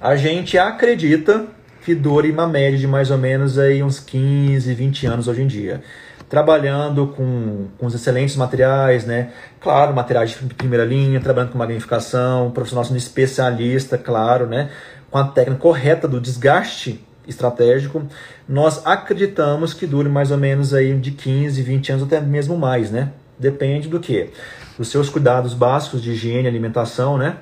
A 0.00 0.16
gente 0.16 0.58
acredita 0.58 1.46
que 1.84 1.94
dure 1.94 2.30
uma 2.30 2.46
média 2.46 2.78
de 2.78 2.86
mais 2.86 3.10
ou 3.10 3.18
menos 3.18 3.58
aí 3.58 3.82
uns 3.82 4.00
15, 4.00 4.74
20 4.74 5.06
anos 5.06 5.28
hoje 5.28 5.42
em 5.42 5.46
dia 5.46 5.82
trabalhando 6.28 7.08
com, 7.08 7.68
com 7.78 7.86
os 7.86 7.94
excelentes 7.94 8.36
materiais, 8.36 9.04
né? 9.04 9.30
Claro, 9.60 9.94
materiais 9.94 10.30
de 10.30 10.54
primeira 10.54 10.84
linha, 10.84 11.20
trabalhando 11.20 11.52
com 11.52 11.58
magnificação, 11.58 12.50
profissional 12.50 12.84
sendo 12.84 12.96
especialista, 12.96 13.96
claro, 13.96 14.46
né? 14.46 14.70
Com 15.10 15.18
a 15.18 15.24
técnica 15.24 15.60
correta 15.60 16.08
do 16.08 16.20
desgaste 16.20 17.04
estratégico, 17.26 18.02
nós 18.48 18.84
acreditamos 18.86 19.72
que 19.72 19.86
dure 19.86 20.08
mais 20.08 20.30
ou 20.30 20.38
menos 20.38 20.74
aí 20.74 20.94
de 20.98 21.10
15, 21.10 21.62
20 21.62 21.92
anos, 21.92 22.04
até 22.04 22.20
mesmo 22.20 22.56
mais, 22.56 22.90
né? 22.90 23.12
Depende 23.38 23.88
do 23.88 24.00
que? 24.00 24.30
Dos 24.78 24.88
seus 24.88 25.08
cuidados 25.08 25.54
básicos 25.54 26.02
de 26.02 26.12
higiene 26.12 26.44
e 26.44 26.48
alimentação, 26.48 27.16
né? 27.18 27.38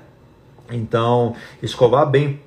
Então, 0.71 1.35
escovar 1.63 2.09
bem 2.09 2.41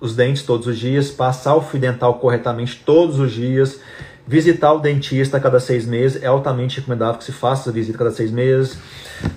os 0.00 0.14
dentes 0.14 0.42
todos 0.42 0.66
os 0.66 0.78
dias, 0.78 1.10
passar 1.10 1.54
o 1.54 1.62
fio 1.62 1.80
dental 1.80 2.14
corretamente 2.14 2.82
todos 2.84 3.18
os 3.18 3.32
dias, 3.32 3.80
Visitar 4.26 4.72
o 4.72 4.78
dentista 4.78 5.36
a 5.36 5.40
cada 5.40 5.58
seis 5.58 5.84
meses 5.84 6.22
é 6.22 6.26
altamente 6.26 6.78
recomendável 6.78 7.18
que 7.18 7.24
se 7.24 7.32
faça 7.32 7.70
a 7.70 7.72
visita 7.72 7.96
a 7.96 7.98
cada 7.98 8.12
seis 8.12 8.30
meses. 8.30 8.78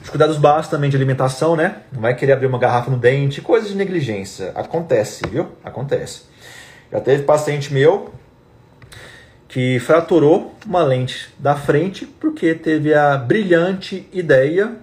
Os 0.04 0.10
cuidados 0.10 0.38
básicos 0.38 0.70
também 0.70 0.92
de 0.92 0.96
alimentação, 0.96 1.56
né? 1.56 1.78
Não 1.92 2.02
vai 2.02 2.16
querer 2.16 2.34
abrir 2.34 2.46
uma 2.46 2.60
garrafa 2.60 2.92
no 2.92 2.98
dente, 2.98 3.42
coisas 3.42 3.70
de 3.70 3.76
negligência. 3.76 4.52
Acontece, 4.54 5.24
viu? 5.28 5.48
Acontece. 5.64 6.22
Já 6.92 7.00
teve 7.00 7.24
paciente 7.24 7.74
meu 7.74 8.14
que 9.48 9.80
fraturou 9.80 10.54
uma 10.66 10.84
lente 10.84 11.34
da 11.40 11.56
frente 11.56 12.06
porque 12.06 12.54
teve 12.54 12.94
a 12.94 13.18
brilhante 13.18 14.08
ideia. 14.12 14.76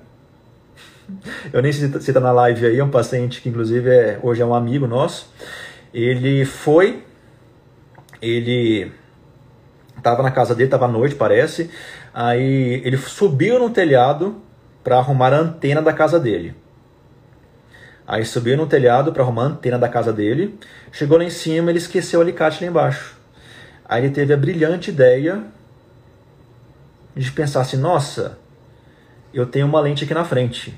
Eu 1.52 1.60
nem 1.60 1.72
sei 1.72 1.88
se 1.88 2.10
está 2.10 2.20
na 2.20 2.32
live 2.32 2.66
aí, 2.66 2.78
é 2.78 2.84
um 2.84 2.90
paciente 2.90 3.40
que 3.40 3.48
inclusive 3.48 3.90
é, 3.90 4.18
hoje 4.22 4.40
é 4.40 4.46
um 4.46 4.54
amigo 4.54 4.86
nosso. 4.86 5.30
Ele 5.92 6.44
foi, 6.44 7.04
ele 8.20 8.90
Tava 10.02 10.22
na 10.22 10.32
casa 10.32 10.54
dele, 10.54 10.68
tava 10.68 10.86
à 10.86 10.88
noite, 10.88 11.14
parece. 11.14 11.70
Aí 12.12 12.82
ele 12.84 12.96
subiu 12.96 13.58
no 13.58 13.70
telhado 13.70 14.42
para 14.82 14.98
arrumar 14.98 15.32
a 15.32 15.38
antena 15.38 15.80
da 15.80 15.92
casa 15.92 16.18
dele. 16.18 16.54
Aí 18.06 18.24
subiu 18.24 18.56
no 18.56 18.66
telhado 18.66 19.12
para 19.12 19.22
arrumar 19.22 19.44
a 19.44 19.46
antena 19.46 19.78
da 19.78 19.88
casa 19.88 20.12
dele. 20.12 20.58
Chegou 20.90 21.18
lá 21.18 21.24
em 21.24 21.30
cima, 21.30 21.70
ele 21.70 21.78
esqueceu 21.78 22.20
o 22.20 22.22
alicate 22.22 22.62
lá 22.62 22.70
embaixo. 22.70 23.16
Aí 23.84 24.04
ele 24.04 24.12
teve 24.12 24.32
a 24.32 24.36
brilhante 24.36 24.90
ideia 24.90 25.42
de 27.14 27.30
pensar 27.30 27.60
assim: 27.60 27.76
nossa, 27.76 28.38
eu 29.32 29.46
tenho 29.46 29.66
uma 29.66 29.80
lente 29.80 30.04
aqui 30.04 30.14
na 30.14 30.24
frente. 30.24 30.74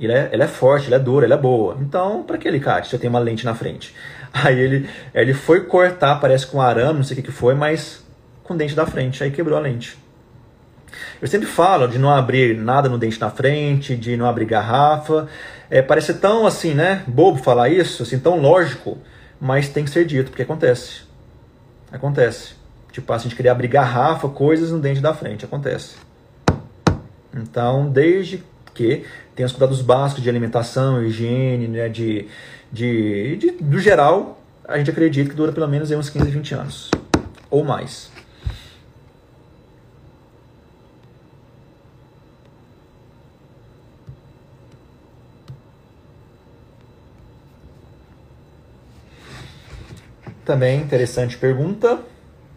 Ela 0.00 0.12
é, 0.12 0.28
ela 0.32 0.44
é 0.44 0.48
forte, 0.48 0.86
ela 0.86 0.96
é 0.96 0.98
dura, 0.98 1.26
ela 1.26 1.34
é 1.34 1.38
boa. 1.38 1.76
Então, 1.80 2.22
para 2.22 2.38
que 2.38 2.46
alicate 2.46 2.88
se 2.88 2.94
eu 2.94 3.00
tenho 3.00 3.12
uma 3.12 3.18
lente 3.18 3.44
na 3.44 3.54
frente? 3.54 3.94
Aí 4.32 4.58
ele, 4.58 4.88
ele 5.14 5.34
foi 5.34 5.64
cortar, 5.64 6.20
parece 6.20 6.46
com 6.46 6.60
arame, 6.60 6.98
não 6.98 7.02
sei 7.02 7.14
o 7.14 7.20
que, 7.20 7.26
que 7.26 7.32
foi, 7.32 7.54
mas 7.54 8.04
com 8.44 8.54
o 8.54 8.56
dente 8.56 8.74
da 8.74 8.86
frente, 8.86 9.22
aí 9.22 9.30
quebrou 9.30 9.58
a 9.58 9.60
lente. 9.60 9.98
Eu 11.20 11.28
sempre 11.28 11.46
falo 11.46 11.86
de 11.86 11.98
não 11.98 12.10
abrir 12.10 12.56
nada 12.56 12.88
no 12.88 12.96
dente 12.96 13.18
da 13.18 13.30
frente, 13.30 13.94
de 13.94 14.16
não 14.16 14.26
abrir 14.26 14.46
garrafa. 14.46 15.28
É, 15.70 15.82
parece 15.82 16.14
tão 16.14 16.46
assim, 16.46 16.74
né? 16.74 17.02
Bobo 17.06 17.38
falar 17.38 17.68
isso, 17.68 18.02
assim, 18.02 18.18
tão 18.18 18.40
lógico, 18.40 18.98
mas 19.40 19.68
tem 19.68 19.84
que 19.84 19.90
ser 19.90 20.04
dito, 20.06 20.30
porque 20.30 20.42
acontece. 20.42 21.02
Acontece. 21.92 22.54
Tipo, 22.90 23.12
assim, 23.12 23.26
a 23.26 23.28
gente 23.28 23.36
querer 23.36 23.50
abrir 23.50 23.68
garrafa, 23.68 24.28
coisas 24.28 24.70
no 24.70 24.78
dente 24.78 25.00
da 25.00 25.12
frente, 25.14 25.44
acontece. 25.44 25.96
Então, 27.34 27.88
desde 27.90 28.42
que 28.74 29.04
tenha 29.34 29.46
os 29.46 29.52
cuidados 29.52 29.82
básicos 29.82 30.22
de 30.22 30.28
alimentação, 30.28 31.02
higiene, 31.04 31.68
né, 31.68 31.88
de, 31.88 32.26
de, 32.72 33.36
de, 33.36 33.50
do 33.52 33.78
geral, 33.78 34.40
a 34.66 34.78
gente 34.78 34.90
acredita 34.90 35.30
que 35.30 35.36
dura 35.36 35.52
pelo 35.52 35.68
menos 35.68 35.90
uns 35.90 36.10
15, 36.10 36.30
20 36.30 36.54
anos. 36.54 36.90
Ou 37.50 37.64
mais. 37.64 38.10
Também 50.48 50.80
interessante 50.80 51.36
pergunta. 51.36 51.98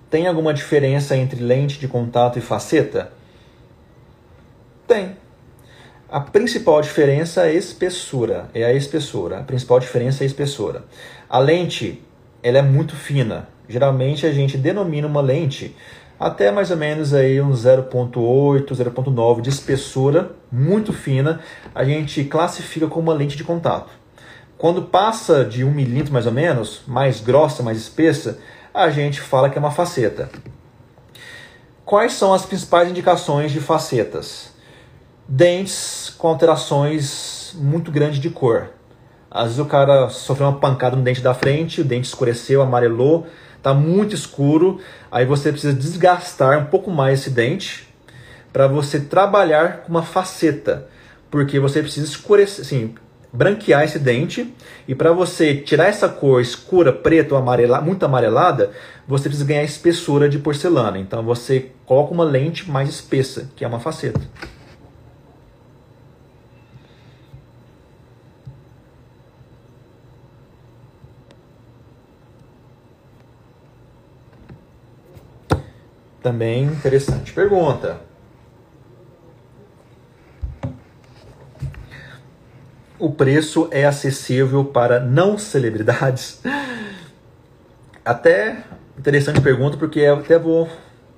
Tem 0.09 0.25
alguma 0.25 0.53
diferença 0.53 1.13
entre 1.17 1.43
lente 1.43 1.77
de 1.77 1.89
contato 1.89 2.39
e 2.39 2.41
faceta? 2.41 3.11
Tem. 4.87 5.17
A 6.09 6.21
principal 6.21 6.81
diferença 6.81 7.41
é 7.41 7.49
a 7.49 7.53
espessura, 7.53 8.49
é 8.53 8.63
a 8.63 8.71
espessura. 8.71 9.39
A 9.39 9.43
principal 9.43 9.77
diferença 9.77 10.23
é 10.23 10.23
a 10.23 10.27
espessura. 10.27 10.85
A 11.29 11.37
lente, 11.37 12.01
ela 12.41 12.59
é 12.59 12.61
muito 12.61 12.95
fina. 12.95 13.49
Geralmente 13.67 14.25
a 14.25 14.31
gente 14.31 14.57
denomina 14.57 15.05
uma 15.05 15.19
lente 15.19 15.75
até 16.17 16.49
mais 16.49 16.71
ou 16.71 16.77
menos 16.77 17.13
aí 17.13 17.41
uns 17.41 17.65
0.8, 17.65 18.67
0.9 18.67 19.41
de 19.41 19.49
espessura, 19.49 20.31
muito 20.49 20.93
fina, 20.93 21.41
a 21.75 21.83
gente 21.83 22.23
classifica 22.23 22.87
como 22.87 23.09
uma 23.09 23.13
lente 23.13 23.35
de 23.35 23.43
contato. 23.43 24.00
Quando 24.61 24.83
passa 24.83 25.43
de 25.43 25.63
um 25.63 25.71
milímetro 25.71 26.13
mais 26.13 26.27
ou 26.27 26.31
menos, 26.31 26.83
mais 26.85 27.19
grossa, 27.19 27.63
mais 27.63 27.79
espessa, 27.79 28.37
a 28.71 28.91
gente 28.91 29.19
fala 29.19 29.49
que 29.49 29.57
é 29.57 29.59
uma 29.59 29.71
faceta. 29.71 30.29
Quais 31.83 32.13
são 32.13 32.31
as 32.31 32.45
principais 32.45 32.87
indicações 32.87 33.51
de 33.51 33.59
facetas? 33.59 34.51
Dentes 35.27 36.13
com 36.15 36.27
alterações 36.27 37.55
muito 37.55 37.89
grandes 37.89 38.19
de 38.19 38.29
cor. 38.29 38.69
Às 39.31 39.45
vezes 39.45 39.57
o 39.57 39.65
cara 39.65 40.09
sofreu 40.09 40.47
uma 40.47 40.59
pancada 40.59 40.95
no 40.95 41.01
dente 41.01 41.21
da 41.21 41.33
frente, 41.33 41.81
o 41.81 41.83
dente 41.83 42.05
escureceu, 42.05 42.61
amarelou, 42.61 43.25
está 43.57 43.73
muito 43.73 44.13
escuro, 44.13 44.79
aí 45.11 45.25
você 45.25 45.51
precisa 45.51 45.73
desgastar 45.73 46.59
um 46.59 46.65
pouco 46.65 46.91
mais 46.91 47.21
esse 47.21 47.31
dente 47.31 47.91
para 48.53 48.67
você 48.67 48.99
trabalhar 48.99 49.77
com 49.77 49.89
uma 49.89 50.03
faceta, 50.03 50.87
porque 51.31 51.59
você 51.59 51.81
precisa 51.81 52.05
escurecer, 52.05 52.63
assim, 52.63 52.93
branquear 53.31 53.83
esse 53.83 53.97
dente 53.97 54.53
e 54.87 54.93
para 54.93 55.13
você 55.13 55.55
tirar 55.55 55.85
essa 55.85 56.09
cor 56.09 56.41
escura, 56.41 56.91
preta 56.91 57.33
ou 57.33 57.39
amarela, 57.39 57.79
muito 57.79 58.05
amarelada, 58.05 58.71
você 59.07 59.29
precisa 59.29 59.47
ganhar 59.47 59.63
espessura 59.63 60.27
de 60.27 60.39
porcelana. 60.39 60.99
Então 60.99 61.23
você 61.23 61.71
coloca 61.85 62.13
uma 62.13 62.23
lente 62.23 62.69
mais 62.69 62.89
espessa, 62.89 63.49
que 63.55 63.63
é 63.63 63.67
uma 63.67 63.79
faceta. 63.79 64.21
Também 76.21 76.65
interessante 76.65 77.33
pergunta. 77.33 78.10
O 83.01 83.09
preço 83.09 83.67
é 83.71 83.83
acessível 83.83 84.63
para 84.63 84.99
não 84.99 85.35
celebridades? 85.35 86.39
Até 88.05 88.63
interessante 88.95 89.41
pergunta, 89.41 89.75
porque 89.75 90.05
até 90.05 90.37
vou 90.37 90.69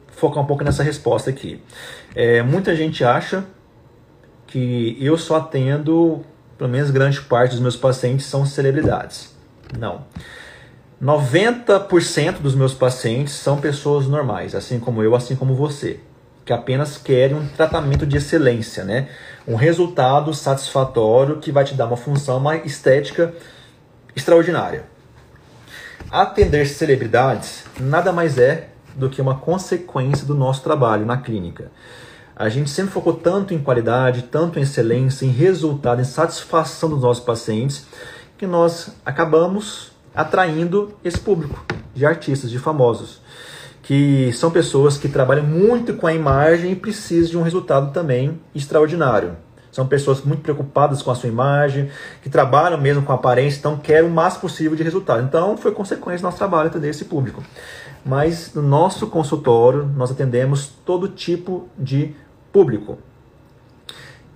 focar 0.07 0.41
um 0.41 0.45
pouco 0.45 0.63
nessa 0.63 0.81
resposta 0.81 1.29
aqui. 1.29 1.61
É, 2.15 2.41
muita 2.41 2.73
gente 2.73 3.03
acha 3.03 3.43
que 4.47 4.97
eu 4.97 5.17
só 5.17 5.35
atendo, 5.35 6.23
pelo 6.57 6.69
menos 6.69 6.89
grande 6.89 7.19
parte 7.19 7.51
dos 7.51 7.59
meus 7.59 7.75
pacientes 7.75 8.27
são 8.27 8.45
celebridades. 8.45 9.35
Não. 9.77 10.05
90% 11.03 12.39
dos 12.39 12.55
meus 12.55 12.73
pacientes 12.73 13.33
são 13.33 13.59
pessoas 13.59 14.07
normais, 14.07 14.55
assim 14.55 14.79
como 14.79 15.03
eu, 15.03 15.15
assim 15.15 15.35
como 15.35 15.53
você, 15.53 15.99
que 16.45 16.53
apenas 16.53 16.97
querem 16.97 17.35
um 17.35 17.45
tratamento 17.45 18.05
de 18.05 18.15
excelência, 18.15 18.85
né? 18.85 19.09
Um 19.47 19.55
resultado 19.55 20.33
satisfatório 20.33 21.39
que 21.39 21.51
vai 21.51 21.65
te 21.65 21.73
dar 21.73 21.87
uma 21.87 21.97
função, 21.97 22.37
uma 22.37 22.55
estética 22.57 23.33
extraordinária. 24.15 24.85
Atender 26.09 26.65
celebridades 26.67 27.65
nada 27.79 28.13
mais 28.13 28.37
é 28.37 28.69
do 28.95 29.09
que 29.09 29.21
uma 29.21 29.35
consequência 29.35 30.25
do 30.25 30.35
nosso 30.35 30.61
trabalho 30.61 31.05
na 31.05 31.17
clínica. 31.17 31.71
A 32.35 32.49
gente 32.49 32.69
sempre 32.69 32.91
focou 32.91 33.13
tanto 33.13 33.53
em 33.53 33.59
qualidade, 33.59 34.23
tanto 34.23 34.59
em 34.59 34.61
excelência, 34.61 35.25
em 35.25 35.29
resultado, 35.29 36.01
em 36.01 36.05
satisfação 36.05 36.89
dos 36.89 37.01
nossos 37.01 37.23
pacientes, 37.23 37.85
que 38.37 38.47
nós 38.47 38.91
acabamos 39.05 39.91
atraindo 40.15 40.93
esse 41.03 41.19
público 41.19 41.63
de 41.93 42.05
artistas, 42.05 42.49
de 42.49 42.59
famosos, 42.59 43.21
que 43.83 44.31
são 44.31 44.49
pessoas 44.49 44.97
que 44.97 45.09
trabalham 45.09 45.45
muito 45.45 45.93
com 45.93 46.07
a 46.07 46.13
imagem 46.13 46.71
e 46.71 46.75
precisam 46.75 47.31
de 47.31 47.37
um 47.37 47.43
resultado 47.43 47.91
também 47.91 48.39
extraordinário. 48.55 49.35
São 49.73 49.85
pessoas 49.85 50.21
muito 50.21 50.41
preocupadas 50.41 51.01
com 51.01 51.11
a 51.11 51.15
sua 51.15 51.27
imagem, 51.27 51.89
que 52.21 52.29
trabalham 52.29 52.79
mesmo 52.79 53.03
com 53.03 53.11
a 53.11 53.15
aparência, 53.15 53.59
então 53.59 53.77
querem 53.77 54.09
o 54.09 54.13
máximo 54.13 54.41
possível 54.41 54.77
de 54.77 54.83
resultado. 54.83 55.23
Então 55.23 55.57
foi 55.57 55.71
consequência 55.71 56.19
do 56.19 56.25
nosso 56.25 56.37
trabalho 56.37 56.69
atender 56.69 56.89
esse 56.89 57.05
público. 57.05 57.43
Mas 58.05 58.53
no 58.53 58.61
nosso 58.61 59.07
consultório 59.07 59.85
nós 59.97 60.11
atendemos 60.11 60.67
todo 60.85 61.09
tipo 61.09 61.67
de 61.77 62.15
público. 62.53 62.99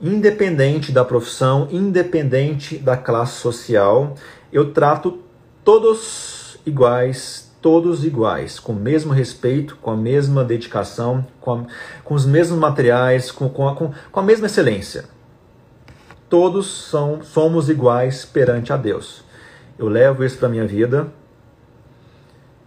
Independente 0.01 0.91
da 0.91 1.05
profissão, 1.05 1.67
independente 1.71 2.77
da 2.77 2.97
classe 2.97 3.39
social, 3.39 4.15
eu 4.51 4.73
trato 4.73 5.19
todos 5.63 6.57
iguais, 6.65 7.46
todos 7.67 8.05
iguais, 8.05 8.59
com 8.59 8.71
o 8.71 8.75
mesmo 8.77 9.11
respeito, 9.11 9.75
com 9.81 9.91
a 9.91 9.97
mesma 9.97 10.41
dedicação, 10.41 11.27
com, 11.41 11.51
a, 11.51 11.65
com 12.01 12.13
os 12.13 12.25
mesmos 12.25 12.57
materiais, 12.57 13.29
com, 13.29 13.49
com, 13.49 13.67
a, 13.67 13.75
com, 13.75 13.91
com 14.09 14.19
a 14.21 14.23
mesma 14.23 14.45
excelência. 14.45 15.03
Todos 16.29 16.89
são, 16.89 17.21
somos 17.21 17.67
iguais 17.67 18.23
perante 18.23 18.71
a 18.71 18.77
Deus. 18.77 19.21
Eu 19.77 19.89
levo 19.89 20.23
isso 20.23 20.37
para 20.37 20.47
a 20.47 20.49
minha 20.49 20.65
vida 20.65 21.11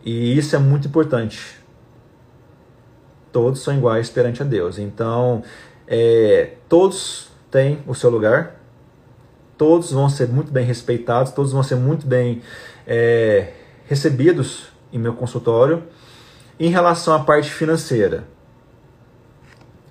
e 0.04 0.36
isso 0.36 0.54
é 0.54 0.58
muito 0.58 0.88
importante. 0.88 1.56
Todos 3.32 3.62
são 3.62 3.74
iguais 3.74 4.10
perante 4.10 4.42
a 4.42 4.44
Deus. 4.44 4.78
Então, 4.78 5.42
é, 5.88 6.56
todos 6.68 7.30
têm 7.50 7.78
o 7.86 7.94
seu 7.94 8.10
lugar, 8.10 8.60
todos 9.56 9.92
vão 9.92 10.10
ser 10.10 10.28
muito 10.28 10.52
bem 10.52 10.66
respeitados, 10.66 11.32
todos 11.32 11.52
vão 11.52 11.62
ser 11.62 11.76
muito 11.76 12.06
bem 12.06 12.42
é, 12.86 13.54
recebidos 13.86 14.69
em 14.92 14.98
meu 14.98 15.14
consultório. 15.14 15.82
Em 16.58 16.68
relação 16.68 17.14
à 17.14 17.20
parte 17.20 17.50
financeira, 17.50 18.24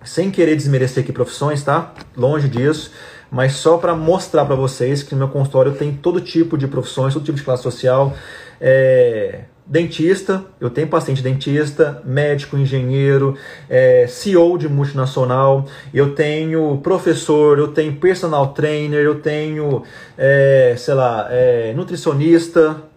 sem 0.03 0.31
querer 0.31 0.55
desmerecer 0.55 1.03
aqui 1.03 1.11
profissões, 1.11 1.63
tá? 1.63 1.93
Longe 2.15 2.47
disso, 2.47 2.91
mas 3.31 3.53
só 3.53 3.77
para 3.77 3.95
mostrar 3.95 4.45
para 4.45 4.55
vocês 4.55 5.03
que 5.03 5.13
no 5.13 5.19
meu 5.19 5.29
consultório 5.29 5.73
tem 5.73 5.93
todo 5.93 6.21
tipo 6.21 6.57
de 6.57 6.67
profissões, 6.67 7.13
todo 7.13 7.23
tipo 7.23 7.37
de 7.37 7.43
classe 7.43 7.63
social. 7.63 8.13
É, 8.61 9.41
dentista, 9.69 10.43
eu 10.59 10.69
tenho 10.71 10.87
paciente 10.87 11.21
dentista, 11.21 12.01
médico, 12.03 12.57
engenheiro, 12.57 13.37
é, 13.69 14.07
CEO 14.07 14.57
de 14.57 14.67
multinacional, 14.67 15.65
eu 15.93 16.15
tenho 16.15 16.77
professor, 16.77 17.59
eu 17.59 17.67
tenho 17.67 17.95
personal 17.97 18.47
trainer, 18.47 19.01
eu 19.01 19.21
tenho, 19.21 19.83
é, 20.17 20.73
sei 20.75 20.95
lá, 20.95 21.27
é, 21.29 21.71
nutricionista, 21.75 22.88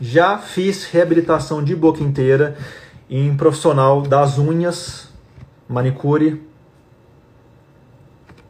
já 0.00 0.38
fiz 0.38 0.84
reabilitação 0.84 1.62
de 1.62 1.74
boca 1.74 2.02
inteira 2.02 2.56
em 3.08 3.36
profissional 3.36 4.02
das 4.02 4.38
unhas, 4.38 5.08
manicure. 5.68 6.46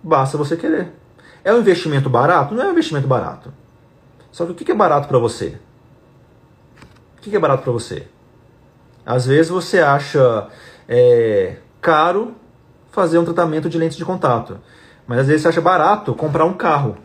Basta 0.02 0.36
você 0.36 0.56
querer. 0.56 0.92
É 1.44 1.52
um 1.52 1.58
investimento 1.58 2.10
barato? 2.10 2.54
Não 2.54 2.62
é 2.62 2.68
um 2.68 2.72
investimento 2.72 3.06
barato. 3.06 3.52
Só 4.32 4.44
que 4.44 4.52
o 4.52 4.54
que 4.54 4.70
é 4.70 4.74
barato 4.74 5.08
para 5.08 5.18
você? 5.18 5.58
O 7.16 7.20
que 7.20 7.34
é 7.34 7.38
barato 7.38 7.62
para 7.62 7.72
você? 7.72 8.06
Às 9.04 9.26
vezes 9.26 9.50
você 9.50 9.78
acha 9.78 10.48
é, 10.88 11.56
caro 11.80 12.34
fazer 12.90 13.18
um 13.18 13.24
tratamento 13.24 13.68
de 13.68 13.78
lentes 13.78 13.96
de 13.96 14.04
contato, 14.04 14.58
mas 15.06 15.20
às 15.20 15.26
vezes 15.26 15.42
você 15.42 15.48
acha 15.48 15.60
barato 15.60 16.14
comprar 16.14 16.44
um 16.44 16.54
carro, 16.54 16.96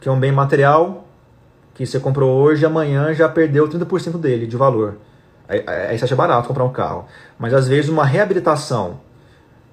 que 0.00 0.08
é 0.08 0.12
um 0.12 0.18
bem 0.18 0.32
material 0.32 1.07
que 1.78 1.86
você 1.86 2.00
comprou 2.00 2.42
hoje 2.42 2.66
amanhã 2.66 3.14
já 3.14 3.28
perdeu 3.28 3.68
30% 3.68 4.18
dele 4.18 4.48
de 4.48 4.56
valor. 4.56 4.98
Aí, 5.48 5.62
aí 5.64 5.96
você 5.96 6.06
acha 6.06 6.16
barato 6.16 6.48
comprar 6.48 6.64
um 6.64 6.72
carro. 6.72 7.06
Mas 7.38 7.54
às 7.54 7.68
vezes 7.68 7.88
uma 7.88 8.04
reabilitação 8.04 8.98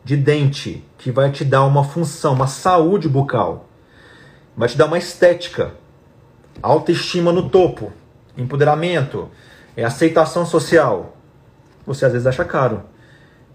de 0.03 0.15
dente 0.15 0.85
que 0.99 1.09
vai 1.09 1.31
te 1.31 1.43
dar 1.43 1.65
uma 1.65 1.83
função, 1.83 2.33
uma 2.33 2.45
saúde 2.45 3.09
bucal, 3.09 3.67
vai 4.55 4.69
te 4.69 4.77
dar 4.77 4.85
uma 4.85 4.99
estética, 4.99 5.71
autoestima 6.61 7.31
no 7.31 7.49
topo, 7.49 7.91
empoderamento, 8.37 9.27
é 9.75 9.83
aceitação 9.83 10.45
social. 10.45 11.17
Você 11.87 12.05
às 12.05 12.11
vezes 12.11 12.27
acha 12.27 12.45
caro. 12.45 12.83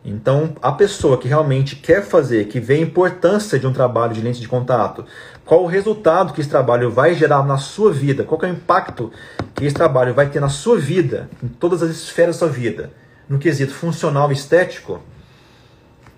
Então, 0.04 0.54
a 0.62 0.72
pessoa 0.72 1.18
que 1.18 1.28
realmente 1.28 1.76
quer 1.76 2.02
fazer, 2.02 2.46
que 2.46 2.58
vê 2.58 2.74
a 2.74 2.80
importância 2.80 3.58
de 3.58 3.66
um 3.66 3.72
trabalho 3.72 4.14
de 4.14 4.22
lente 4.22 4.40
de 4.40 4.48
contato, 4.48 5.04
qual 5.44 5.62
o 5.62 5.66
resultado 5.66 6.32
que 6.32 6.40
esse 6.40 6.48
trabalho 6.48 6.90
vai 6.90 7.14
gerar 7.14 7.44
na 7.44 7.58
sua 7.58 7.92
vida, 7.92 8.24
qual 8.24 8.40
é 8.42 8.46
o 8.46 8.50
impacto 8.50 9.12
que 9.54 9.64
esse 9.64 9.74
trabalho 9.74 10.14
vai 10.14 10.28
ter 10.30 10.40
na 10.40 10.48
sua 10.48 10.78
vida, 10.78 11.28
em 11.42 11.48
todas 11.48 11.82
as 11.82 11.90
esferas 11.90 12.36
da 12.36 12.46
sua 12.46 12.48
vida, 12.48 12.90
no 13.28 13.38
quesito 13.38 13.74
funcional 13.74 14.30
e 14.30 14.34
estético, 14.34 15.00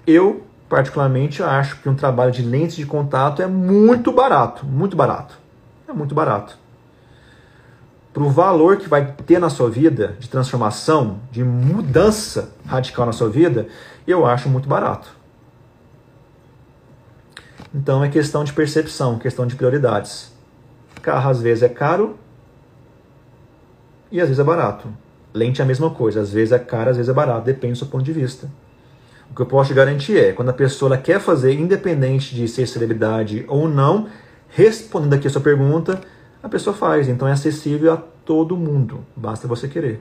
eu, 0.07 0.47
particularmente, 0.69 1.43
acho 1.43 1.81
que 1.81 1.89
um 1.89 1.95
trabalho 1.95 2.31
de 2.31 2.43
lentes 2.43 2.77
de 2.77 2.87
contato 2.87 3.43
é 3.43 3.47
muito 3.49 4.13
barato, 4.13 4.65
muito 4.65 4.97
barato. 4.97 5.39
É 5.89 5.93
muito 5.93 6.15
barato. 6.15 6.62
Para 8.13 8.23
o 8.23 8.31
valor 8.31 8.77
que 8.77 8.89
vai 8.89 9.13
ter 9.13 9.39
na 9.39 9.49
sua 9.49 9.71
vida, 9.71 10.17
de 10.19 10.29
transformação, 10.29 11.21
de 11.31 11.43
mudança 11.43 12.53
radical 12.67 13.07
na 13.07 13.13
sua 13.13 13.31
vida, 13.31 13.69
eu 14.07 14.27
acho 14.27 14.49
muito 14.49 14.69
barato. 14.69 15.17
Então 17.75 18.05
é 18.05 18.09
questão 18.11 18.45
de 18.45 18.53
percepção, 18.53 19.19
questão 19.19 19.47
de 19.47 19.57
prioridades. 19.57 20.31
Carro 21.01 21.31
às 21.31 21.41
vezes 21.41 21.63
é 21.63 21.69
caro 21.69 22.19
e 24.11 24.21
às 24.21 24.29
vezes 24.29 24.39
é 24.39 24.45
barato. 24.45 24.89
Lente 25.33 25.63
é 25.63 25.65
a 25.65 25.67
mesma 25.67 25.89
coisa, 25.89 26.21
às 26.21 26.31
vezes 26.31 26.53
é 26.53 26.59
caro, 26.59 26.91
às 26.91 26.97
vezes 26.97 27.09
é 27.09 27.15
barato, 27.15 27.47
depende 27.47 27.73
do 27.73 27.79
seu 27.79 27.87
ponto 27.87 28.05
de 28.05 28.13
vista. 28.13 28.47
O 29.31 29.35
que 29.35 29.41
eu 29.41 29.47
posso 29.47 29.73
garantir 29.73 30.19
é, 30.19 30.33
quando 30.33 30.51
a 30.51 30.53
pessoa 30.53 30.99
quer 30.99 31.19
fazer, 31.19 31.55
independente 31.55 32.35
de 32.35 32.47
ser 32.47 32.67
celebridade 32.67 33.47
ou 33.49 33.67
não, 33.67 34.09
respondendo 34.51 35.15
aqui 35.15 35.27
a 35.27 35.31
sua 35.31 35.41
pergunta, 35.41 35.99
a 36.43 36.49
pessoa 36.49 36.75
faz. 36.75 37.09
Então 37.09 37.29
é 37.29 37.33
acessível 37.33 37.93
a 37.93 37.97
todo 37.97 38.57
mundo, 38.57 39.05
basta 39.17 39.47
você 39.47 39.69
querer. 39.69 40.01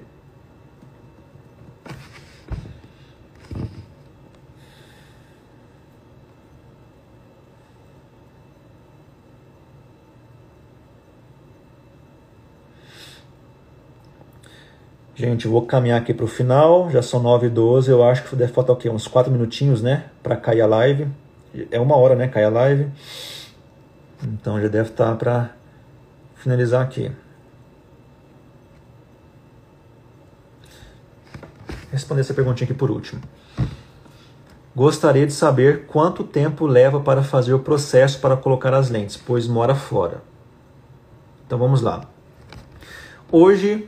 Gente, 15.22 15.48
vou 15.48 15.62
caminhar 15.68 16.02
aqui 16.02 16.16
para 16.16 16.26
o 16.26 16.28
final, 16.28 16.90
já 16.90 17.04
são 17.04 17.22
9 17.22 17.46
e 17.46 17.50
12, 17.52 17.92
eu 17.92 18.04
acho 18.04 18.24
que 18.24 18.36
deve 18.36 18.52
faltar 18.52 18.76
o 18.76 18.80
quê? 18.80 18.90
Uns 18.90 19.08
4 19.08 19.32
minutinhos, 19.32 19.80
né? 19.80 20.06
Para 20.24 20.36
cair 20.36 20.62
a 20.62 20.66
live. 20.66 21.08
É 21.70 21.80
uma 21.80 21.96
hora, 21.96 22.16
né? 22.16 22.28
Cair 22.28 22.46
a 22.46 22.50
live. 22.50 22.88
Então 24.24 24.60
já 24.60 24.68
deve 24.68 24.90
estar 24.90 25.12
tá 25.12 25.16
para 25.16 25.61
finalizar 26.42 26.82
aqui. 26.82 27.12
Responder 31.92 32.22
essa 32.22 32.34
perguntinha 32.34 32.66
aqui 32.66 32.74
por 32.74 32.90
último. 32.90 33.22
Gostaria 34.76 35.28
de 35.28 35.34
saber 35.34 35.86
quanto 35.86 36.24
tempo 36.24 36.66
leva 36.66 37.00
para 37.00 37.22
fazer 37.22 37.54
o 37.54 37.60
processo 37.60 38.20
para 38.20 38.38
colocar 38.38 38.74
as 38.74 38.90
lentes, 38.90 39.18
pois 39.18 39.48
mora 39.48 39.76
fora. 39.76 40.24
Então 41.46 41.60
vamos 41.60 41.82
lá. 41.82 42.02
Hoje 43.32 43.88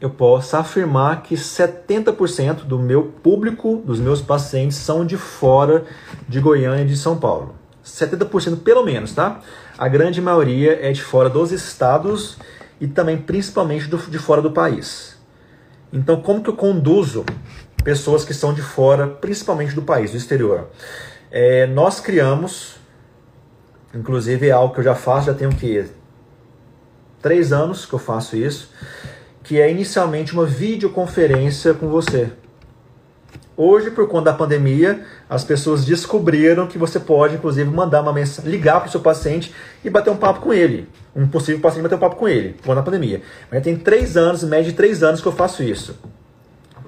eu 0.00 0.10
posso 0.10 0.56
afirmar 0.56 1.22
que 1.22 1.34
70% 1.34 2.64
do 2.64 2.78
meu 2.78 3.04
público, 3.22 3.82
dos 3.84 3.98
meus 3.98 4.20
pacientes, 4.20 4.76
são 4.76 5.04
de 5.06 5.16
fora 5.16 5.86
de 6.28 6.40
Goiânia 6.40 6.82
e 6.82 6.86
de 6.86 6.96
São 6.96 7.18
Paulo. 7.18 7.54
70% 7.84 8.60
pelo 8.62 8.84
menos, 8.84 9.14
tá? 9.14 9.40
A 9.82 9.88
grande 9.88 10.20
maioria 10.20 10.78
é 10.80 10.92
de 10.92 11.02
fora 11.02 11.28
dos 11.28 11.50
estados 11.50 12.36
e 12.80 12.86
também 12.86 13.16
principalmente 13.16 13.88
do, 13.88 13.96
de 13.96 14.16
fora 14.16 14.40
do 14.40 14.52
país. 14.52 15.16
Então, 15.92 16.22
como 16.22 16.40
que 16.40 16.48
eu 16.48 16.54
conduzo 16.54 17.24
pessoas 17.82 18.24
que 18.24 18.32
são 18.32 18.54
de 18.54 18.62
fora, 18.62 19.08
principalmente 19.08 19.74
do 19.74 19.82
país, 19.82 20.12
do 20.12 20.16
exterior? 20.16 20.70
É, 21.32 21.66
nós 21.66 21.98
criamos, 21.98 22.76
inclusive 23.92 24.46
é 24.46 24.52
algo 24.52 24.72
que 24.72 24.78
eu 24.78 24.84
já 24.84 24.94
faço, 24.94 25.26
já 25.26 25.34
tenho 25.34 25.50
que 25.50 25.84
três 27.20 27.52
anos 27.52 27.84
que 27.84 27.92
eu 27.92 27.98
faço 27.98 28.36
isso, 28.36 28.70
que 29.42 29.60
é 29.60 29.68
inicialmente 29.68 30.32
uma 30.32 30.46
videoconferência 30.46 31.74
com 31.74 31.88
você. 31.88 32.30
Hoje, 33.64 33.92
por 33.92 34.08
conta 34.08 34.32
da 34.32 34.32
pandemia, 34.32 35.04
as 35.30 35.44
pessoas 35.44 35.84
descobriram 35.84 36.66
que 36.66 36.76
você 36.76 36.98
pode, 36.98 37.36
inclusive, 37.36 37.70
mandar 37.70 38.02
uma 38.02 38.12
mensagem, 38.12 38.50
ligar 38.50 38.80
para 38.80 38.88
o 38.88 38.90
seu 38.90 38.98
paciente 38.98 39.54
e 39.84 39.88
bater 39.88 40.10
um 40.10 40.16
papo 40.16 40.40
com 40.40 40.52
ele. 40.52 40.88
Um 41.14 41.28
possível 41.28 41.60
paciente 41.60 41.84
bater 41.84 41.94
um 41.94 42.00
papo 42.00 42.16
com 42.16 42.28
ele, 42.28 42.54
por 42.54 42.64
conta 42.64 42.74
da 42.74 42.82
pandemia. 42.82 43.22
Mas 43.52 43.62
tem 43.62 43.76
três 43.76 44.16
anos, 44.16 44.42
média 44.42 44.64
de 44.64 44.72
três 44.72 45.04
anos 45.04 45.20
que 45.20 45.28
eu 45.28 45.32
faço 45.32 45.62
isso. 45.62 45.96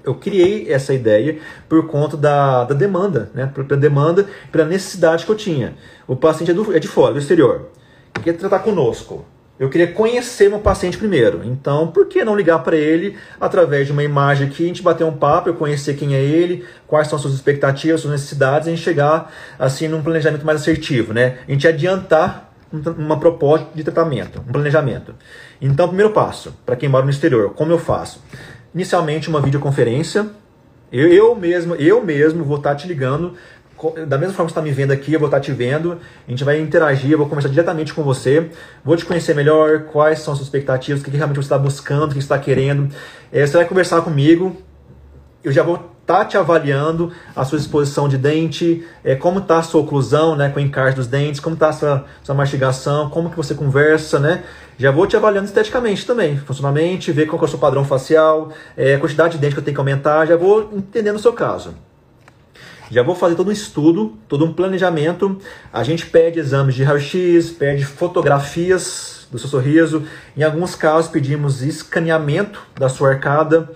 Eu 0.03 0.16
criei 0.16 0.68
essa 0.68 0.93
ideia 0.93 1.39
por 1.68 1.87
conta 1.87 2.16
da, 2.16 2.64
da 2.64 2.75
demanda, 2.75 3.31
né? 3.33 3.53
Pela 3.55 3.81
demanda, 3.81 4.27
pela 4.51 4.64
necessidade 4.64 5.25
que 5.25 5.31
eu 5.31 5.37
tinha. 5.37 5.75
O 6.09 6.16
paciente 6.16 6.51
é, 6.51 6.55
do, 6.55 6.77
é 6.77 6.81
de 6.81 6.89
fora, 6.89 7.12
do 7.12 7.20
exterior. 7.20 7.68
Quer 8.20 8.33
tratar 8.33 8.59
conosco. 8.59 9.25
Eu 9.59 9.70
queria 9.70 9.86
conhecer 9.86 10.48
meu 10.48 10.59
paciente 10.59 10.98
primeiro. 10.98 11.42
Então, 11.44 11.86
por 11.86 12.07
que 12.07 12.24
não 12.24 12.36
ligar 12.36 12.59
para 12.61 12.76
ele 12.76 13.16
através 13.40 13.86
de 13.86 13.92
uma 13.92 14.02
imagem 14.02 14.48
aqui, 14.48 14.64
a 14.64 14.66
gente 14.66 14.82
bater 14.82 15.05
um 15.05 15.12
papo, 15.12 15.48
eu 15.48 15.55
conhecer 15.55 15.94
quem 15.94 16.14
é 16.14 16.20
ele, 16.20 16.64
quais 16.88 17.07
são 17.07 17.18
suas 17.18 17.34
expectativas, 17.34 18.00
suas 18.00 18.12
necessidades, 18.12 18.66
e 18.66 18.70
a 18.70 18.74
gente 18.74 18.84
chegar 18.84 19.32
assim 19.57 19.86
num 19.86 20.02
planejamento 20.02 20.44
mais 20.44 20.61
assertivo, 20.61 21.12
né? 21.12 21.38
A 21.46 21.50
gente 21.52 21.68
adiantar 21.68 22.52
uma 22.98 23.20
proposta 23.20 23.68
de 23.72 23.84
tratamento, 23.84 24.40
um 24.40 24.52
planejamento. 24.52 25.14
Então, 25.61 25.86
primeiro 25.86 26.12
passo, 26.12 26.52
para 26.66 26.74
quem 26.74 26.88
mora 26.88 27.05
no 27.05 27.11
exterior, 27.11 27.50
como 27.55 27.70
eu 27.70 27.78
faço? 27.78 28.20
Inicialmente 28.74 29.28
uma 29.28 29.40
videoconferência. 29.40 30.26
Eu, 30.90 31.09
eu 31.09 31.34
mesmo, 31.36 31.76
eu 31.76 32.05
mesmo 32.05 32.44
vou 32.44 32.57
estar 32.57 32.74
te 32.74 32.88
ligando 32.88 33.34
da 33.93 34.18
mesma 34.18 34.35
forma 34.35 34.47
que 34.47 34.55
você 34.55 34.61
está 34.61 34.62
me 34.62 34.70
vendo 34.70 34.93
aqui, 34.93 35.12
eu 35.12 35.20
vou 35.20 35.28
estar 35.28 35.41
te 35.41 35.53
vendo, 35.53 35.99
a 36.26 36.30
gente 36.30 36.45
vai 36.45 36.61
interagir, 36.61 37.11
eu 37.12 37.18
vou 37.18 37.28
conversar 37.28 37.49
diretamente 37.49 37.93
com 37.93 38.03
você, 38.03 38.51
vou 38.85 38.97
te 38.97 39.05
conhecer 39.05 39.35
melhor, 39.35 39.85
quais 39.85 40.20
são 40.20 40.32
as 40.32 40.39
suas 40.39 40.47
expectativas, 40.47 41.01
o 41.01 41.05
que 41.05 41.11
realmente 41.11 41.37
você 41.37 41.47
está 41.47 41.59
buscando, 41.59 42.05
o 42.05 42.09
que 42.09 42.14
você 42.14 42.20
está 42.20 42.39
querendo. 42.39 42.89
É, 43.32 43.47
você 43.47 43.57
vai 43.57 43.66
conversar 43.66 44.01
comigo, 44.03 44.57
eu 45.43 45.53
já 45.53 45.62
vou 45.62 45.74
estar 45.74 46.18
tá 46.18 46.24
te 46.24 46.37
avaliando 46.37 47.12
a 47.35 47.45
sua 47.45 47.59
exposição 47.59 48.09
de 48.09 48.16
dente, 48.18 48.87
é, 49.03 49.14
como 49.14 49.39
está 49.39 49.59
a 49.59 49.62
sua 49.62 49.80
oclusão, 49.80 50.37
né, 50.37 50.51
com 50.51 50.61
o 50.61 50.62
encaixe 50.62 50.97
dos 50.97 51.07
dentes, 51.07 51.41
como 51.41 51.55
está 51.55 51.68
a 51.68 51.72
sua, 51.72 52.05
sua 52.22 52.35
mastigação, 52.35 53.11
como 53.11 53.30
que 53.30 53.37
você 53.37 53.55
conversa, 53.55 54.18
né? 54.18 54.45
Já 54.76 54.91
vou 54.91 55.07
te 55.07 55.16
avaliando 55.16 55.47
esteticamente 55.47 56.05
também, 56.07 56.37
funcionalmente, 56.37 57.12
ver 57.12 57.26
qual 57.26 57.41
é 57.41 57.45
o 57.45 57.49
seu 57.49 57.59
padrão 57.59 57.85
facial, 57.85 58.51
é, 58.76 58.95
a 58.95 58.99
quantidade 58.99 59.35
de 59.35 59.39
dente 59.39 59.55
que 59.55 59.61
eu 59.61 59.64
tenho 59.64 59.74
que 59.74 59.80
aumentar, 59.80 60.26
já 60.26 60.37
vou 60.37 60.70
entendendo 60.72 61.16
o 61.16 61.20
seu 61.20 61.32
caso. 61.32 61.74
Já 62.95 63.03
vou 63.03 63.16
fazer 63.16 63.34
todo 63.34 63.49
um 63.49 63.53
estudo, 63.53 64.16
todo 64.28 64.45
um 64.45 64.53
planejamento. 64.53 65.36
A 65.72 65.82
gente 65.82 66.07
pede 66.07 66.38
exames 66.38 66.76
de 66.76 66.84
raio-x, 66.84 67.51
pede 67.51 67.84
fotografias 67.84 69.26
do 69.32 69.36
seu 69.36 69.49
sorriso. 69.49 70.05
Em 70.36 70.45
alguns 70.45 70.76
casos 70.76 71.11
pedimos 71.11 71.61
escaneamento 71.61 72.62
da 72.78 72.88
sua 72.88 73.09
arcada. 73.09 73.68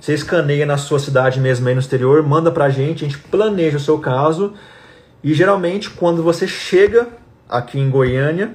Você 0.00 0.14
escaneia 0.14 0.64
na 0.64 0.78
sua 0.78 0.98
cidade 0.98 1.38
mesmo 1.38 1.68
aí 1.68 1.74
no 1.74 1.82
exterior, 1.82 2.22
manda 2.22 2.50
pra 2.50 2.70
gente, 2.70 3.04
a 3.04 3.08
gente 3.08 3.18
planeja 3.18 3.76
o 3.76 3.80
seu 3.80 3.98
caso. 3.98 4.54
E 5.22 5.34
geralmente 5.34 5.90
quando 5.90 6.22
você 6.22 6.48
chega 6.48 7.08
aqui 7.46 7.78
em 7.78 7.90
Goiânia, 7.90 8.54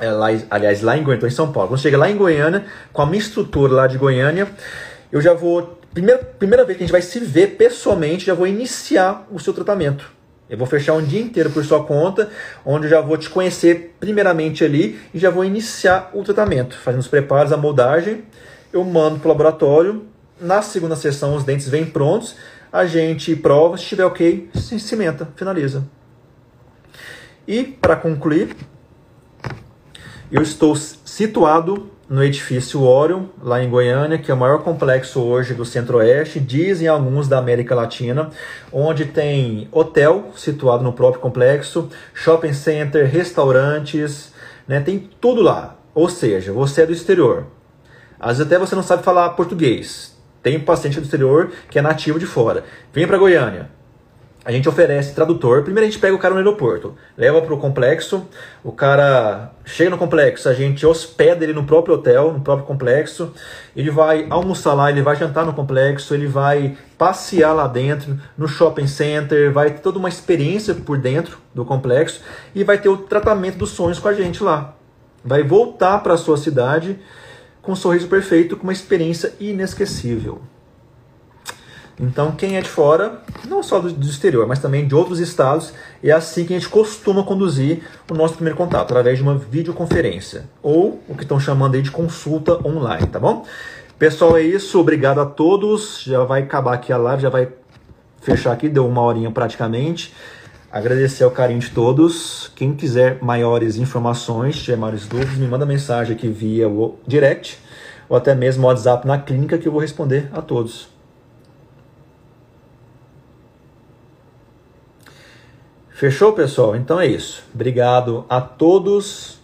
é 0.00 0.10
lá, 0.10 0.26
aliás, 0.50 0.82
lá 0.82 0.98
em 0.98 1.04
Goiânia, 1.04 1.28
em 1.28 1.30
São 1.30 1.52
Paulo, 1.52 1.68
quando 1.68 1.80
chega 1.80 1.96
lá 1.96 2.10
em 2.10 2.16
Goiânia, 2.16 2.64
com 2.92 3.00
a 3.00 3.06
minha 3.06 3.22
estrutura 3.22 3.72
lá 3.74 3.86
de 3.86 3.96
Goiânia, 3.96 4.48
eu 5.12 5.20
já 5.20 5.34
vou 5.34 5.78
primeira, 5.92 6.18
primeira 6.18 6.64
vez 6.64 6.76
que 6.76 6.84
a 6.84 6.86
gente 6.86 6.92
vai 6.92 7.02
se 7.02 7.18
ver 7.20 7.56
pessoalmente, 7.56 8.26
já 8.26 8.34
vou 8.34 8.46
iniciar 8.46 9.26
o 9.30 9.38
seu 9.38 9.52
tratamento. 9.52 10.10
Eu 10.48 10.58
vou 10.58 10.66
fechar 10.66 10.94
um 10.94 11.02
dia 11.02 11.20
inteiro 11.20 11.50
por 11.50 11.64
sua 11.64 11.84
conta, 11.84 12.28
onde 12.64 12.86
eu 12.86 12.90
já 12.90 13.00
vou 13.00 13.16
te 13.16 13.30
conhecer 13.30 13.94
primeiramente 14.00 14.64
ali 14.64 14.98
e 15.14 15.18
já 15.18 15.30
vou 15.30 15.44
iniciar 15.44 16.10
o 16.12 16.24
tratamento, 16.24 16.76
fazendo 16.76 17.00
os 17.00 17.08
preparos, 17.08 17.52
a 17.52 17.56
moldagem. 17.56 18.24
Eu 18.72 18.82
mando 18.84 19.20
para 19.20 19.26
o 19.26 19.28
laboratório. 19.28 20.06
Na 20.40 20.60
segunda 20.60 20.96
sessão, 20.96 21.36
os 21.36 21.44
dentes 21.44 21.68
vêm 21.68 21.86
prontos. 21.86 22.34
A 22.72 22.84
gente 22.84 23.36
prova, 23.36 23.76
se 23.76 23.84
estiver 23.84 24.04
ok, 24.04 24.50
se 24.54 24.80
cimenta, 24.80 25.28
finaliza. 25.36 25.84
E, 27.46 27.62
para 27.62 27.94
concluir, 27.94 28.56
eu 30.32 30.42
estou 30.42 30.74
situado 30.74 31.90
no 32.10 32.24
edifício 32.24 32.82
Orion, 32.82 33.26
lá 33.40 33.62
em 33.62 33.70
Goiânia, 33.70 34.18
que 34.18 34.32
é 34.32 34.34
o 34.34 34.36
maior 34.36 34.64
complexo 34.64 35.22
hoje 35.22 35.54
do 35.54 35.64
Centro-Oeste, 35.64 36.40
dizem 36.40 36.88
alguns 36.88 37.28
da 37.28 37.38
América 37.38 37.72
Latina, 37.72 38.30
onde 38.72 39.04
tem 39.04 39.68
hotel 39.70 40.32
situado 40.34 40.82
no 40.82 40.92
próprio 40.92 41.22
complexo, 41.22 41.88
shopping 42.12 42.52
center, 42.52 43.08
restaurantes, 43.08 44.32
né, 44.66 44.80
tem 44.80 45.08
tudo 45.20 45.40
lá. 45.40 45.76
Ou 45.94 46.08
seja, 46.08 46.52
você 46.52 46.82
é 46.82 46.86
do 46.86 46.92
exterior. 46.92 47.46
Às 48.18 48.38
vezes 48.38 48.52
até 48.52 48.58
você 48.58 48.74
não 48.74 48.82
sabe 48.82 49.04
falar 49.04 49.30
português. 49.30 50.18
Tem 50.42 50.58
paciente 50.58 50.98
do 50.98 51.04
exterior 51.04 51.52
que 51.70 51.78
é 51.78 51.82
nativo 51.82 52.18
de 52.18 52.26
fora. 52.26 52.64
Vem 52.92 53.06
para 53.06 53.18
Goiânia 53.18 53.79
a 54.44 54.50
gente 54.50 54.68
oferece 54.68 55.14
tradutor. 55.14 55.62
Primeiro 55.62 55.86
a 55.86 55.90
gente 55.90 56.00
pega 56.00 56.14
o 56.14 56.18
cara 56.18 56.32
no 56.32 56.38
aeroporto, 56.38 56.94
leva 57.16 57.42
para 57.42 57.52
o 57.52 57.58
complexo, 57.58 58.26
o 58.64 58.72
cara 58.72 59.52
chega 59.64 59.90
no 59.90 59.98
complexo, 59.98 60.48
a 60.48 60.54
gente 60.54 60.84
hospeda 60.86 61.44
ele 61.44 61.52
no 61.52 61.64
próprio 61.64 61.94
hotel, 61.94 62.32
no 62.32 62.40
próprio 62.40 62.66
complexo, 62.66 63.32
ele 63.76 63.90
vai 63.90 64.26
almoçar 64.30 64.72
lá, 64.74 64.90
ele 64.90 65.02
vai 65.02 65.16
jantar 65.16 65.44
no 65.44 65.52
complexo, 65.52 66.14
ele 66.14 66.26
vai 66.26 66.76
passear 66.96 67.52
lá 67.52 67.66
dentro, 67.66 68.18
no 68.36 68.48
shopping 68.48 68.86
center, 68.86 69.52
vai 69.52 69.70
ter 69.70 69.80
toda 69.80 69.98
uma 69.98 70.08
experiência 70.08 70.74
por 70.74 70.98
dentro 70.98 71.38
do 71.54 71.64
complexo 71.64 72.22
e 72.54 72.64
vai 72.64 72.78
ter 72.78 72.88
o 72.88 72.96
tratamento 72.96 73.58
dos 73.58 73.70
sonhos 73.70 73.98
com 73.98 74.08
a 74.08 74.14
gente 74.14 74.42
lá. 74.42 74.74
Vai 75.22 75.42
voltar 75.42 75.98
para 75.98 76.14
a 76.14 76.18
sua 76.18 76.38
cidade 76.38 76.98
com 77.60 77.72
um 77.72 77.76
sorriso 77.76 78.08
perfeito, 78.08 78.56
com 78.56 78.62
uma 78.62 78.72
experiência 78.72 79.34
inesquecível. 79.38 80.40
Então, 82.00 82.32
quem 82.32 82.56
é 82.56 82.62
de 82.62 82.68
fora, 82.68 83.20
não 83.46 83.62
só 83.62 83.78
do, 83.78 83.92
do, 83.92 84.06
exterior, 84.06 84.46
mas 84.46 84.58
também 84.58 84.88
de 84.88 84.94
outros 84.94 85.20
estados, 85.20 85.74
é 86.02 86.10
assim 86.10 86.46
que 86.46 86.54
a 86.54 86.58
gente 86.58 86.68
costuma 86.70 87.22
conduzir 87.22 87.82
o 88.10 88.14
nosso 88.14 88.34
primeiro 88.34 88.56
contato, 88.56 88.84
através 88.84 89.18
de 89.18 89.22
uma 89.22 89.36
videoconferência, 89.36 90.44
ou 90.62 91.02
o 91.06 91.14
que 91.14 91.24
estão 91.24 91.38
chamando 91.38 91.74
aí 91.74 91.82
de 91.82 91.90
consulta 91.90 92.58
online, 92.66 93.06
tá 93.06 93.20
bom? 93.20 93.44
Pessoal, 93.98 94.38
é 94.38 94.42
isso. 94.42 94.80
Obrigado 94.80 95.20
a 95.20 95.26
todos. 95.26 96.02
Já 96.02 96.24
vai 96.24 96.40
acabar 96.40 96.72
aqui 96.72 96.90
a 96.90 96.96
live, 96.96 97.22
já 97.22 97.28
vai 97.28 97.48
fechar 98.22 98.52
aqui, 98.52 98.66
deu 98.66 98.86
uma 98.86 99.02
horinha 99.02 99.30
praticamente. 99.30 100.14
Agradecer 100.72 101.26
o 101.26 101.30
carinho 101.30 101.60
de 101.60 101.68
todos. 101.68 102.50
Quem 102.56 102.72
quiser 102.72 103.18
maiores 103.20 103.76
informações, 103.76 104.58
tiver 104.58 104.78
maiores 104.78 105.06
dúvidas, 105.06 105.36
me 105.36 105.46
manda 105.46 105.66
mensagem 105.66 106.16
aqui 106.16 106.28
via 106.28 106.66
o 106.66 106.98
direct 107.06 107.58
ou 108.08 108.16
até 108.16 108.34
mesmo 108.34 108.64
o 108.64 108.68
WhatsApp 108.68 109.06
na 109.06 109.18
clínica 109.18 109.58
que 109.58 109.68
eu 109.68 109.72
vou 109.72 109.82
responder 109.82 110.30
a 110.32 110.40
todos. 110.40 110.99
Fechou, 116.00 116.32
pessoal? 116.32 116.74
Então 116.74 116.98
é 116.98 117.06
isso. 117.06 117.44
Obrigado 117.54 118.24
a 118.26 118.40
todos. 118.40 119.38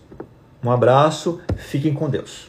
Um 0.65 0.71
abraço. 0.71 1.39
Fiquem 1.59 1.93
com 1.93 2.09
Deus. 2.09 2.49